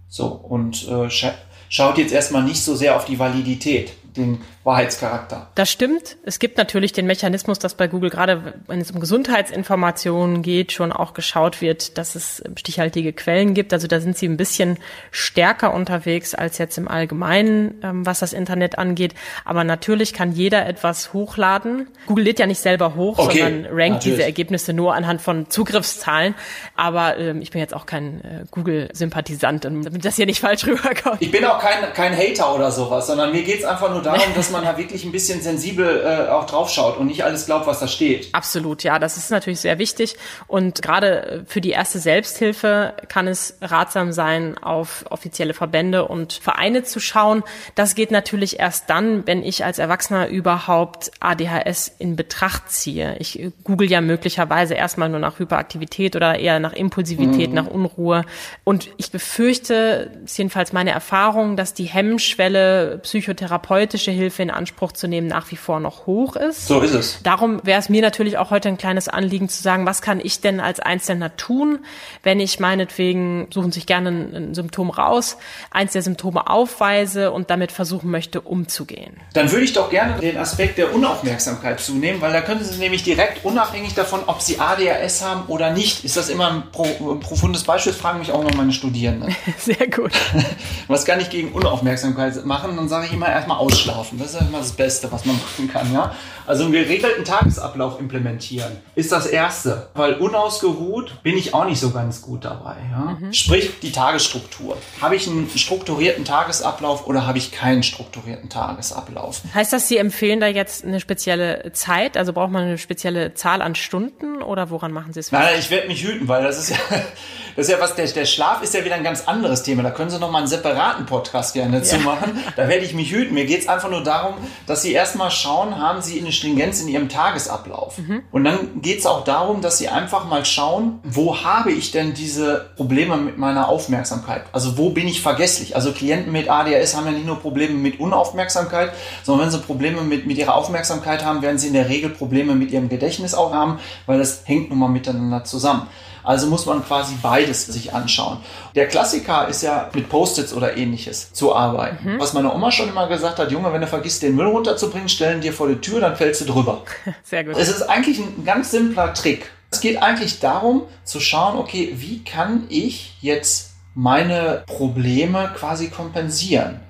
So, 0.06 0.26
und 0.26 0.86
äh, 0.86 1.08
scha 1.08 1.32
schaut 1.70 1.96
jetzt 1.96 2.12
erstmal 2.12 2.42
nicht 2.42 2.62
so 2.62 2.74
sehr 2.74 2.94
auf 2.94 3.06
die 3.06 3.18
Validität, 3.18 3.92
den 4.16 4.42
Wahrheitscharakter. 4.62 5.48
Das 5.54 5.70
stimmt. 5.70 6.18
Es 6.22 6.38
gibt 6.38 6.58
natürlich 6.58 6.92
den 6.92 7.06
Mechanismus, 7.06 7.58
dass 7.58 7.74
bei 7.74 7.88
Google 7.88 8.10
gerade, 8.10 8.54
wenn 8.66 8.80
es 8.80 8.90
um 8.90 9.00
Gesundheitsinformationen 9.00 10.42
geht, 10.42 10.72
schon 10.72 10.92
auch 10.92 11.14
geschaut 11.14 11.62
wird, 11.62 11.96
dass 11.96 12.14
es 12.14 12.42
stichhaltige 12.58 13.14
Quellen 13.14 13.54
gibt. 13.54 13.72
Also 13.72 13.86
da 13.86 14.00
sind 14.00 14.18
sie 14.18 14.26
ein 14.28 14.36
bisschen 14.36 14.78
stärker 15.12 15.72
unterwegs 15.72 16.34
als 16.34 16.58
jetzt 16.58 16.76
im 16.76 16.88
Allgemeinen, 16.88 17.80
ähm, 17.82 18.04
was 18.04 18.20
das 18.20 18.34
Internet 18.34 18.78
angeht. 18.78 19.14
Aber 19.46 19.64
natürlich 19.64 20.12
kann 20.12 20.32
jeder 20.32 20.66
etwas 20.66 21.14
hochladen. 21.14 21.88
Google 22.06 22.24
lädt 22.24 22.38
ja 22.38 22.46
nicht 22.46 22.60
selber 22.60 22.94
hoch, 22.94 23.18
Okay, 23.18 23.38
sondern 23.38 23.64
rankt 23.66 23.78
natürlich. 23.78 24.02
diese 24.04 24.22
Ergebnisse 24.24 24.72
nur 24.74 24.94
anhand 24.94 25.22
von 25.22 25.48
Zugriffszahlen. 25.48 26.34
Aber 26.76 27.16
ähm, 27.16 27.40
ich 27.40 27.50
bin 27.50 27.60
jetzt 27.62 27.72
auch 27.72 27.86
kein 27.86 28.20
äh, 28.24 28.44
Google-Sympathisant, 28.50 29.64
damit 29.64 30.04
das 30.04 30.16
hier 30.16 30.26
nicht 30.26 30.40
falsch 30.40 30.64
rüberkommt. 30.66 31.16
Ich 31.20 31.30
bin 31.30 31.46
auch 31.46 31.58
kein, 31.58 31.92
kein 31.94 32.14
Hater 32.14 32.54
oder 32.54 32.70
sowas, 32.70 33.06
sondern 33.06 33.32
mir 33.32 33.42
geht's 33.42 33.64
einfach 33.64 33.90
nur 33.90 34.02
darum, 34.02 34.20
dass 34.34 34.49
man 34.50 34.64
da 34.64 34.76
wirklich 34.76 35.04
ein 35.04 35.12
bisschen 35.12 35.40
sensibel 35.42 36.02
äh, 36.04 36.30
auch 36.30 36.46
drauf 36.46 36.70
schaut 36.70 36.96
und 36.96 37.06
nicht 37.06 37.24
alles 37.24 37.46
glaubt, 37.46 37.66
was 37.66 37.80
da 37.80 37.88
steht. 37.88 38.28
Absolut, 38.32 38.82
ja, 38.82 38.98
das 38.98 39.16
ist 39.16 39.30
natürlich 39.30 39.60
sehr 39.60 39.78
wichtig. 39.78 40.16
Und 40.46 40.82
gerade 40.82 41.44
für 41.46 41.60
die 41.60 41.70
erste 41.70 41.98
Selbsthilfe 41.98 42.94
kann 43.08 43.26
es 43.26 43.56
ratsam 43.60 44.12
sein, 44.12 44.58
auf 44.58 45.04
offizielle 45.10 45.54
Verbände 45.54 46.06
und 46.06 46.32
Vereine 46.32 46.82
zu 46.82 47.00
schauen. 47.00 47.42
Das 47.74 47.94
geht 47.94 48.10
natürlich 48.10 48.58
erst 48.58 48.90
dann, 48.90 49.26
wenn 49.26 49.42
ich 49.42 49.64
als 49.64 49.78
Erwachsener 49.78 50.28
überhaupt 50.28 51.10
ADHS 51.20 51.92
in 51.98 52.16
Betracht 52.16 52.70
ziehe. 52.70 53.16
Ich 53.18 53.38
äh, 53.38 53.52
google 53.64 53.90
ja 53.90 54.00
möglicherweise 54.00 54.74
erstmal 54.74 55.08
nur 55.08 55.20
nach 55.20 55.38
Hyperaktivität 55.38 56.16
oder 56.16 56.38
eher 56.38 56.60
nach 56.60 56.72
Impulsivität, 56.72 57.52
nach 57.52 57.66
Unruhe. 57.66 58.24
Und 58.64 58.88
ich 58.96 59.10
befürchte, 59.10 60.10
ist 60.24 60.38
jedenfalls 60.38 60.72
meine 60.72 60.90
Erfahrung, 60.90 61.56
dass 61.56 61.74
die 61.74 61.84
Hemmschwelle, 61.84 62.98
psychotherapeutische 63.02 64.10
Hilfe 64.10 64.39
in 64.40 64.50
Anspruch 64.50 64.92
zu 64.92 65.08
nehmen, 65.08 65.26
nach 65.26 65.50
wie 65.50 65.56
vor 65.56 65.80
noch 65.80 66.06
hoch 66.06 66.36
ist. 66.36 66.66
So 66.66 66.80
ist 66.80 66.94
es. 66.94 67.22
Darum 67.22 67.60
wäre 67.64 67.78
es 67.78 67.88
mir 67.88 68.02
natürlich 68.02 68.38
auch 68.38 68.50
heute 68.50 68.68
ein 68.68 68.78
kleines 68.78 69.08
Anliegen 69.08 69.48
zu 69.48 69.62
sagen, 69.62 69.86
was 69.86 70.02
kann 70.02 70.20
ich 70.20 70.40
denn 70.40 70.60
als 70.60 70.80
Einzelner 70.80 71.36
tun, 71.36 71.80
wenn 72.22 72.40
ich 72.40 72.60
meinetwegen, 72.60 73.48
suchen 73.52 73.72
sich 73.72 73.86
gerne 73.86 74.10
ein, 74.10 74.34
ein 74.34 74.54
Symptom 74.54 74.90
raus, 74.90 75.36
eins 75.70 75.92
der 75.92 76.02
Symptome 76.02 76.48
aufweise 76.48 77.32
und 77.32 77.50
damit 77.50 77.72
versuchen 77.72 78.10
möchte, 78.10 78.40
umzugehen. 78.40 79.16
Dann 79.34 79.50
würde 79.50 79.64
ich 79.64 79.72
doch 79.72 79.90
gerne 79.90 80.20
den 80.20 80.36
Aspekt 80.36 80.78
der 80.78 80.94
Unaufmerksamkeit 80.94 81.80
zunehmen, 81.80 82.20
weil 82.20 82.32
da 82.32 82.40
können 82.40 82.64
Sie 82.64 82.78
nämlich 82.78 83.02
direkt 83.02 83.44
unabhängig 83.44 83.94
davon, 83.94 84.20
ob 84.26 84.40
Sie 84.40 84.58
ADHS 84.58 85.22
haben 85.22 85.44
oder 85.48 85.70
nicht, 85.70 86.04
ist 86.04 86.16
das 86.16 86.28
immer 86.28 86.50
ein, 86.50 86.62
pro, 86.70 86.84
ein 86.84 87.20
profundes 87.20 87.64
Beispiel, 87.64 87.92
das 87.92 88.00
fragen 88.00 88.18
mich 88.18 88.32
auch 88.32 88.42
noch 88.42 88.54
meine 88.54 88.72
Studierenden. 88.72 89.34
Sehr 89.58 89.88
gut. 89.88 90.12
Was 90.88 91.04
kann 91.04 91.20
ich 91.20 91.30
gegen 91.30 91.52
Unaufmerksamkeit 91.52 92.44
machen? 92.44 92.76
Dann 92.76 92.88
sage 92.88 93.06
ich 93.06 93.12
immer 93.12 93.28
erstmal 93.28 93.58
ausschlafen. 93.58 94.18
Das 94.18 94.29
ist 94.34 94.40
immer 94.40 94.58
das 94.58 94.72
Beste, 94.72 95.10
was 95.12 95.24
man 95.24 95.36
machen 95.36 95.70
kann, 95.72 95.92
ja. 95.92 96.14
Also 96.46 96.64
einen 96.64 96.72
geregelten 96.72 97.24
Tagesablauf 97.24 98.00
implementieren 98.00 98.72
ist 98.96 99.12
das 99.12 99.26
Erste. 99.26 99.88
Weil 99.94 100.14
unausgeruht 100.14 101.22
bin 101.22 101.36
ich 101.36 101.54
auch 101.54 101.64
nicht 101.64 101.78
so 101.78 101.90
ganz 101.90 102.22
gut 102.22 102.44
dabei, 102.44 102.76
ja. 102.90 103.18
Sprich, 103.32 103.78
die 103.80 103.92
Tagesstruktur. 103.92 104.76
Habe 105.00 105.16
ich 105.16 105.28
einen 105.28 105.48
strukturierten 105.48 106.24
Tagesablauf 106.24 107.06
oder 107.06 107.26
habe 107.26 107.38
ich 107.38 107.52
keinen 107.52 107.82
strukturierten 107.82 108.48
Tagesablauf? 108.50 109.42
Heißt 109.54 109.72
das, 109.72 109.88
Sie 109.88 109.96
empfehlen 109.96 110.40
da 110.40 110.46
jetzt 110.46 110.84
eine 110.84 111.00
spezielle 111.00 111.72
Zeit? 111.72 112.16
Also 112.16 112.32
braucht 112.32 112.50
man 112.50 112.64
eine 112.64 112.78
spezielle 112.78 113.34
Zahl 113.34 113.62
an 113.62 113.74
Stunden 113.74 114.42
oder 114.42 114.70
woran 114.70 114.92
machen 114.92 115.12
Sie 115.12 115.20
es? 115.20 115.32
Nein, 115.32 115.54
ich 115.58 115.70
werde 115.70 115.88
mich 115.88 116.02
hüten, 116.02 116.28
weil 116.28 116.42
das 116.42 116.58
ist 116.58 116.70
ja, 116.70 116.76
das 117.56 117.66
ist 117.66 117.72
ja 117.72 117.80
was, 117.80 117.94
der, 117.94 118.06
der 118.06 118.26
Schlaf 118.26 118.62
ist 118.62 118.74
ja 118.74 118.84
wieder 118.84 118.96
ein 118.96 119.04
ganz 119.04 119.26
anderes 119.28 119.62
Thema. 119.62 119.82
Da 119.82 119.90
können 119.90 120.10
Sie 120.10 120.18
noch 120.18 120.30
mal 120.30 120.38
einen 120.38 120.46
separaten 120.48 121.06
Podcast 121.06 121.54
gerne 121.54 121.82
zu 121.82 121.98
machen. 122.00 122.38
Da 122.56 122.68
werde 122.68 122.84
ich 122.84 122.94
mich 122.94 123.12
hüten. 123.12 123.34
Mir 123.34 123.46
geht 123.46 123.60
es 123.60 123.68
einfach 123.68 123.90
nur 123.90 124.02
darum, 124.02 124.19
dass 124.66 124.82
Sie 124.82 124.92
erstmal 124.92 125.30
schauen, 125.30 125.78
haben 125.78 126.02
Sie 126.02 126.20
eine 126.20 126.32
Stringenz 126.32 126.80
in 126.80 126.88
Ihrem 126.88 127.08
Tagesablauf. 127.08 127.98
Und 128.30 128.44
dann 128.44 128.80
geht 128.82 129.00
es 129.00 129.06
auch 129.06 129.24
darum, 129.24 129.60
dass 129.60 129.78
Sie 129.78 129.88
einfach 129.88 130.26
mal 130.26 130.44
schauen, 130.44 131.00
wo 131.04 131.42
habe 131.42 131.72
ich 131.72 131.90
denn 131.90 132.14
diese 132.14 132.70
Probleme 132.76 133.16
mit 133.16 133.38
meiner 133.38 133.68
Aufmerksamkeit? 133.68 134.44
Also 134.52 134.78
wo 134.78 134.90
bin 134.90 135.06
ich 135.08 135.20
vergesslich? 135.20 135.76
Also 135.76 135.92
Klienten 135.92 136.32
mit 136.32 136.48
ADHS 136.48 136.96
haben 136.96 137.06
ja 137.06 137.12
nicht 137.12 137.26
nur 137.26 137.36
Probleme 137.36 137.74
mit 137.74 138.00
Unaufmerksamkeit, 138.00 138.92
sondern 139.22 139.46
wenn 139.46 139.52
sie 139.52 139.58
Probleme 139.58 140.02
mit, 140.02 140.26
mit 140.26 140.38
ihrer 140.38 140.54
Aufmerksamkeit 140.54 141.24
haben, 141.24 141.42
werden 141.42 141.58
sie 141.58 141.68
in 141.68 141.74
der 141.74 141.88
Regel 141.88 142.10
Probleme 142.10 142.54
mit 142.54 142.70
ihrem 142.70 142.88
Gedächtnis 142.88 143.34
auch 143.34 143.52
haben, 143.52 143.78
weil 144.06 144.18
das 144.18 144.42
hängt 144.44 144.70
nun 144.70 144.78
mal 144.78 144.88
miteinander 144.88 145.44
zusammen. 145.44 145.86
Also 146.22 146.46
muss 146.46 146.66
man 146.66 146.84
quasi 146.84 147.14
beides 147.22 147.66
sich 147.66 147.94
anschauen. 147.94 148.38
Der 148.74 148.88
Klassiker 148.88 149.48
ist 149.48 149.62
ja 149.62 149.90
mit 149.94 150.08
Post-its 150.08 150.52
oder 150.52 150.76
ähnliches 150.76 151.32
zu 151.32 151.54
arbeiten. 151.54 152.16
Was 152.18 152.32
meine 152.32 152.52
Oma 152.52 152.70
schon 152.70 152.88
immer 152.88 153.08
gesagt 153.08 153.38
hat, 153.38 153.50
Junge, 153.50 153.72
wenn 153.72 153.80
du 153.80 153.86
vergisst, 153.86 154.22
den 154.22 154.36
Müll 154.36 154.46
runterzubringen, 154.46 155.08
stellen 155.08 155.40
dir 155.40 155.52
vor 155.52 155.68
die 155.68 155.76
Tür, 155.76 156.00
dann 156.00 156.16
fällst 156.16 156.40
du 156.42 156.44
drüber. 156.46 156.82
Sehr 157.22 157.44
gut. 157.44 157.56
Es 157.56 157.68
ist 157.68 157.82
eigentlich 157.82 158.18
ein 158.18 158.44
ganz 158.44 158.70
simpler 158.70 159.14
Trick. 159.14 159.50
Es 159.70 159.80
geht 159.80 160.02
eigentlich 160.02 160.40
darum 160.40 160.82
zu 161.04 161.20
schauen, 161.20 161.56
okay, 161.56 161.94
wie 161.96 162.24
kann 162.24 162.64
ich 162.68 163.16
jetzt 163.20 163.74
meine 163.94 164.64
Probleme 164.66 165.52
quasi 165.56 165.88
kompensieren? 165.88 166.80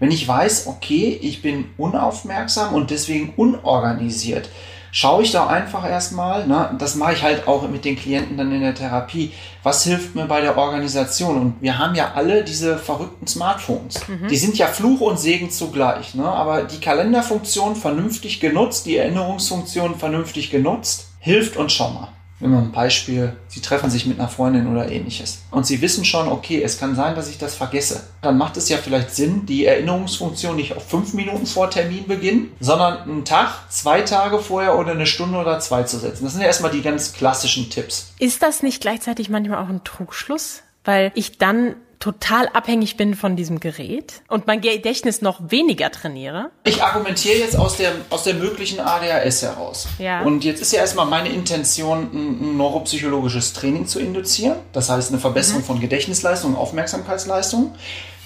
Wenn 0.00 0.10
ich 0.10 0.26
weiß, 0.26 0.66
okay, 0.66 1.18
ich 1.22 1.42
bin 1.42 1.70
unaufmerksam 1.76 2.74
und 2.74 2.90
deswegen 2.90 3.32
unorganisiert, 3.36 4.48
schaue 4.94 5.24
ich 5.24 5.32
da 5.32 5.48
einfach 5.48 5.84
erstmal, 5.90 6.46
ne, 6.46 6.70
das 6.78 6.94
mache 6.94 7.14
ich 7.14 7.22
halt 7.24 7.48
auch 7.48 7.68
mit 7.68 7.84
den 7.84 7.96
Klienten 7.96 8.36
dann 8.36 8.52
in 8.52 8.60
der 8.60 8.76
Therapie, 8.76 9.32
was 9.64 9.82
hilft 9.82 10.14
mir 10.14 10.26
bei 10.26 10.40
der 10.40 10.56
Organisation? 10.56 11.36
Und 11.36 11.56
wir 11.60 11.78
haben 11.78 11.96
ja 11.96 12.12
alle 12.14 12.44
diese 12.44 12.78
verrückten 12.78 13.26
Smartphones. 13.26 14.02
Die 14.30 14.36
sind 14.36 14.56
ja 14.56 14.68
Fluch 14.68 15.00
und 15.00 15.18
Segen 15.18 15.50
zugleich, 15.50 16.14
ne? 16.14 16.24
aber 16.24 16.62
die 16.62 16.78
Kalenderfunktion 16.78 17.74
vernünftig 17.74 18.38
genutzt, 18.38 18.86
die 18.86 18.96
Erinnerungsfunktion 18.96 19.96
vernünftig 19.96 20.50
genutzt, 20.50 21.08
hilft 21.18 21.56
uns 21.56 21.72
schon 21.72 21.92
mal. 21.92 22.08
Wenn 22.44 22.52
ein 22.52 22.72
Beispiel, 22.72 23.34
Sie 23.48 23.62
treffen 23.62 23.88
sich 23.88 24.04
mit 24.04 24.20
einer 24.20 24.28
Freundin 24.28 24.66
oder 24.66 24.92
ähnliches 24.92 25.38
und 25.50 25.64
Sie 25.64 25.80
wissen 25.80 26.04
schon, 26.04 26.28
okay, 26.28 26.62
es 26.62 26.78
kann 26.78 26.94
sein, 26.94 27.14
dass 27.14 27.30
ich 27.30 27.38
das 27.38 27.54
vergesse. 27.54 28.02
Dann 28.20 28.36
macht 28.36 28.58
es 28.58 28.68
ja 28.68 28.76
vielleicht 28.76 29.14
Sinn, 29.14 29.46
die 29.46 29.64
Erinnerungsfunktion 29.64 30.54
nicht 30.54 30.76
auf 30.76 30.86
fünf 30.86 31.14
Minuten 31.14 31.46
vor 31.46 31.70
Terminbeginn, 31.70 32.52
sondern 32.60 32.98
einen 32.98 33.24
Tag, 33.24 33.70
zwei 33.70 34.02
Tage 34.02 34.40
vorher 34.40 34.78
oder 34.78 34.90
eine 34.90 35.06
Stunde 35.06 35.38
oder 35.38 35.58
zwei 35.58 35.84
zu 35.84 35.98
setzen. 35.98 36.24
Das 36.24 36.34
sind 36.34 36.42
ja 36.42 36.48
erstmal 36.48 36.70
die 36.70 36.82
ganz 36.82 37.14
klassischen 37.14 37.70
Tipps. 37.70 38.12
Ist 38.18 38.42
das 38.42 38.62
nicht 38.62 38.82
gleichzeitig 38.82 39.30
manchmal 39.30 39.64
auch 39.64 39.70
ein 39.70 39.82
Trugschluss? 39.82 40.60
Weil 40.84 41.12
ich 41.14 41.38
dann 41.38 41.76
total 41.98 42.48
abhängig 42.48 42.96
bin 42.96 43.14
von 43.14 43.36
diesem 43.36 43.60
Gerät 43.60 44.22
und 44.28 44.46
mein 44.46 44.60
Gedächtnis 44.60 45.22
noch 45.22 45.40
weniger 45.50 45.90
trainiere. 45.90 46.50
Ich 46.64 46.82
argumentiere 46.82 47.38
jetzt 47.38 47.56
aus 47.56 47.76
der, 47.76 47.92
aus 48.10 48.24
der 48.24 48.34
möglichen 48.34 48.80
ADHS 48.80 49.42
heraus. 49.42 49.86
Ja. 49.98 50.22
Und 50.22 50.44
jetzt 50.44 50.60
ist 50.60 50.72
ja 50.72 50.80
erstmal 50.80 51.06
meine 51.06 51.28
Intention, 51.30 52.10
ein, 52.12 52.56
neuropsychologisches 52.56 53.52
Training 53.52 53.86
zu 53.86 54.00
induzieren. 54.00 54.56
Das 54.72 54.90
heißt, 54.90 55.10
eine 55.10 55.20
Verbesserung 55.20 55.62
Mhm. 55.62 55.66
von 55.66 55.80
Gedächtnisleistung 55.80 56.52
und 56.54 56.58
Aufmerksamkeitsleistung. 56.58 57.74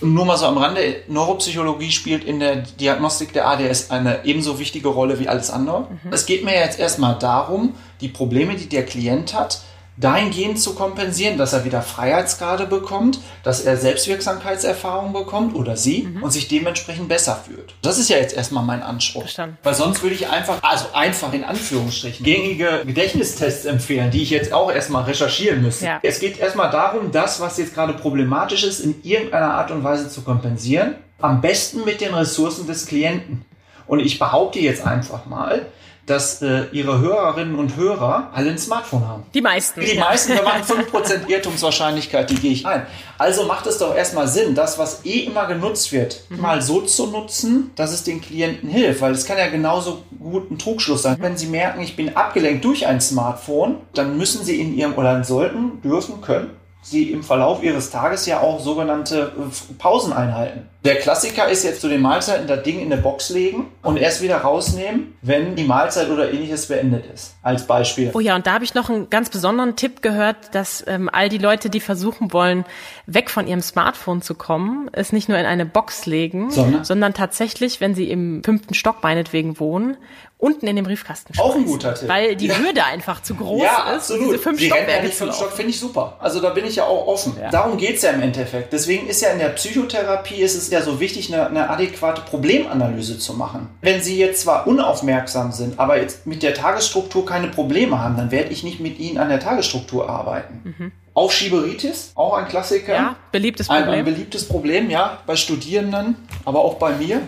Und 0.00 0.14
nur 0.14 0.24
mal 0.24 0.36
so 0.36 0.46
am 0.46 0.58
Rande, 0.58 1.02
Neuropsychologie 1.08 1.90
spielt 1.90 2.22
in 2.24 2.38
der 2.38 2.56
Diagnostik 2.56 3.32
der 3.32 3.48
ADS 3.48 3.90
eine 3.90 4.24
ebenso 4.24 4.58
wichtige 4.60 4.88
Rolle 4.88 5.18
wie 5.18 5.28
alles 5.28 5.50
andere. 5.50 5.88
Mhm. 6.04 6.12
Es 6.12 6.24
geht 6.26 6.44
mir 6.44 6.54
jetzt 6.54 6.78
erstmal 6.78 7.18
darum, 7.18 7.74
die 8.00 8.08
Probleme, 8.08 8.54
die 8.54 8.68
der 8.68 8.84
Klient 8.86 9.34
hat, 9.34 9.60
dahingehend 10.00 10.60
zu 10.60 10.74
kompensieren, 10.74 11.38
dass 11.38 11.52
er 11.52 11.64
wieder 11.64 11.82
Freiheitsgrade 11.82 12.66
bekommt, 12.66 13.18
dass 13.42 13.62
er 13.62 13.76
Selbstwirksamkeitserfahrung 13.76 15.12
bekommt 15.12 15.54
oder 15.54 15.76
sie 15.76 16.02
Mhm. 16.04 16.22
und 16.22 16.30
sich 16.30 16.48
dementsprechend 16.48 17.08
besser 17.08 17.36
fühlt. 17.44 17.74
Das 17.82 17.98
ist 17.98 18.08
ja 18.08 18.16
jetzt 18.16 18.34
erstmal 18.36 18.64
mein 18.64 18.82
Anspruch. 18.82 19.22
Verstanden. 19.22 19.58
Weil 19.62 19.74
sonst 19.74 20.02
würde 20.02 20.14
ich 20.14 20.28
einfach, 20.28 20.62
also 20.62 20.86
einfach 20.92 21.32
in 21.32 21.44
Anführungsstrichen, 21.44 22.24
gängige 22.24 22.82
Gedächtnistests 22.86 23.64
empfehlen, 23.64 24.10
die 24.10 24.22
ich 24.22 24.30
jetzt 24.30 24.52
auch 24.52 24.70
erstmal 24.70 25.04
recherchieren 25.04 25.62
müsste. 25.62 25.86
Ja. 25.86 25.98
Es 26.02 26.20
geht 26.20 26.38
erstmal 26.38 26.70
darum, 26.70 27.10
das, 27.12 27.40
was 27.40 27.58
jetzt 27.58 27.74
gerade 27.74 27.94
problematisch 27.94 28.64
ist, 28.64 28.80
in 28.80 29.02
irgendeiner 29.02 29.54
Art 29.54 29.70
und 29.70 29.82
Weise 29.84 30.08
zu 30.08 30.22
kompensieren. 30.22 30.94
Am 31.20 31.40
besten 31.40 31.84
mit 31.84 32.00
den 32.00 32.14
Ressourcen 32.14 32.66
des 32.66 32.86
Klienten. 32.86 33.44
Und 33.88 34.00
ich 34.00 34.18
behaupte 34.18 34.60
jetzt 34.60 34.86
einfach 34.86 35.26
mal, 35.26 35.66
dass 36.08 36.42
äh, 36.42 36.64
ihre 36.72 37.00
Hörerinnen 37.00 37.56
und 37.56 37.76
Hörer 37.76 38.30
alle 38.34 38.50
ein 38.50 38.58
Smartphone 38.58 39.06
haben. 39.06 39.22
Die 39.34 39.40
meisten. 39.40 39.80
Die 39.80 39.94
ja. 39.94 40.04
meisten, 40.04 40.34
wir 40.34 40.42
machen 40.42 40.62
5% 40.62 41.28
Irrtumswahrscheinlichkeit, 41.28 42.30
die 42.30 42.36
gehe 42.36 42.52
ich 42.52 42.66
ein. 42.66 42.86
Also 43.18 43.44
macht 43.44 43.66
es 43.66 43.78
doch 43.78 43.94
erstmal 43.94 44.28
Sinn, 44.28 44.54
das, 44.54 44.78
was 44.78 45.04
eh 45.04 45.24
immer 45.24 45.46
genutzt 45.46 45.92
wird, 45.92 46.22
mal 46.30 46.62
so 46.62 46.82
zu 46.82 47.08
nutzen, 47.08 47.70
dass 47.74 47.92
es 47.92 48.04
den 48.04 48.20
Klienten 48.20 48.68
hilft. 48.68 49.00
Weil 49.00 49.12
es 49.12 49.26
kann 49.26 49.38
ja 49.38 49.48
genauso 49.48 50.04
gut 50.18 50.50
ein 50.50 50.58
Trugschluss 50.58 51.02
sein. 51.02 51.16
Wenn 51.20 51.36
Sie 51.36 51.46
merken, 51.46 51.80
ich 51.80 51.96
bin 51.96 52.16
abgelenkt 52.16 52.64
durch 52.64 52.86
ein 52.86 53.00
Smartphone, 53.00 53.76
dann 53.94 54.16
müssen 54.16 54.44
Sie 54.44 54.60
in 54.60 54.76
Ihrem, 54.76 54.94
oder 54.94 55.22
sollten, 55.24 55.82
dürfen, 55.82 56.20
können, 56.20 56.50
Sie 56.90 57.10
im 57.10 57.22
Verlauf 57.22 57.62
Ihres 57.62 57.90
Tages 57.90 58.26
ja 58.26 58.40
auch 58.40 58.60
sogenannte 58.60 59.32
äh, 59.36 59.74
Pausen 59.78 60.12
einhalten. 60.12 60.68
Der 60.84 60.96
Klassiker 60.96 61.48
ist 61.48 61.64
jetzt 61.64 61.80
zu 61.80 61.88
den 61.88 62.00
Mahlzeiten 62.00 62.46
das 62.46 62.62
Ding 62.62 62.80
in 62.80 62.92
eine 62.92 63.02
Box 63.02 63.30
legen 63.30 63.66
und 63.82 63.96
erst 63.96 64.22
wieder 64.22 64.38
rausnehmen, 64.38 65.14
wenn 65.22 65.56
die 65.56 65.64
Mahlzeit 65.64 66.08
oder 66.08 66.32
ähnliches 66.32 66.68
beendet 66.68 67.04
ist. 67.12 67.34
Als 67.42 67.66
Beispiel. 67.66 68.12
Oh 68.14 68.20
ja, 68.20 68.36
und 68.36 68.46
da 68.46 68.52
habe 68.54 68.64
ich 68.64 68.74
noch 68.74 68.88
einen 68.88 69.10
ganz 69.10 69.28
besonderen 69.28 69.74
Tipp 69.74 70.02
gehört, 70.02 70.54
dass 70.54 70.84
ähm, 70.86 71.10
all 71.12 71.28
die 71.28 71.38
Leute, 71.38 71.68
die 71.68 71.80
versuchen 71.80 72.32
wollen, 72.32 72.64
weg 73.06 73.28
von 73.28 73.46
ihrem 73.48 73.60
Smartphone 73.60 74.22
zu 74.22 74.34
kommen, 74.34 74.88
es 74.92 75.12
nicht 75.12 75.28
nur 75.28 75.36
in 75.36 75.46
eine 75.46 75.66
Box 75.66 76.06
legen, 76.06 76.50
Sondern? 76.50 76.84
sondern 76.84 77.12
tatsächlich, 77.12 77.80
wenn 77.80 77.94
sie 77.94 78.08
im 78.10 78.42
fünften 78.44 78.74
Stock 78.74 79.02
meinetwegen 79.02 79.58
wohnen, 79.58 79.96
unten 80.38 80.66
in 80.68 80.76
den 80.76 80.84
Briefkasten 80.84 81.36
Auch 81.38 81.56
ein 81.56 81.64
guter 81.64 81.94
Tipp. 81.94 82.08
Weil 82.08 82.36
die 82.36 82.46
Ja. 82.46 82.58
Hürde 82.58 82.84
einfach 82.84 83.22
zu 83.22 83.34
groß 83.34 83.62
ja, 83.62 83.90
ist, 83.90 83.96
absolut. 84.10 84.26
diese 84.28 84.38
fünf 84.38 84.60
ja 84.60 84.66
Stockwerke 84.68 85.08
fünf. 85.08 85.34
Stock, 85.34 85.52
finde 85.52 85.70
ich 85.70 85.80
super. 85.80 86.16
Also 86.20 86.40
da 86.40 86.50
bin 86.50 86.64
ich 86.64 86.76
ja 86.76 86.84
auch 86.84 87.06
offen. 87.08 87.36
Ja. 87.40 87.50
Darum 87.50 87.76
geht's 87.76 88.02
ja 88.02 88.10
im 88.10 88.22
Endeffekt. 88.22 88.72
Deswegen 88.72 89.08
ist 89.08 89.20
ja 89.20 89.30
in 89.30 89.40
der 89.40 89.48
Psychotherapie 89.50 90.36
ist 90.36 90.54
es 90.54 90.70
ja 90.70 90.80
so 90.80 91.00
wichtig, 91.00 91.32
eine, 91.32 91.46
eine 91.48 91.68
adäquate 91.68 92.22
Problemanalyse 92.22 93.18
zu 93.18 93.34
machen. 93.34 93.68
Wenn 93.80 94.00
Sie 94.00 94.16
jetzt 94.16 94.42
zwar 94.42 94.66
unaufmerksam 94.66 95.50
sind, 95.52 95.78
aber 95.78 96.00
jetzt 96.00 96.26
mit 96.26 96.42
der 96.44 96.54
Tagesstruktur 96.54 97.26
keine 97.26 97.48
Probleme 97.48 98.00
haben, 98.00 98.16
dann 98.16 98.30
werde 98.30 98.50
ich 98.50 98.62
nicht 98.62 98.78
mit 98.80 98.98
Ihnen 98.98 99.18
an 99.18 99.28
der 99.30 99.40
Tagesstruktur 99.40 100.08
arbeiten. 100.08 100.92
Aufschieberitis, 101.14 102.12
auch 102.14 102.34
ein 102.34 102.46
Klassiker. 102.46 102.94
Ja, 102.94 103.16
beliebtes 103.32 103.68
Ein, 103.68 103.78
ein 103.78 103.84
Problem. 103.86 104.04
beliebtes 104.04 104.46
Problem, 104.48 104.88
ja, 104.88 105.18
bei 105.26 105.34
Studierenden, 105.34 106.14
aber 106.44 106.60
auch 106.60 106.74
bei 106.74 106.92
mir. 106.92 107.22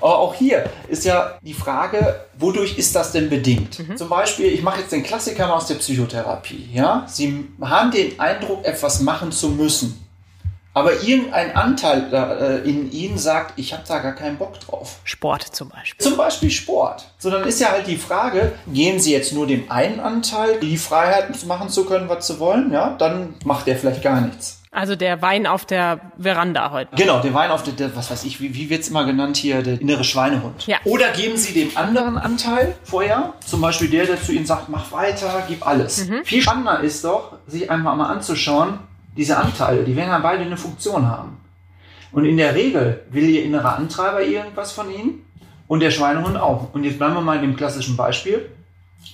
Aber 0.00 0.18
auch 0.18 0.34
hier 0.34 0.68
ist 0.88 1.04
ja 1.04 1.38
die 1.42 1.54
Frage, 1.54 2.20
wodurch 2.38 2.78
ist 2.78 2.94
das 2.94 3.12
denn 3.12 3.28
bedingt? 3.28 3.78
Mhm. 3.78 3.96
Zum 3.96 4.08
Beispiel, 4.08 4.46
ich 4.46 4.62
mache 4.62 4.80
jetzt 4.80 4.92
den 4.92 5.02
Klassiker 5.02 5.52
aus 5.54 5.66
der 5.66 5.76
Psychotherapie. 5.76 6.68
Ja? 6.72 7.04
Sie 7.08 7.48
haben 7.60 7.90
den 7.90 8.18
Eindruck, 8.20 8.64
etwas 8.64 9.00
machen 9.00 9.32
zu 9.32 9.50
müssen. 9.50 10.04
Aber 10.78 11.02
irgendein 11.02 11.56
Anteil 11.56 12.08
äh, 12.12 12.68
in 12.68 12.92
Ihnen 12.92 13.18
sagt, 13.18 13.58
ich 13.58 13.72
habe 13.72 13.82
da 13.88 13.98
gar 13.98 14.12
keinen 14.12 14.38
Bock 14.38 14.60
drauf. 14.60 15.00
Sport 15.02 15.42
zum 15.42 15.70
Beispiel. 15.70 16.04
Zum 16.04 16.16
Beispiel 16.16 16.50
Sport. 16.52 17.10
So, 17.18 17.30
dann 17.30 17.42
ist 17.48 17.58
ja 17.58 17.70
halt 17.70 17.88
die 17.88 17.96
Frage, 17.96 18.52
gehen 18.68 19.00
Sie 19.00 19.12
jetzt 19.12 19.32
nur 19.32 19.48
dem 19.48 19.68
einen 19.72 19.98
Anteil 19.98 20.60
die 20.60 20.76
Freiheit 20.76 21.44
machen 21.46 21.68
zu 21.68 21.84
können, 21.84 22.08
was 22.08 22.28
Sie 22.28 22.38
wollen, 22.38 22.72
ja, 22.72 22.94
dann 22.96 23.34
macht 23.44 23.66
der 23.66 23.76
vielleicht 23.76 24.02
gar 24.02 24.20
nichts. 24.20 24.57
Also 24.70 24.96
der 24.96 25.22
Wein 25.22 25.46
auf 25.46 25.64
der 25.64 26.00
Veranda 26.18 26.70
heute. 26.70 26.94
Genau, 26.96 27.20
der 27.20 27.32
Wein 27.32 27.50
auf 27.50 27.62
der, 27.62 27.72
der 27.72 27.96
was 27.96 28.10
weiß 28.10 28.24
ich, 28.24 28.40
wie, 28.40 28.54
wie 28.54 28.68
wird 28.68 28.82
es 28.82 28.88
immer 28.88 29.04
genannt 29.04 29.36
hier, 29.36 29.62
der 29.62 29.80
innere 29.80 30.04
Schweinehund. 30.04 30.66
Ja. 30.66 30.76
Oder 30.84 31.10
geben 31.12 31.36
Sie 31.36 31.54
dem 31.54 31.76
anderen 31.76 32.18
Anteil 32.18 32.74
vorher, 32.84 33.34
zum 33.44 33.60
Beispiel 33.60 33.88
der, 33.88 34.04
der 34.06 34.22
zu 34.22 34.32
Ihnen 34.32 34.46
sagt, 34.46 34.68
mach 34.68 34.92
weiter, 34.92 35.44
gib 35.48 35.66
alles. 35.66 36.08
Viel 36.24 36.42
spannender 36.42 36.80
ist 36.80 37.02
doch, 37.04 37.38
sich 37.46 37.70
einfach 37.70 37.96
mal 37.96 38.12
anzuschauen, 38.12 38.78
diese 39.16 39.36
Anteile, 39.36 39.84
die 39.84 39.96
werden 39.96 40.10
ja 40.10 40.18
beide 40.18 40.44
eine 40.44 40.56
Funktion 40.56 41.06
haben. 41.06 41.38
Und 42.12 42.24
in 42.24 42.36
der 42.36 42.54
Regel 42.54 43.04
will 43.10 43.28
Ihr 43.28 43.44
innerer 43.44 43.76
Antreiber 43.76 44.22
irgendwas 44.22 44.72
von 44.72 44.90
Ihnen 44.90 45.24
und 45.66 45.80
der 45.80 45.90
Schweinehund 45.90 46.36
auch. 46.36 46.72
Und 46.72 46.84
jetzt 46.84 46.98
bleiben 46.98 47.14
wir 47.14 47.20
mal 47.20 47.36
in 47.36 47.42
dem 47.42 47.56
klassischen 47.56 47.96
Beispiel. 47.96 48.50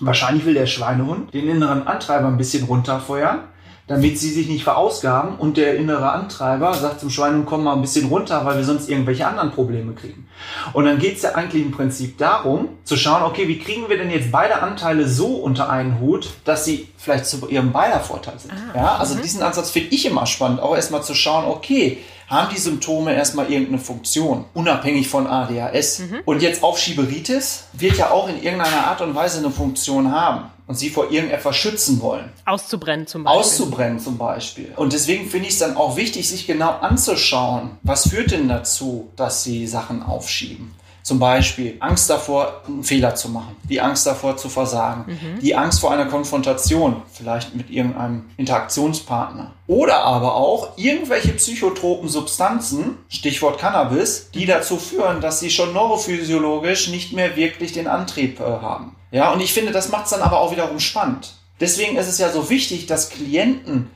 Wahrscheinlich 0.00 0.44
will 0.44 0.54
der 0.54 0.66
Schweinehund 0.66 1.32
den 1.34 1.48
inneren 1.48 1.86
Antreiber 1.86 2.28
ein 2.28 2.36
bisschen 2.36 2.64
runterfeuern, 2.64 3.40
damit 3.86 4.18
sie 4.18 4.30
sich 4.30 4.48
nicht 4.48 4.64
verausgaben 4.64 5.36
und 5.36 5.58
der 5.58 5.76
innere 5.76 6.10
Antreiber 6.10 6.72
sagt 6.72 7.00
zum 7.00 7.10
Schweinehund, 7.10 7.44
komm 7.44 7.64
mal 7.64 7.74
ein 7.74 7.82
bisschen 7.82 8.08
runter, 8.08 8.44
weil 8.46 8.56
wir 8.56 8.64
sonst 8.64 8.88
irgendwelche 8.88 9.26
anderen 9.26 9.50
Probleme 9.50 9.92
kriegen. 9.92 10.26
Und 10.72 10.86
dann 10.86 10.98
geht 10.98 11.16
es 11.16 11.22
ja 11.22 11.32
eigentlich 11.32 11.62
im 11.62 11.70
Prinzip 11.70 12.16
darum, 12.16 12.68
zu 12.84 12.96
schauen, 12.96 13.22
okay, 13.22 13.46
wie 13.46 13.58
kriegen 13.58 13.88
wir 13.90 13.98
denn 13.98 14.10
jetzt 14.10 14.32
beide 14.32 14.62
Anteile 14.62 15.06
so 15.06 15.26
unter 15.26 15.68
einen 15.68 16.00
Hut, 16.00 16.30
dass 16.46 16.64
sie 16.64 16.88
vielleicht 16.96 17.26
zu 17.26 17.46
ihrem 17.48 17.72
beider 17.72 18.00
Vorteil 18.00 18.38
sind. 18.38 18.54
ja, 18.74 18.96
also 18.96 19.16
diesen 19.16 19.42
Ansatz 19.42 19.70
finde 19.70 19.94
ich 19.94 20.06
immer 20.06 20.24
spannend, 20.24 20.60
auch 20.60 20.74
erstmal 20.74 21.02
zu 21.02 21.14
schauen, 21.14 21.44
okay, 21.44 21.98
haben 22.28 22.52
die 22.54 22.60
Symptome 22.60 23.14
erstmal 23.14 23.50
irgendeine 23.50 23.78
Funktion, 23.78 24.44
unabhängig 24.54 25.08
von 25.08 25.26
ADHS. 25.26 26.02
Und 26.24 26.42
jetzt 26.42 26.62
Aufschieberitis 26.62 27.64
wird 27.72 27.96
ja 27.96 28.10
auch 28.10 28.28
in 28.28 28.42
irgendeiner 28.42 28.86
Art 28.86 29.00
und 29.00 29.14
Weise 29.14 29.38
eine 29.38 29.50
Funktion 29.50 30.10
haben 30.10 30.50
und 30.66 30.76
sie 30.76 30.90
vor 30.90 31.10
irgendetwas 31.10 31.56
schützen 31.56 32.00
wollen. 32.00 32.32
Auszubrennen 32.46 33.06
zum 33.06 33.24
Beispiel. 33.24 33.40
Auszubrennen 33.40 33.98
zum 33.98 34.18
Beispiel. 34.18 34.72
Und 34.76 34.92
deswegen 34.92 35.28
finde 35.28 35.48
ich 35.48 35.54
es 35.54 35.60
dann 35.60 35.76
auch 35.76 35.96
wichtig, 35.96 36.28
sich 36.28 36.46
genau 36.46 36.70
anzuschauen, 36.70 37.72
was 37.82 38.08
führt 38.08 38.30
denn 38.30 38.48
dazu, 38.48 39.10
dass 39.16 39.44
sie 39.44 39.66
Sachen 39.66 40.02
aufschieben. 40.02 40.74
Zum 41.04 41.18
Beispiel 41.18 41.76
Angst 41.80 42.08
davor, 42.08 42.62
einen 42.66 42.82
Fehler 42.82 43.14
zu 43.14 43.28
machen, 43.28 43.54
die 43.68 43.78
Angst 43.78 44.06
davor 44.06 44.38
zu 44.38 44.48
versagen, 44.48 45.04
die 45.42 45.54
Angst 45.54 45.80
vor 45.80 45.92
einer 45.92 46.06
Konfrontation, 46.06 47.02
vielleicht 47.12 47.54
mit 47.54 47.68
irgendeinem 47.68 48.30
Interaktionspartner. 48.38 49.52
Oder 49.66 50.02
aber 50.02 50.34
auch 50.34 50.78
irgendwelche 50.78 51.32
psychotropen 51.32 52.08
Substanzen, 52.08 52.96
Stichwort 53.10 53.58
Cannabis, 53.58 54.30
die 54.32 54.46
dazu 54.46 54.78
führen, 54.78 55.20
dass 55.20 55.40
sie 55.40 55.50
schon 55.50 55.74
neurophysiologisch 55.74 56.88
nicht 56.88 57.12
mehr 57.12 57.36
wirklich 57.36 57.72
den 57.72 57.86
Antrieb 57.86 58.40
äh, 58.40 58.44
haben. 58.44 58.96
Ja, 59.10 59.30
und 59.30 59.42
ich 59.42 59.52
finde, 59.52 59.72
das 59.72 59.90
macht 59.90 60.06
es 60.06 60.10
dann 60.10 60.22
aber 60.22 60.40
auch 60.40 60.52
wiederum 60.52 60.80
spannend. 60.80 61.34
Deswegen 61.60 61.96
ist 61.96 62.08
es 62.08 62.18
ja 62.18 62.30
so 62.30 62.50
wichtig, 62.50 62.86
dass 62.86 63.10
Klienten 63.10 63.90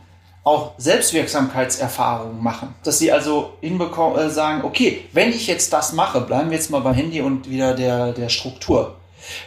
auch 0.48 0.72
Selbstwirksamkeitserfahrungen 0.78 2.42
machen. 2.42 2.74
Dass 2.82 2.98
sie 2.98 3.12
also 3.12 3.52
hinbekommen, 3.60 4.18
äh, 4.18 4.30
sagen, 4.30 4.64
okay, 4.64 5.04
wenn 5.12 5.28
ich 5.30 5.46
jetzt 5.46 5.72
das 5.72 5.92
mache, 5.92 6.20
bleiben 6.20 6.50
wir 6.50 6.56
jetzt 6.56 6.70
mal 6.70 6.80
beim 6.80 6.94
Handy 6.94 7.20
und 7.20 7.48
wieder 7.48 7.74
der, 7.74 8.12
der 8.12 8.28
Struktur, 8.28 8.96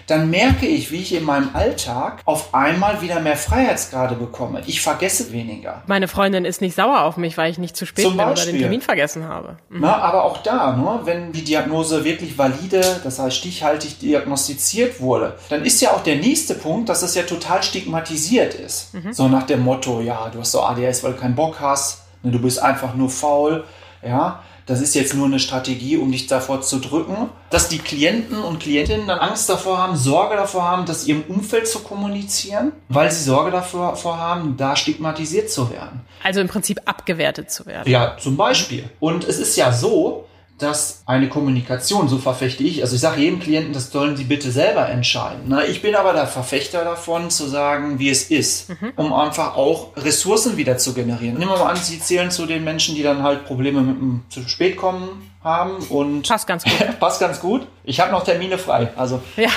dann 0.07 0.29
merke 0.29 0.65
ich, 0.65 0.91
wie 0.91 1.01
ich 1.01 1.13
in 1.13 1.23
meinem 1.23 1.49
Alltag 1.53 2.21
auf 2.25 2.53
einmal 2.53 3.01
wieder 3.01 3.19
mehr 3.19 3.37
Freiheitsgrade 3.37 4.15
bekomme. 4.15 4.61
Ich 4.65 4.81
vergesse 4.81 5.31
weniger. 5.31 5.83
Meine 5.87 6.07
Freundin 6.07 6.45
ist 6.45 6.61
nicht 6.61 6.75
sauer 6.75 7.03
auf 7.03 7.17
mich, 7.17 7.37
weil 7.37 7.51
ich 7.51 7.57
nicht 7.57 7.75
zu 7.75 7.85
spät 7.85 8.05
Zum 8.05 8.17
bin 8.17 8.25
oder 8.25 8.35
den 8.35 8.43
Beispiel. 8.43 8.59
Termin 8.61 8.81
vergessen 8.81 9.27
habe. 9.27 9.57
Na, 9.69 9.97
aber 9.97 10.23
auch 10.23 10.37
da, 10.39 10.75
ne, 10.75 10.99
wenn 11.03 11.31
die 11.31 11.43
Diagnose 11.43 12.03
wirklich 12.03 12.37
valide, 12.37 12.81
das 13.03 13.19
heißt 13.19 13.35
stichhaltig 13.35 13.99
diagnostiziert 13.99 14.99
wurde, 14.99 15.37
dann 15.49 15.63
ist 15.63 15.81
ja 15.81 15.91
auch 15.91 16.03
der 16.03 16.17
nächste 16.17 16.55
Punkt, 16.55 16.89
dass 16.89 17.01
es 17.01 17.15
ja 17.15 17.23
total 17.23 17.63
stigmatisiert 17.63 18.53
ist. 18.53 18.91
So 19.11 19.27
nach 19.27 19.43
dem 19.43 19.63
Motto, 19.63 20.01
ja, 20.01 20.29
du 20.31 20.39
hast 20.39 20.51
so 20.51 20.61
ADS, 20.61 21.03
weil 21.03 21.13
du 21.13 21.19
keinen 21.19 21.35
Bock 21.35 21.59
hast, 21.59 22.03
ne, 22.23 22.31
du 22.31 22.39
bist 22.39 22.61
einfach 22.61 22.93
nur 22.93 23.09
faul. 23.09 23.63
Ja, 24.03 24.41
das 24.65 24.81
ist 24.81 24.93
jetzt 24.95 25.13
nur 25.13 25.25
eine 25.25 25.39
Strategie, 25.39 25.97
um 25.97 26.11
dich 26.11 26.27
davor 26.27 26.61
zu 26.61 26.79
drücken, 26.79 27.29
dass 27.49 27.69
die 27.69 27.79
Klienten 27.79 28.39
und 28.39 28.59
Klientinnen 28.59 29.07
dann 29.07 29.19
Angst 29.19 29.49
davor 29.49 29.77
haben, 29.77 29.95
Sorge 29.95 30.35
davor 30.35 30.63
haben, 30.63 30.85
das 30.85 31.07
ihrem 31.07 31.23
Umfeld 31.27 31.67
zu 31.67 31.79
kommunizieren, 31.79 32.71
weil 32.89 33.11
sie 33.11 33.23
Sorge 33.23 33.51
davor, 33.51 33.91
davor 33.91 34.17
haben, 34.17 34.57
da 34.57 34.75
stigmatisiert 34.75 35.49
zu 35.49 35.69
werden. 35.71 36.01
Also 36.23 36.39
im 36.39 36.47
Prinzip 36.47 36.79
abgewertet 36.85 37.51
zu 37.51 37.65
werden. 37.65 37.89
Ja, 37.89 38.17
zum 38.17 38.37
Beispiel. 38.37 38.89
Und 38.99 39.23
es 39.27 39.39
ist 39.39 39.55
ja 39.57 39.71
so, 39.71 40.20
dass 40.61 41.03
eine 41.05 41.29
Kommunikation, 41.29 42.07
so 42.07 42.17
verfechte 42.17 42.63
ich, 42.63 42.81
also 42.81 42.95
ich 42.95 43.01
sage 43.01 43.21
jedem 43.21 43.39
Klienten, 43.39 43.73
das 43.73 43.91
sollen 43.91 44.15
sie 44.15 44.23
bitte 44.23 44.51
selber 44.51 44.87
entscheiden. 44.89 45.47
Ne? 45.47 45.65
Ich 45.65 45.81
bin 45.81 45.95
aber 45.95 46.13
der 46.13 46.27
Verfechter 46.27 46.83
davon, 46.83 47.29
zu 47.29 47.47
sagen, 47.47 47.99
wie 47.99 48.09
es 48.09 48.29
ist, 48.29 48.69
mhm. 48.69 48.93
um 48.95 49.13
einfach 49.13 49.55
auch 49.55 49.95
Ressourcen 49.97 50.57
wieder 50.57 50.77
zu 50.77 50.93
generieren. 50.93 51.37
Nehmen 51.37 51.51
wir 51.51 51.57
mal 51.57 51.71
an, 51.71 51.77
Sie 51.77 51.99
zählen 51.99 52.31
zu 52.31 52.45
den 52.45 52.63
Menschen, 52.63 52.95
die 52.95 53.03
dann 53.03 53.23
halt 53.23 53.45
Probleme 53.45 53.81
mit 53.81 53.97
dem 53.97 54.23
zu 54.29 54.47
spät 54.47 54.77
kommen 54.77 55.29
haben 55.43 55.77
und 55.89 56.27
passt 56.27 56.45
ganz 56.45 56.63
gut. 56.63 56.73
passt 56.99 57.19
ganz 57.19 57.39
gut. 57.39 57.67
Ich 57.83 57.99
habe 57.99 58.11
noch 58.11 58.23
Termine 58.23 58.57
frei, 58.57 58.89
also 58.95 59.21
ja, 59.35 59.49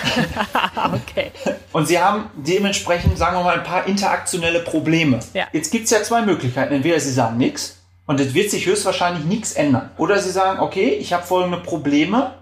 okay. 0.94 1.30
Und 1.72 1.86
Sie 1.86 1.98
haben 1.98 2.30
dementsprechend, 2.34 3.18
sagen 3.18 3.36
wir 3.36 3.44
mal, 3.44 3.58
ein 3.58 3.64
paar 3.64 3.86
interaktionelle 3.86 4.60
Probleme. 4.60 5.20
Ja. 5.34 5.46
Jetzt 5.52 5.70
gibt 5.70 5.84
es 5.84 5.90
ja 5.90 6.02
zwei 6.02 6.22
Möglichkeiten. 6.22 6.72
Entweder 6.72 6.98
Sie 7.00 7.12
sagen 7.12 7.36
nichts 7.36 7.84
und 8.06 8.20
es 8.20 8.34
wird 8.34 8.50
sich 8.50 8.66
höchstwahrscheinlich 8.66 9.24
nichts 9.24 9.52
ändern. 9.52 9.90
Oder 9.96 10.18
sie 10.18 10.30
sagen, 10.30 10.60
okay, 10.60 10.88
ich 10.88 11.12
habe 11.12 11.26
folgende 11.26 11.58
Probleme, 11.58 12.34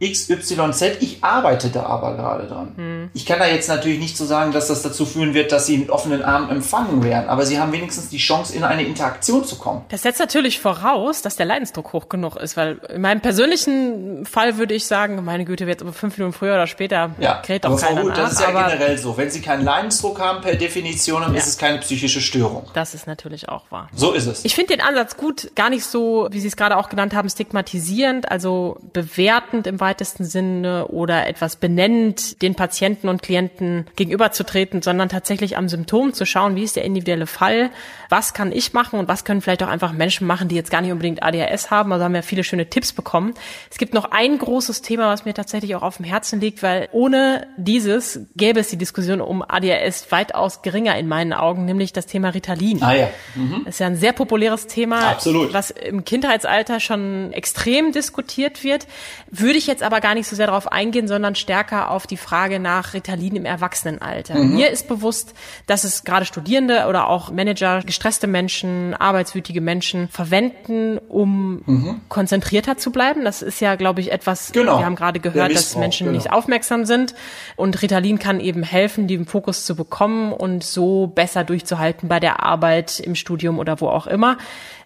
XYZ, 0.00 0.82
ich 1.00 1.24
arbeite 1.24 1.70
da 1.70 1.84
aber 1.84 2.14
gerade 2.14 2.46
dran. 2.46 2.72
Hm. 2.76 3.10
Ich 3.14 3.26
kann 3.26 3.40
da 3.40 3.46
jetzt 3.46 3.68
natürlich 3.68 3.98
nicht 3.98 4.16
so 4.16 4.24
sagen, 4.24 4.52
dass 4.52 4.68
das 4.68 4.82
dazu 4.82 5.04
führen 5.04 5.34
wird, 5.34 5.50
dass 5.50 5.66
sie 5.66 5.76
mit 5.76 5.90
offenen 5.90 6.22
Armen 6.22 6.50
empfangen 6.50 7.02
werden, 7.02 7.28
aber 7.28 7.44
sie 7.44 7.58
haben 7.58 7.72
wenigstens 7.72 8.08
die 8.08 8.18
Chance, 8.18 8.54
in 8.54 8.62
eine 8.62 8.84
Interaktion 8.84 9.44
zu 9.44 9.56
kommen. 9.56 9.84
Das 9.88 10.02
setzt 10.02 10.20
natürlich 10.20 10.60
voraus, 10.60 11.22
dass 11.22 11.36
der 11.36 11.46
Leidensdruck 11.46 11.92
hoch 11.92 12.08
genug 12.08 12.36
ist, 12.36 12.56
weil 12.56 12.78
in 12.94 13.00
meinem 13.00 13.20
persönlichen 13.20 14.24
Fall 14.24 14.56
würde 14.56 14.74
ich 14.74 14.86
sagen, 14.86 15.24
meine 15.24 15.44
Güte, 15.44 15.66
wird 15.66 15.82
aber 15.82 15.92
fünf 15.92 16.16
Minuten 16.16 16.32
früher 16.32 16.54
oder 16.54 16.66
später 16.66 17.10
ja, 17.18 17.40
kräht 17.44 17.64
doch 17.64 17.80
keiner 17.80 18.02
gut. 18.02 18.16
Das 18.16 18.32
ist 18.32 18.40
ja 18.40 18.50
generell 18.50 18.98
so. 18.98 19.16
Wenn 19.16 19.30
sie 19.30 19.40
keinen 19.40 19.64
Leidensdruck 19.64 20.20
haben, 20.20 20.42
per 20.42 20.54
Definition, 20.54 21.22
dann 21.22 21.32
ja. 21.32 21.38
ist 21.38 21.48
es 21.48 21.58
keine 21.58 21.78
psychische 21.78 22.20
Störung. 22.20 22.70
Das 22.74 22.94
ist 22.94 23.06
natürlich 23.06 23.48
auch 23.48 23.70
wahr. 23.70 23.88
So 23.94 24.12
ist 24.12 24.26
es. 24.26 24.44
Ich 24.44 24.54
finde 24.54 24.76
den 24.76 24.80
Ansatz 24.80 25.16
gut, 25.16 25.50
gar 25.56 25.70
nicht 25.70 25.84
so, 25.84 26.28
wie 26.30 26.40
Sie 26.40 26.48
es 26.48 26.56
gerade 26.56 26.76
auch 26.76 26.88
genannt 26.88 27.14
haben, 27.14 27.28
stigmatisierend, 27.28 28.30
also 28.30 28.78
bewertend 28.92 29.66
im 29.66 29.80
weitesten 29.88 30.24
Sinne 30.24 30.88
oder 30.88 31.26
etwas 31.26 31.56
benennend 31.56 32.42
den 32.42 32.54
Patienten 32.54 33.08
und 33.08 33.22
Klienten 33.22 33.86
gegenüberzutreten, 33.96 34.82
sondern 34.82 35.08
tatsächlich 35.08 35.56
am 35.56 35.68
Symptom 35.68 36.12
zu 36.12 36.26
schauen, 36.26 36.56
wie 36.56 36.62
ist 36.62 36.76
der 36.76 36.84
individuelle 36.84 37.26
Fall, 37.26 37.70
was 38.10 38.34
kann 38.34 38.52
ich 38.52 38.74
machen 38.74 38.98
und 38.98 39.08
was 39.08 39.24
können 39.24 39.40
vielleicht 39.40 39.62
auch 39.62 39.68
einfach 39.68 39.92
Menschen 39.92 40.26
machen, 40.26 40.48
die 40.48 40.56
jetzt 40.56 40.70
gar 40.70 40.82
nicht 40.82 40.92
unbedingt 40.92 41.22
ADHS 41.22 41.70
haben. 41.70 41.92
Also 41.92 42.04
haben 42.04 42.14
wir 42.14 42.22
viele 42.22 42.44
schöne 42.44 42.68
Tipps 42.68 42.92
bekommen. 42.92 43.34
Es 43.70 43.78
gibt 43.78 43.94
noch 43.94 44.10
ein 44.10 44.38
großes 44.38 44.82
Thema, 44.82 45.08
was 45.08 45.24
mir 45.24 45.34
tatsächlich 45.34 45.74
auch 45.74 45.82
auf 45.82 45.96
dem 45.96 46.04
Herzen 46.04 46.40
liegt, 46.40 46.62
weil 46.62 46.88
ohne 46.92 47.46
dieses 47.56 48.20
gäbe 48.36 48.60
es 48.60 48.68
die 48.68 48.76
Diskussion 48.76 49.20
um 49.20 49.42
ADHS 49.42 50.10
weitaus 50.10 50.62
geringer 50.62 50.96
in 50.98 51.08
meinen 51.08 51.32
Augen, 51.32 51.64
nämlich 51.64 51.92
das 51.92 52.06
Thema 52.06 52.30
Ritalin. 52.30 52.82
Ah 52.82 52.94
ja. 52.94 53.08
Mhm. 53.34 53.62
Das 53.64 53.76
ist 53.76 53.80
ja 53.80 53.86
ein 53.86 53.96
sehr 53.96 54.12
populäres 54.12 54.66
Thema, 54.66 55.10
Absolut. 55.10 55.52
was 55.52 55.70
im 55.70 56.04
Kindheitsalter 56.04 56.80
schon 56.80 57.32
extrem 57.32 57.92
diskutiert 57.92 58.64
wird. 58.64 58.86
Würde 59.30 59.58
ich 59.58 59.66
jetzt 59.66 59.77
aber 59.82 60.00
gar 60.00 60.14
nicht 60.14 60.26
so 60.26 60.36
sehr 60.36 60.46
darauf 60.46 60.70
eingehen, 60.70 61.08
sondern 61.08 61.34
stärker 61.34 61.90
auf 61.90 62.06
die 62.06 62.16
Frage 62.16 62.58
nach 62.58 62.94
Ritalin 62.94 63.36
im 63.36 63.44
Erwachsenenalter. 63.44 64.34
Mhm. 64.34 64.56
Mir 64.56 64.70
ist 64.70 64.88
bewusst, 64.88 65.34
dass 65.66 65.84
es 65.84 66.04
gerade 66.04 66.24
Studierende 66.24 66.86
oder 66.88 67.08
auch 67.08 67.30
Manager 67.30 67.82
gestresste 67.82 68.26
Menschen, 68.26 68.94
arbeitswütige 68.94 69.60
Menschen 69.60 70.08
verwenden, 70.08 70.98
um 71.08 71.62
mhm. 71.66 72.00
konzentrierter 72.08 72.76
zu 72.76 72.92
bleiben. 72.92 73.24
Das 73.24 73.42
ist 73.42 73.60
ja, 73.60 73.76
glaube 73.76 74.00
ich, 74.00 74.12
etwas, 74.12 74.52
genau. 74.52 74.78
wir 74.78 74.86
haben 74.86 74.96
gerade 74.96 75.20
gehört, 75.20 75.54
dass 75.54 75.76
Menschen 75.76 76.06
genau. 76.06 76.16
nicht 76.16 76.32
aufmerksam 76.32 76.84
sind. 76.84 77.14
Und 77.56 77.80
Ritalin 77.82 78.18
kann 78.18 78.40
eben 78.40 78.62
helfen, 78.62 79.08
den 79.08 79.26
Fokus 79.26 79.64
zu 79.64 79.76
bekommen 79.76 80.32
und 80.32 80.64
so 80.64 81.06
besser 81.06 81.44
durchzuhalten 81.44 82.08
bei 82.08 82.20
der 82.20 82.42
Arbeit, 82.42 83.00
im 83.00 83.14
Studium 83.14 83.58
oder 83.58 83.80
wo 83.80 83.88
auch 83.88 84.06
immer. 84.06 84.38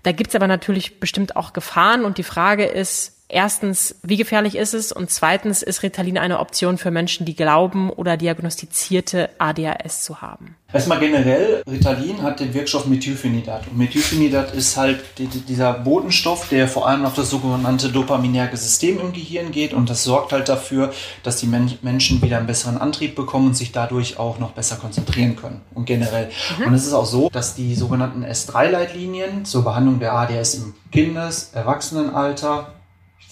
Da 0.03 0.13
gibt's 0.13 0.35
aber 0.35 0.49
natürlich 0.49 0.99
bestimmt 0.99 1.37
auch 1.37 1.53
Gefahren 1.53 2.05
und 2.05 2.19
die 2.19 2.25
Frage 2.25 2.65
ist, 2.65 3.22
Erstens, 3.35 3.95
wie 4.03 4.19
gefährlich 4.19 4.57
ist 4.57 4.75
es? 4.75 4.93
Und 4.93 5.11
zweitens, 5.11 5.63
ist 5.63 5.83
Ritalin 5.83 6.19
eine 6.19 6.39
Option 6.39 6.77
für 6.77 6.91
Menschen, 6.91 7.25
die 7.25 7.35
glauben 7.35 7.89
oder 7.89 8.19
diagnostizierte 8.19 9.31
ADHS 9.39 10.03
zu 10.03 10.21
haben? 10.21 10.55
Erstmal 10.71 11.01
generell, 11.01 11.63
Ritalin 11.67 12.21
hat 12.21 12.41
den 12.41 12.53
Wirkstoff 12.53 12.85
Methylphenidat. 12.85 13.69
Und 13.69 13.79
Methylphenidat 13.79 14.55
ist 14.55 14.77
halt 14.77 15.03
die, 15.17 15.29
dieser 15.29 15.73
Botenstoff, 15.73 16.51
der 16.51 16.69
vor 16.69 16.87
allem 16.87 17.07
auf 17.07 17.15
das 17.15 17.31
sogenannte 17.31 17.89
dopaminerge 17.89 18.59
System 18.59 19.01
im 19.01 19.15
Gehirn 19.15 19.51
geht. 19.51 19.73
Und 19.73 19.89
das 19.89 20.05
sorgt 20.05 20.33
halt 20.33 20.51
dafür, 20.51 20.93
dass 21.23 21.37
die 21.37 21.47
Men 21.47 21.73
Menschen 21.81 22.21
wieder 22.21 22.37
einen 22.37 22.47
besseren 22.47 22.77
Antrieb 22.77 23.15
bekommen 23.15 23.47
und 23.47 23.57
sich 23.57 23.73
dadurch 23.73 24.19
auch 24.19 24.41
noch 24.41 24.51
besser 24.51 24.77
konzentrieren 24.77 25.37
können. 25.37 25.63
Und 25.73 25.87
generell. 25.87 26.29
Mhm. 26.59 26.67
Und 26.67 26.75
es 26.75 26.87
ist 26.87 26.93
auch 26.93 27.07
so, 27.07 27.31
dass 27.31 27.55
die 27.55 27.75
sogenannten 27.77 28.27
S3-Leitlinien 28.27 29.47
zur 29.47 29.65
Behandlung 29.65 30.01
der 30.01 30.13
ADS 30.13 30.57
im 30.57 30.75
Kindes-, 30.91 31.53
Erwachsenenalter 31.55 32.75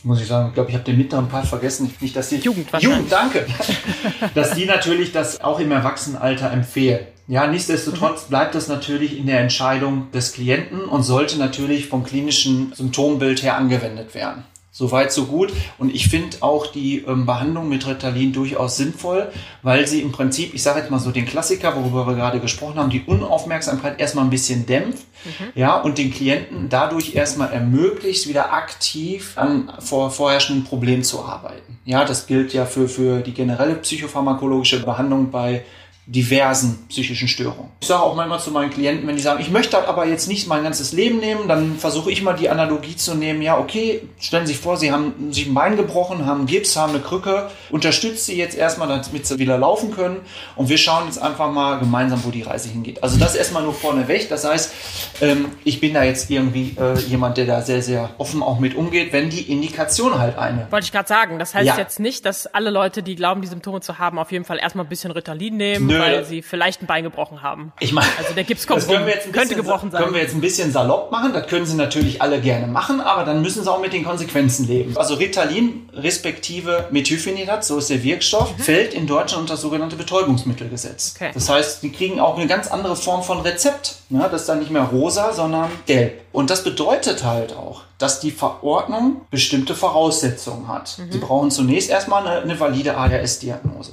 muss 0.04 0.20
ich 0.20 0.26
sagen, 0.26 0.48
ich 0.48 0.54
glaube, 0.54 0.70
ich 0.70 0.74
habe 0.74 0.84
den 0.84 0.96
mittleren 0.98 1.28
Part 1.28 1.46
vergessen. 1.46 1.92
Nicht, 2.00 2.16
dass 2.16 2.28
die 2.28 2.36
Jugend, 2.36 2.68
Jugend, 2.78 3.10
danke. 3.10 3.46
dass 4.34 4.54
die 4.54 4.64
natürlich 4.64 5.12
das 5.12 5.40
auch 5.40 5.60
im 5.60 5.70
Erwachsenenalter 5.72 6.50
empfehlen. 6.50 7.06
Ja, 7.26 7.46
nichtsdestotrotz 7.46 8.24
mhm. 8.24 8.30
bleibt 8.30 8.54
das 8.54 8.66
natürlich 8.66 9.16
in 9.16 9.26
der 9.26 9.40
Entscheidung 9.40 10.10
des 10.12 10.32
Klienten 10.32 10.80
und 10.80 11.04
sollte 11.04 11.38
natürlich 11.38 11.86
vom 11.86 12.02
klinischen 12.02 12.72
Symptombild 12.74 13.42
her 13.42 13.56
angewendet 13.56 14.14
werden. 14.14 14.44
Soweit, 14.72 15.10
so 15.12 15.24
gut. 15.24 15.52
Und 15.78 15.92
ich 15.92 16.08
finde 16.08 16.36
auch 16.40 16.68
die 16.68 16.98
ähm, 16.98 17.26
Behandlung 17.26 17.68
mit 17.68 17.88
Ritalin 17.88 18.32
durchaus 18.32 18.76
sinnvoll, 18.76 19.28
weil 19.62 19.88
sie 19.88 20.00
im 20.00 20.12
Prinzip, 20.12 20.54
ich 20.54 20.62
sage 20.62 20.78
jetzt 20.78 20.90
mal 20.92 21.00
so 21.00 21.10
den 21.10 21.26
Klassiker, 21.26 21.74
worüber 21.74 22.06
wir 22.06 22.14
gerade 22.14 22.38
gesprochen 22.38 22.76
haben, 22.76 22.90
die 22.90 23.02
Unaufmerksamkeit 23.02 24.00
erstmal 24.00 24.24
ein 24.24 24.30
bisschen 24.30 24.66
dämpft, 24.66 25.04
mhm. 25.24 25.46
ja, 25.56 25.76
und 25.80 25.98
den 25.98 26.12
Klienten 26.12 26.68
dadurch 26.68 27.16
erstmal 27.16 27.52
ermöglicht, 27.52 28.28
wieder 28.28 28.52
aktiv 28.52 29.32
an 29.34 29.72
vor, 29.80 30.12
vorherrschenden 30.12 30.64
Problemen 30.64 31.02
zu 31.02 31.24
arbeiten. 31.24 31.78
Ja, 31.84 32.04
das 32.04 32.28
gilt 32.28 32.52
ja 32.52 32.64
für, 32.64 32.88
für 32.88 33.22
die 33.22 33.34
generelle 33.34 33.74
psychopharmakologische 33.74 34.84
Behandlung 34.84 35.32
bei 35.32 35.64
diversen 36.10 36.86
psychischen 36.88 37.28
Störungen. 37.28 37.70
Ich 37.80 37.86
sage 37.86 38.02
auch 38.02 38.16
manchmal 38.16 38.40
zu 38.40 38.50
meinen 38.50 38.70
Klienten, 38.70 39.06
wenn 39.06 39.14
die 39.14 39.22
sagen, 39.22 39.40
ich 39.40 39.50
möchte 39.50 39.86
aber 39.86 40.06
jetzt 40.06 40.26
nicht 40.26 40.48
mein 40.48 40.64
ganzes 40.64 40.92
Leben 40.92 41.20
nehmen, 41.20 41.46
dann 41.46 41.76
versuche 41.78 42.10
ich 42.10 42.22
mal 42.22 42.32
die 42.32 42.48
Analogie 42.48 42.96
zu 42.96 43.14
nehmen, 43.14 43.42
ja, 43.42 43.56
okay, 43.56 44.02
stellen 44.18 44.44
Sie 44.44 44.54
sich 44.54 44.60
vor, 44.60 44.76
Sie 44.76 44.90
haben 44.90 45.32
sich 45.32 45.46
ein 45.46 45.54
Bein 45.54 45.76
gebrochen, 45.76 46.26
haben 46.26 46.46
Gips, 46.46 46.76
haben 46.76 46.94
eine 46.94 47.00
Krücke, 47.00 47.48
unterstützt 47.70 48.26
Sie 48.26 48.36
jetzt 48.36 48.56
erstmal, 48.56 48.88
damit 48.88 49.24
Sie 49.24 49.38
wieder 49.38 49.56
laufen 49.56 49.92
können 49.92 50.16
und 50.56 50.68
wir 50.68 50.78
schauen 50.78 51.04
jetzt 51.06 51.22
einfach 51.22 51.52
mal 51.52 51.78
gemeinsam, 51.78 52.24
wo 52.24 52.30
die 52.30 52.42
Reise 52.42 52.70
hingeht. 52.70 53.04
Also 53.04 53.16
das 53.16 53.36
erstmal 53.36 53.62
nur 53.62 53.74
vorneweg, 53.74 54.28
das 54.28 54.44
heißt, 54.44 54.72
ähm, 55.20 55.52
ich 55.62 55.78
bin 55.78 55.94
da 55.94 56.02
jetzt 56.02 56.28
irgendwie 56.28 56.74
äh, 56.76 56.98
jemand, 57.02 57.36
der 57.36 57.46
da 57.46 57.62
sehr, 57.62 57.82
sehr 57.82 58.10
offen 58.18 58.42
auch 58.42 58.58
mit 58.58 58.74
umgeht, 58.74 59.12
wenn 59.12 59.30
die 59.30 59.42
Indikation 59.42 60.18
halt 60.18 60.36
eine. 60.36 60.66
Wollte 60.70 60.86
ich 60.86 60.92
gerade 60.92 61.08
sagen, 61.08 61.38
das 61.38 61.54
heißt 61.54 61.66
ja. 61.66 61.78
jetzt 61.78 62.00
nicht, 62.00 62.24
dass 62.24 62.48
alle 62.48 62.70
Leute, 62.70 63.04
die 63.04 63.14
glauben, 63.14 63.42
die 63.42 63.48
Symptome 63.48 63.80
zu 63.80 64.00
haben, 64.00 64.18
auf 64.18 64.32
jeden 64.32 64.44
Fall 64.44 64.58
erstmal 64.58 64.84
ein 64.84 64.88
bisschen 64.88 65.12
Ritalin 65.12 65.56
nehmen. 65.56 65.86
Nö, 65.86 65.99
weil 66.00 66.24
sie 66.24 66.42
vielleicht 66.42 66.82
ein 66.82 66.86
Bein 66.86 67.04
gebrochen 67.04 67.42
haben. 67.42 67.72
Ich 67.80 67.92
meine, 67.92 68.08
also 68.18 68.34
der 68.34 68.44
Gips 68.44 68.66
kommt 68.66 68.86
rum, 68.88 68.98
könnte 69.32 69.54
gebrochen 69.54 69.90
sein. 69.90 70.02
Können 70.02 70.14
wir 70.14 70.22
jetzt 70.22 70.34
ein 70.34 70.40
bisschen 70.40 70.72
salopp 70.72 71.10
machen, 71.10 71.32
das 71.32 71.46
können 71.46 71.66
sie 71.66 71.76
natürlich 71.76 72.22
alle 72.22 72.40
gerne 72.40 72.66
machen, 72.66 73.00
aber 73.00 73.24
dann 73.24 73.42
müssen 73.42 73.62
sie 73.62 73.70
auch 73.70 73.80
mit 73.80 73.92
den 73.92 74.04
Konsequenzen 74.04 74.66
leben. 74.66 74.96
Also 74.96 75.14
Ritalin 75.14 75.88
respektive 75.92 76.88
Methylphenidat, 76.90 77.64
so 77.64 77.78
ist 77.78 77.90
der 77.90 78.02
Wirkstoff, 78.02 78.56
mhm. 78.56 78.62
fällt 78.62 78.94
in 78.94 79.06
Deutschland 79.06 79.42
unter 79.42 79.54
das 79.54 79.62
sogenannte 79.62 79.96
Betäubungsmittelgesetz. 79.96 81.14
Okay. 81.16 81.30
Das 81.34 81.48
heißt, 81.48 81.82
die 81.82 81.92
kriegen 81.92 82.20
auch 82.20 82.36
eine 82.36 82.46
ganz 82.46 82.68
andere 82.68 82.96
Form 82.96 83.22
von 83.22 83.40
Rezept. 83.40 83.96
Ja, 84.10 84.28
das 84.28 84.42
ist 84.42 84.48
dann 84.48 84.58
nicht 84.58 84.70
mehr 84.70 84.82
rosa, 84.82 85.32
sondern 85.32 85.70
gelb. 85.86 86.22
Und 86.32 86.50
das 86.50 86.64
bedeutet 86.64 87.24
halt 87.24 87.56
auch, 87.56 87.82
dass 87.98 88.20
die 88.20 88.30
Verordnung 88.30 89.22
bestimmte 89.30 89.74
Voraussetzungen 89.74 90.68
hat. 90.68 90.98
Mhm. 90.98 91.12
Sie 91.12 91.18
brauchen 91.18 91.50
zunächst 91.50 91.90
erstmal 91.90 92.26
eine, 92.26 92.42
eine 92.42 92.58
valide 92.58 92.96
ADHS-Diagnose 92.96 93.92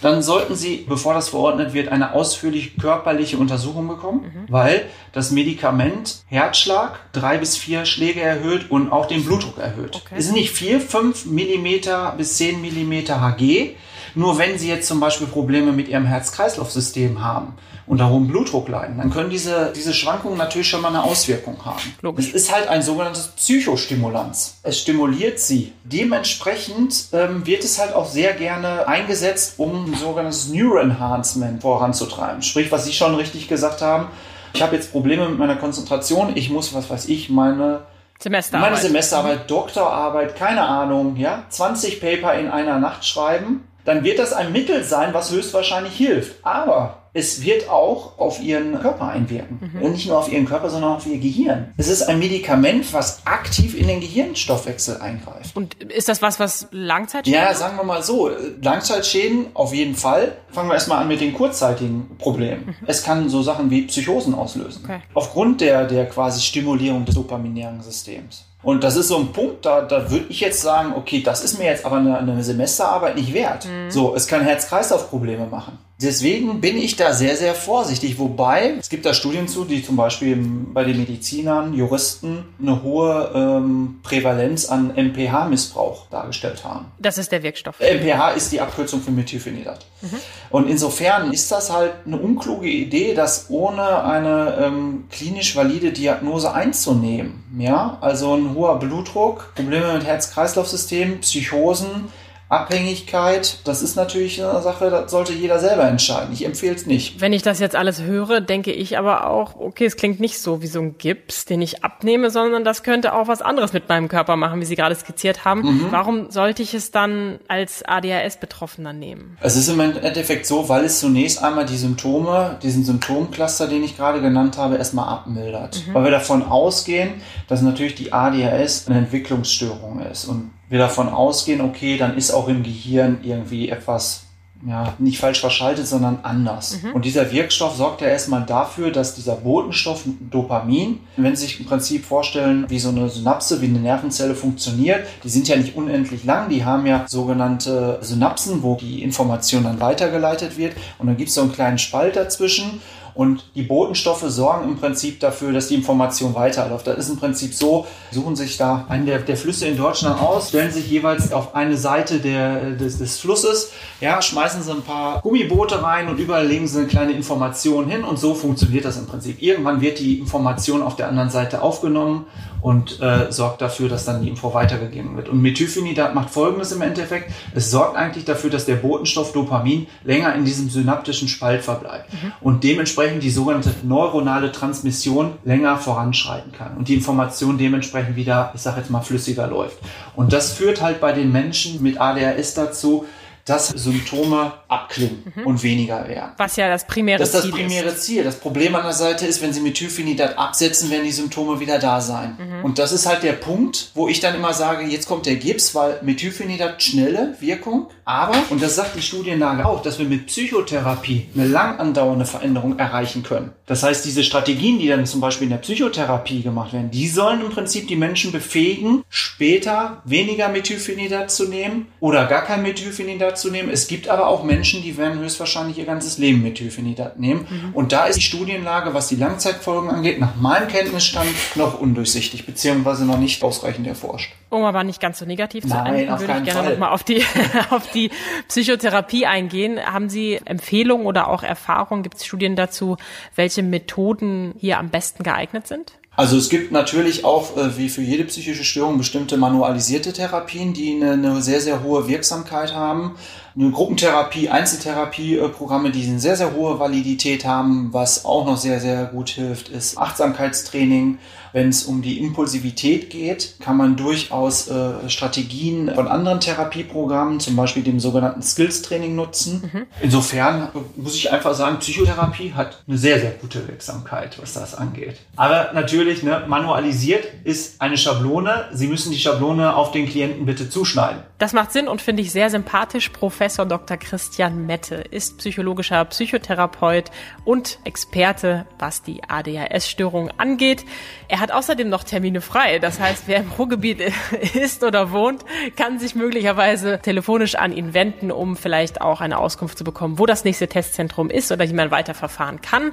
dann 0.00 0.22
sollten 0.22 0.54
Sie, 0.54 0.84
bevor 0.88 1.14
das 1.14 1.30
verordnet 1.30 1.74
wird, 1.74 1.88
eine 1.88 2.14
ausführliche 2.14 2.70
körperliche 2.80 3.38
Untersuchung 3.38 3.88
bekommen, 3.88 4.20
mhm. 4.22 4.52
weil 4.52 4.86
das 5.12 5.30
Medikament 5.30 6.22
Herzschlag 6.26 7.00
drei 7.12 7.38
bis 7.38 7.56
vier 7.56 7.84
Schläge 7.84 8.20
erhöht 8.20 8.70
und 8.70 8.92
auch 8.92 9.06
den 9.06 9.24
Blutdruck 9.24 9.58
erhöht. 9.58 9.96
Okay. 9.96 10.14
Es 10.16 10.26
sind 10.26 10.34
nicht 10.34 10.50
vier, 10.50 10.80
fünf 10.80 11.26
Millimeter 11.26 12.14
bis 12.16 12.36
zehn 12.36 12.60
Millimeter 12.60 13.20
Hg. 13.20 13.74
Nur 14.18 14.36
wenn 14.36 14.58
Sie 14.58 14.68
jetzt 14.68 14.88
zum 14.88 14.98
Beispiel 14.98 15.28
Probleme 15.28 15.70
mit 15.70 15.86
Ihrem 15.86 16.04
Herz-Kreislauf-System 16.04 17.22
haben 17.22 17.54
unter 17.86 18.10
hohem 18.10 18.26
Blutdruck 18.26 18.68
leiden, 18.68 18.98
dann 18.98 19.12
können 19.12 19.30
diese, 19.30 19.72
diese 19.76 19.94
Schwankungen 19.94 20.36
natürlich 20.36 20.68
schon 20.68 20.82
mal 20.82 20.88
eine 20.88 21.04
Auswirkung 21.04 21.64
haben. 21.64 21.94
Logisch. 22.02 22.26
Es 22.26 22.34
ist 22.34 22.52
halt 22.52 22.66
ein 22.66 22.82
sogenanntes 22.82 23.28
Psychostimulanz. 23.28 24.58
Es 24.64 24.80
stimuliert 24.80 25.38
sie. 25.38 25.72
Dementsprechend 25.84 27.04
ähm, 27.12 27.46
wird 27.46 27.62
es 27.62 27.78
halt 27.78 27.94
auch 27.94 28.06
sehr 28.06 28.32
gerne 28.32 28.88
eingesetzt, 28.88 29.54
um 29.58 29.92
ein 29.92 29.94
sogenanntes 29.94 30.48
Neuroenhancement 30.48 31.62
voranzutreiben. 31.62 32.42
Sprich, 32.42 32.72
was 32.72 32.86
Sie 32.86 32.92
schon 32.92 33.14
richtig 33.14 33.46
gesagt 33.46 33.82
haben, 33.82 34.08
ich 34.52 34.62
habe 34.62 34.74
jetzt 34.74 34.90
Probleme 34.90 35.28
mit 35.28 35.38
meiner 35.38 35.56
Konzentration, 35.56 36.32
ich 36.34 36.50
muss, 36.50 36.74
was 36.74 36.90
weiß 36.90 37.06
ich, 37.08 37.30
meine 37.30 37.82
Semesterarbeit. 38.18 38.72
Meine 38.72 38.82
Semesterarbeit, 38.82 39.48
Doktorarbeit, 39.48 40.34
keine 40.34 40.62
Ahnung, 40.62 41.14
ja, 41.14 41.44
20 41.50 42.00
Paper 42.00 42.34
in 42.34 42.48
einer 42.48 42.80
Nacht 42.80 43.04
schreiben, 43.04 43.62
dann 43.88 44.04
wird 44.04 44.18
das 44.18 44.34
ein 44.34 44.52
Mittel 44.52 44.84
sein, 44.84 45.14
was 45.14 45.32
höchstwahrscheinlich 45.32 45.96
hilft. 45.96 46.44
Aber 46.44 47.07
es 47.12 47.42
wird 47.42 47.68
auch 47.68 48.18
auf 48.18 48.40
ihren 48.40 48.80
Körper 48.80 49.08
einwirken. 49.08 49.72
Mhm. 49.74 49.82
Und 49.82 49.92
nicht 49.92 50.08
nur 50.08 50.18
auf 50.18 50.30
ihren 50.30 50.44
Körper, 50.44 50.70
sondern 50.70 50.92
auch 50.92 50.96
auf 50.96 51.06
ihr 51.06 51.18
Gehirn. 51.18 51.72
Es 51.76 51.88
ist 51.88 52.02
ein 52.02 52.18
Medikament, 52.18 52.92
was 52.92 53.26
aktiv 53.26 53.74
in 53.78 53.88
den 53.88 54.00
Gehirnstoffwechsel 54.00 55.00
eingreift. 55.00 55.56
Und 55.56 55.74
ist 55.82 56.08
das 56.08 56.22
was, 56.22 56.38
was 56.38 56.68
Langzeitschäden 56.70 57.40
Ja, 57.40 57.54
sagen 57.54 57.76
wir 57.76 57.84
mal 57.84 58.02
so. 58.02 58.30
Langzeitschäden 58.62 59.46
auf 59.54 59.72
jeden 59.72 59.94
Fall. 59.94 60.36
Fangen 60.50 60.68
wir 60.68 60.74
erstmal 60.74 61.02
an 61.02 61.08
mit 61.08 61.20
den 61.20 61.34
kurzzeitigen 61.34 62.16
Problemen. 62.18 62.66
Mhm. 62.66 62.86
Es 62.86 63.02
kann 63.02 63.28
so 63.28 63.42
Sachen 63.42 63.70
wie 63.70 63.82
Psychosen 63.82 64.34
auslösen. 64.34 64.82
Okay. 64.84 65.00
Aufgrund 65.14 65.60
der, 65.60 65.86
der 65.86 66.06
quasi 66.06 66.40
Stimulierung 66.40 67.04
des 67.04 67.14
dopaminären 67.14 67.82
Systems. 67.82 68.44
Und 68.62 68.82
das 68.82 68.96
ist 68.96 69.08
so 69.08 69.18
ein 69.18 69.32
Punkt, 69.32 69.64
da, 69.64 69.82
da 69.82 70.10
würde 70.10 70.26
ich 70.28 70.40
jetzt 70.40 70.60
sagen, 70.60 70.92
okay, 70.96 71.22
das 71.22 71.44
ist 71.44 71.58
mir 71.58 71.66
jetzt 71.66 71.84
aber 71.84 71.96
eine, 71.96 72.18
eine 72.18 72.42
Semesterarbeit 72.42 73.14
nicht 73.14 73.32
wert. 73.32 73.66
Mhm. 73.66 73.90
So, 73.90 74.14
es 74.14 74.26
kann 74.26 74.42
Herz-Kreislauf-Probleme 74.42 75.46
machen. 75.46 75.78
Deswegen 76.00 76.60
bin 76.60 76.76
ich 76.76 76.94
da 76.94 77.12
sehr, 77.12 77.36
sehr 77.36 77.54
vorsichtig. 77.54 78.20
Wobei, 78.20 78.74
es 78.78 78.88
gibt 78.88 79.04
da 79.04 79.12
Studien 79.12 79.48
zu, 79.48 79.64
die 79.64 79.82
zum 79.82 79.96
Beispiel 79.96 80.36
bei 80.72 80.84
den 80.84 80.96
Medizinern, 80.96 81.74
Juristen 81.74 82.44
eine 82.62 82.84
hohe 82.84 83.32
ähm, 83.34 83.98
Prävalenz 84.04 84.68
an 84.68 84.92
MPH-Missbrauch 84.94 86.06
dargestellt 86.08 86.62
haben. 86.62 86.86
Das 87.00 87.18
ist 87.18 87.32
der 87.32 87.42
Wirkstoff. 87.42 87.80
MPH 87.80 88.30
ist 88.36 88.52
die 88.52 88.60
Abkürzung 88.60 89.00
für 89.00 89.10
Methylphenidat. 89.10 89.86
Mhm. 90.00 90.16
Und 90.50 90.70
insofern 90.70 91.32
ist 91.32 91.50
das 91.50 91.72
halt 91.72 91.94
eine 92.06 92.16
unkluge 92.16 92.68
Idee, 92.68 93.14
das 93.14 93.46
ohne 93.48 94.04
eine 94.04 94.56
ähm, 94.60 95.04
klinisch 95.10 95.56
valide 95.56 95.90
Diagnose 95.90 96.52
einzunehmen. 96.52 97.42
Ja, 97.58 97.98
also 98.00 98.36
ein 98.36 98.54
hoher 98.54 98.78
Blutdruck, 98.78 99.52
Probleme 99.56 99.94
mit 99.94 100.04
Herz-Kreislauf-System, 100.04 101.20
Psychosen, 101.22 102.08
Abhängigkeit, 102.48 103.58
das 103.64 103.82
ist 103.82 103.96
natürlich 103.96 104.42
eine 104.42 104.62
Sache, 104.62 104.88
das 104.88 105.10
sollte 105.10 105.34
jeder 105.34 105.58
selber 105.58 105.84
entscheiden. 105.84 106.32
Ich 106.32 106.46
empfehle 106.46 106.74
es 106.74 106.86
nicht. 106.86 107.20
Wenn 107.20 107.34
ich 107.34 107.42
das 107.42 107.60
jetzt 107.60 107.76
alles 107.76 108.00
höre, 108.00 108.40
denke 108.40 108.72
ich 108.72 108.96
aber 108.96 109.28
auch, 109.28 109.56
okay, 109.56 109.84
es 109.84 109.96
klingt 109.96 110.18
nicht 110.18 110.40
so 110.40 110.62
wie 110.62 110.66
so 110.66 110.80
ein 110.80 110.96
Gips, 110.96 111.44
den 111.44 111.60
ich 111.60 111.84
abnehme, 111.84 112.30
sondern 112.30 112.64
das 112.64 112.82
könnte 112.82 113.12
auch 113.12 113.28
was 113.28 113.42
anderes 113.42 113.74
mit 113.74 113.90
meinem 113.90 114.08
Körper 114.08 114.36
machen, 114.36 114.62
wie 114.62 114.64
Sie 114.64 114.76
gerade 114.76 114.94
skizziert 114.94 115.44
haben. 115.44 115.60
Mhm. 115.60 115.86
Warum 115.90 116.30
sollte 116.30 116.62
ich 116.62 116.72
es 116.72 116.90
dann 116.90 117.38
als 117.48 117.84
ADHS-Betroffener 117.84 118.94
nehmen? 118.94 119.36
Es 119.42 119.54
ist 119.54 119.68
im 119.68 119.80
Endeffekt 119.80 120.46
so, 120.46 120.70
weil 120.70 120.86
es 120.86 121.00
zunächst 121.00 121.42
einmal 121.42 121.66
die 121.66 121.76
Symptome, 121.76 122.58
diesen 122.62 122.82
Symptomcluster, 122.82 123.68
den 123.68 123.84
ich 123.84 123.98
gerade 123.98 124.22
genannt 124.22 124.56
habe, 124.56 124.76
erstmal 124.76 125.08
abmildert. 125.08 125.82
Mhm. 125.86 125.94
Weil 125.94 126.04
wir 126.04 126.10
davon 126.10 126.42
ausgehen, 126.42 127.20
dass 127.46 127.60
natürlich 127.60 127.94
die 127.94 128.14
ADHS 128.14 128.88
eine 128.88 129.00
Entwicklungsstörung 129.00 130.00
ist. 130.00 130.24
Und 130.24 130.50
wir 130.68 130.78
davon 130.78 131.08
ausgehen, 131.08 131.60
okay, 131.60 131.96
dann 131.96 132.16
ist 132.16 132.30
auch 132.30 132.48
im 132.48 132.62
Gehirn 132.62 133.20
irgendwie 133.22 133.68
etwas 133.68 134.24
ja, 134.66 134.94
nicht 134.98 135.18
falsch 135.18 135.40
verschaltet, 135.40 135.86
sondern 135.86 136.18
anders. 136.22 136.82
Mhm. 136.82 136.92
Und 136.94 137.04
dieser 137.04 137.30
Wirkstoff 137.30 137.76
sorgt 137.76 138.00
ja 138.00 138.08
erstmal 138.08 138.44
dafür, 138.44 138.90
dass 138.90 139.14
dieser 139.14 139.36
Botenstoff 139.36 140.02
Dopamin, 140.18 141.00
wenn 141.16 141.36
Sie 141.36 141.46
sich 141.46 141.60
im 141.60 141.66
Prinzip 141.66 142.04
vorstellen, 142.04 142.66
wie 142.68 142.80
so 142.80 142.88
eine 142.88 143.08
Synapse, 143.08 143.60
wie 143.60 143.66
eine 143.66 143.78
Nervenzelle 143.78 144.34
funktioniert, 144.34 145.06
die 145.22 145.28
sind 145.28 145.46
ja 145.46 145.56
nicht 145.56 145.76
unendlich 145.76 146.24
lang, 146.24 146.48
die 146.48 146.64
haben 146.64 146.86
ja 146.86 147.04
sogenannte 147.06 147.98
Synapsen, 148.02 148.62
wo 148.62 148.74
die 148.74 149.02
Information 149.02 149.62
dann 149.62 149.80
weitergeleitet 149.80 150.58
wird 150.58 150.74
und 150.98 151.06
dann 151.06 151.16
gibt 151.16 151.28
es 151.28 151.36
so 151.36 151.42
einen 151.42 151.52
kleinen 151.52 151.78
Spalt 151.78 152.16
dazwischen 152.16 152.80
und 153.18 153.46
die 153.56 153.62
Botenstoffe 153.62 154.22
sorgen 154.28 154.68
im 154.68 154.76
Prinzip 154.76 155.18
dafür, 155.18 155.52
dass 155.52 155.66
die 155.66 155.74
Information 155.74 156.36
weiterläuft. 156.36 156.86
Das 156.86 156.98
ist 156.98 157.08
im 157.08 157.16
Prinzip 157.16 157.52
so, 157.52 157.84
suchen 158.12 158.36
sich 158.36 158.56
da 158.56 158.86
einen 158.88 159.06
der, 159.06 159.18
der 159.18 159.36
Flüsse 159.36 159.66
in 159.66 159.76
Deutschland 159.76 160.22
aus, 160.22 160.50
stellen 160.50 160.70
sich 160.70 160.88
jeweils 160.88 161.32
auf 161.32 161.52
eine 161.52 161.76
Seite 161.76 162.20
der, 162.20 162.76
des, 162.76 162.98
des 162.98 163.18
Flusses, 163.18 163.72
ja, 164.00 164.22
schmeißen 164.22 164.62
sie 164.62 164.70
ein 164.70 164.82
paar 164.82 165.20
Gummiboote 165.20 165.82
rein 165.82 166.08
und 166.08 166.20
überall 166.20 166.46
legen 166.46 166.68
sie 166.68 166.78
eine 166.78 166.86
kleine 166.86 167.10
Information 167.10 167.88
hin 167.88 168.04
und 168.04 168.20
so 168.20 168.34
funktioniert 168.34 168.84
das 168.84 168.98
im 168.98 169.06
Prinzip. 169.06 169.42
Irgendwann 169.42 169.80
wird 169.80 169.98
die 169.98 170.20
Information 170.20 170.80
auf 170.80 170.94
der 170.94 171.08
anderen 171.08 171.30
Seite 171.30 171.60
aufgenommen 171.60 172.24
und 172.60 173.00
äh, 173.00 173.30
sorgt 173.30 173.60
dafür, 173.60 173.88
dass 173.88 174.04
dann 174.04 174.22
die 174.22 174.28
Info 174.28 174.52
weitergegeben 174.54 175.16
wird. 175.16 175.28
Und 175.28 175.40
Methylphenidat 175.42 176.14
macht 176.14 176.30
folgendes 176.30 176.72
im 176.72 176.82
Endeffekt. 176.82 177.32
Es 177.54 177.70
sorgt 177.70 177.96
eigentlich 177.96 178.24
dafür, 178.24 178.50
dass 178.50 178.66
der 178.66 178.76
Botenstoff 178.76 179.32
Dopamin 179.32 179.86
länger 180.04 180.34
in 180.34 180.44
diesem 180.44 180.70
synaptischen 180.70 181.28
Spalt 181.28 181.62
verbleibt 181.62 182.12
mhm. 182.12 182.32
und 182.40 182.64
dementsprechend 182.64 183.22
die 183.22 183.30
sogenannte 183.30 183.72
neuronale 183.82 184.52
Transmission 184.52 185.32
länger 185.44 185.76
voranschreiten 185.78 186.52
kann 186.52 186.76
und 186.76 186.88
die 186.88 186.94
Information 186.94 187.58
dementsprechend 187.58 188.16
wieder, 188.16 188.52
ich 188.54 188.60
sage 188.60 188.80
jetzt 188.80 188.90
mal, 188.90 189.02
flüssiger 189.02 189.46
läuft. 189.46 189.78
Und 190.16 190.32
das 190.32 190.52
führt 190.52 190.82
halt 190.82 191.00
bei 191.00 191.12
den 191.12 191.30
Menschen 191.32 191.82
mit 191.82 192.00
ADHS 192.00 192.54
dazu, 192.54 193.06
dass 193.48 193.68
Symptome 193.68 194.52
abklingen 194.68 195.32
mhm. 195.34 195.46
und 195.46 195.62
weniger 195.62 196.06
werden. 196.08 196.32
Was 196.36 196.56
ja 196.56 196.68
das 196.68 196.86
primäre 196.86 197.18
Ziel 197.18 197.24
ist. 197.24 197.34
Das 197.34 197.44
ist 197.44 197.52
das 197.52 197.58
primäre 197.58 197.88
ist. 197.88 198.02
Ziel. 198.02 198.24
Das 198.24 198.36
Problem 198.36 198.74
an 198.74 198.82
der 198.82 198.92
Seite 198.92 199.26
ist, 199.26 199.42
wenn 199.42 199.52
Sie 199.52 199.60
Methylphenidat 199.60 200.38
absetzen, 200.38 200.90
werden 200.90 201.04
die 201.04 201.12
Symptome 201.12 201.60
wieder 201.60 201.78
da 201.78 202.00
sein. 202.00 202.36
Mhm. 202.38 202.64
Und 202.64 202.78
das 202.78 202.92
ist 202.92 203.06
halt 203.06 203.22
der 203.22 203.32
Punkt, 203.32 203.90
wo 203.94 204.08
ich 204.08 204.20
dann 204.20 204.34
immer 204.34 204.52
sage, 204.52 204.84
jetzt 204.86 205.06
kommt 205.08 205.26
der 205.26 205.36
Gips, 205.36 205.74
weil 205.74 205.98
Methylphenidat 206.02 206.82
schnelle 206.82 207.36
Wirkung, 207.40 207.88
aber, 208.04 208.36
und 208.50 208.62
das 208.62 208.76
sagt 208.76 208.96
die 208.96 209.02
Studienlage 209.02 209.66
auch, 209.66 209.82
dass 209.82 209.98
wir 209.98 210.06
mit 210.06 210.26
Psychotherapie 210.26 211.28
eine 211.34 211.46
lang 211.46 211.78
andauernde 211.78 212.24
Veränderung 212.24 212.78
erreichen 212.78 213.22
können. 213.22 213.52
Das 213.66 213.82
heißt, 213.82 214.04
diese 214.04 214.24
Strategien, 214.24 214.78
die 214.78 214.88
dann 214.88 215.04
zum 215.04 215.20
Beispiel 215.20 215.44
in 215.44 215.50
der 215.50 215.58
Psychotherapie 215.58 216.42
gemacht 216.42 216.72
werden, 216.72 216.90
die 216.90 217.06
sollen 217.06 217.42
im 217.42 217.50
Prinzip 217.50 217.86
die 217.86 217.96
Menschen 217.96 218.32
befähigen, 218.32 219.04
später 219.10 220.02
weniger 220.04 220.48
Methylphenidat 220.48 221.30
zu 221.30 221.48
nehmen 221.48 221.88
oder 222.00 222.26
gar 222.26 222.44
kein 222.44 222.62
Methylphenidat 222.62 223.37
zu 223.38 223.50
nehmen. 223.50 223.70
Es 223.70 223.88
gibt 223.88 224.08
aber 224.08 224.28
auch 224.28 224.44
Menschen, 224.44 224.82
die 224.82 224.96
werden 224.96 225.18
höchstwahrscheinlich 225.18 225.78
ihr 225.78 225.84
ganzes 225.84 226.18
Leben 226.18 226.42
Methylphenidat 226.42 227.18
nehmen. 227.18 227.46
Mhm. 227.48 227.74
Und 227.74 227.92
da 227.92 228.06
ist 228.06 228.16
die 228.16 228.22
Studienlage, 228.22 228.94
was 228.94 229.08
die 229.08 229.16
Langzeitfolgen 229.16 229.90
angeht, 229.90 230.20
nach 230.20 230.36
meinem 230.36 230.68
Kenntnisstand 230.68 231.28
noch 231.54 231.80
undurchsichtig, 231.80 232.46
beziehungsweise 232.46 233.04
noch 233.04 233.18
nicht 233.18 233.42
ausreichend 233.42 233.86
erforscht. 233.86 234.32
Um 234.50 234.64
aber 234.64 234.82
nicht 234.84 235.00
ganz 235.00 235.18
so 235.18 235.26
negativ 235.26 235.64
Nein, 235.64 235.84
zu 235.84 235.92
enden, 235.92 236.20
würde 236.20 236.38
ich 236.38 236.54
gerne 236.54 236.70
nochmal 236.70 236.90
auf 236.90 237.04
die, 237.04 237.22
auf 237.70 237.90
die 237.90 238.10
Psychotherapie 238.48 239.26
eingehen. 239.26 239.78
Haben 239.78 240.08
Sie 240.08 240.40
Empfehlungen 240.44 241.06
oder 241.06 241.28
auch 241.28 241.42
Erfahrungen, 241.42 242.02
gibt 242.02 242.16
es 242.16 242.24
Studien 242.24 242.56
dazu, 242.56 242.96
welche 243.34 243.62
Methoden 243.62 244.54
hier 244.58 244.78
am 244.78 244.88
besten 244.88 245.22
geeignet 245.22 245.66
sind? 245.66 245.97
Also 246.18 246.36
es 246.36 246.48
gibt 246.48 246.72
natürlich 246.72 247.24
auch, 247.24 247.56
äh, 247.56 247.78
wie 247.78 247.88
für 247.88 248.02
jede 248.02 248.24
psychische 248.24 248.64
Störung, 248.64 248.98
bestimmte 248.98 249.36
manualisierte 249.36 250.12
Therapien, 250.12 250.74
die 250.74 250.96
eine, 250.96 251.12
eine 251.12 251.40
sehr, 251.42 251.60
sehr 251.60 251.84
hohe 251.84 252.08
Wirksamkeit 252.08 252.74
haben. 252.74 253.14
Eine 253.58 253.72
Gruppentherapie, 253.72 254.50
Einzeltherapieprogramme, 254.50 255.90
die 255.90 256.06
eine 256.06 256.20
sehr, 256.20 256.36
sehr 256.36 256.54
hohe 256.54 256.78
Validität 256.78 257.44
haben. 257.44 257.92
Was 257.92 258.24
auch 258.24 258.46
noch 258.46 258.56
sehr, 258.56 258.78
sehr 258.78 259.06
gut 259.06 259.30
hilft, 259.30 259.68
ist 259.68 259.98
Achtsamkeitstraining, 259.98 261.18
wenn 261.52 261.70
es 261.70 261.84
um 261.84 262.02
die 262.02 262.20
Impulsivität 262.20 263.10
geht, 263.10 263.54
kann 263.60 263.76
man 263.76 263.96
durchaus 263.96 264.68
äh, 264.68 265.08
Strategien 265.08 265.90
von 265.92 266.06
anderen 266.06 266.40
Therapieprogrammen, 266.40 267.40
zum 267.40 267.56
Beispiel 267.56 267.82
dem 267.82 268.00
sogenannten 268.00 268.42
Skills-Training 268.42 269.16
nutzen. 269.16 269.70
Mhm. 269.72 269.86
Insofern 270.00 270.68
muss 270.96 271.14
ich 271.14 271.32
einfach 271.32 271.54
sagen, 271.54 271.78
Psychotherapie 271.78 272.52
hat 272.52 272.82
eine 272.86 272.98
sehr, 272.98 273.18
sehr 273.18 273.32
gute 273.32 273.66
Wirksamkeit, 273.66 274.40
was 274.40 274.52
das 274.52 274.74
angeht. 274.74 275.16
Aber 275.36 275.72
natürlich, 275.72 276.22
ne, 276.22 276.44
manualisiert 276.46 277.26
ist 277.44 277.80
eine 277.80 277.96
Schablone. 277.96 278.66
Sie 278.72 278.86
müssen 278.86 279.10
die 279.10 279.18
Schablone 279.18 279.74
auf 279.74 279.90
den 279.90 280.06
Klienten 280.06 280.46
bitte 280.46 280.68
zuschneiden. 280.70 281.22
Das 281.38 281.52
macht 281.52 281.72
Sinn 281.72 281.88
und 281.88 282.02
finde 282.02 282.22
ich 282.22 282.30
sehr 282.30 282.50
sympathisch. 282.50 283.08
Professor 283.08 283.47
Dr. 283.56 283.96
Christian 283.96 284.66
Mette 284.66 284.96
ist 284.96 285.38
psychologischer 285.38 286.04
Psychotherapeut 286.04 287.10
und 287.44 287.78
Experte, 287.84 288.66
was 288.78 289.02
die 289.02 289.22
ADHS-Störung 289.24 290.30
angeht. 290.38 290.84
Er 291.28 291.40
hat 291.40 291.50
außerdem 291.50 291.88
noch 291.88 292.04
Termine 292.04 292.40
frei. 292.40 292.78
Das 292.78 293.00
heißt, 293.00 293.24
wer 293.26 293.38
im 293.38 293.50
Ruhrgebiet 293.50 294.00
ist 294.54 294.84
oder 294.84 295.12
wohnt, 295.12 295.44
kann 295.76 295.98
sich 295.98 296.14
möglicherweise 296.14 297.00
telefonisch 297.00 297.54
an 297.54 297.72
ihn 297.72 297.94
wenden, 297.94 298.30
um 298.30 298.56
vielleicht 298.56 299.00
auch 299.00 299.20
eine 299.20 299.38
Auskunft 299.38 299.78
zu 299.78 299.84
bekommen, 299.84 300.18
wo 300.18 300.26
das 300.26 300.44
nächste 300.44 300.68
Testzentrum 300.68 301.30
ist 301.30 301.50
oder 301.50 301.68
wie 301.68 301.72
man 301.72 301.90
weiterverfahren 301.90 302.60
kann. 302.60 302.92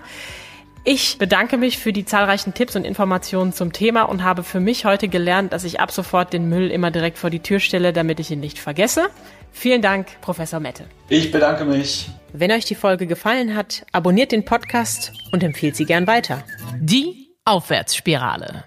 Ich 0.88 1.18
bedanke 1.18 1.58
mich 1.58 1.80
für 1.80 1.92
die 1.92 2.06
zahlreichen 2.06 2.54
Tipps 2.54 2.76
und 2.76 2.86
Informationen 2.86 3.54
zum 3.54 3.74
Thema 3.74 4.04
und 4.04 4.24
habe 4.24 4.44
für 4.44 4.60
mich 4.60 4.86
heute 4.86 5.08
gelernt, 5.08 5.52
dass 5.52 5.64
ich 5.64 5.80
ab 5.80 5.92
sofort 5.92 6.32
den 6.32 6.48
Müll 6.48 6.70
immer 6.70 6.92
direkt 6.92 7.18
vor 7.18 7.32
die 7.32 7.40
Tür 7.40 7.60
stelle, 7.60 7.92
damit 7.92 8.20
ich 8.20 8.30
ihn 8.30 8.40
nicht 8.40 8.60
vergesse. 8.60 9.08
Vielen 9.58 9.82
Dank, 9.82 10.20
Professor 10.22 10.60
Mette. 10.60 10.84
Ich 11.10 11.32
bedanke 11.32 11.64
mich. 11.64 12.10
Wenn 12.34 12.52
euch 12.52 12.66
die 12.66 12.76
Folge 12.76 13.08
gefallen 13.08 13.56
hat, 13.56 13.86
abonniert 13.94 14.34
den 14.34 14.44
Podcast 14.44 15.14
und 15.32 15.42
empfiehlt 15.44 15.78
sie 15.78 15.86
gern 15.86 16.06
weiter. 16.08 16.44
Die 16.78 17.30
Aufwärtsspirale. 17.46 18.64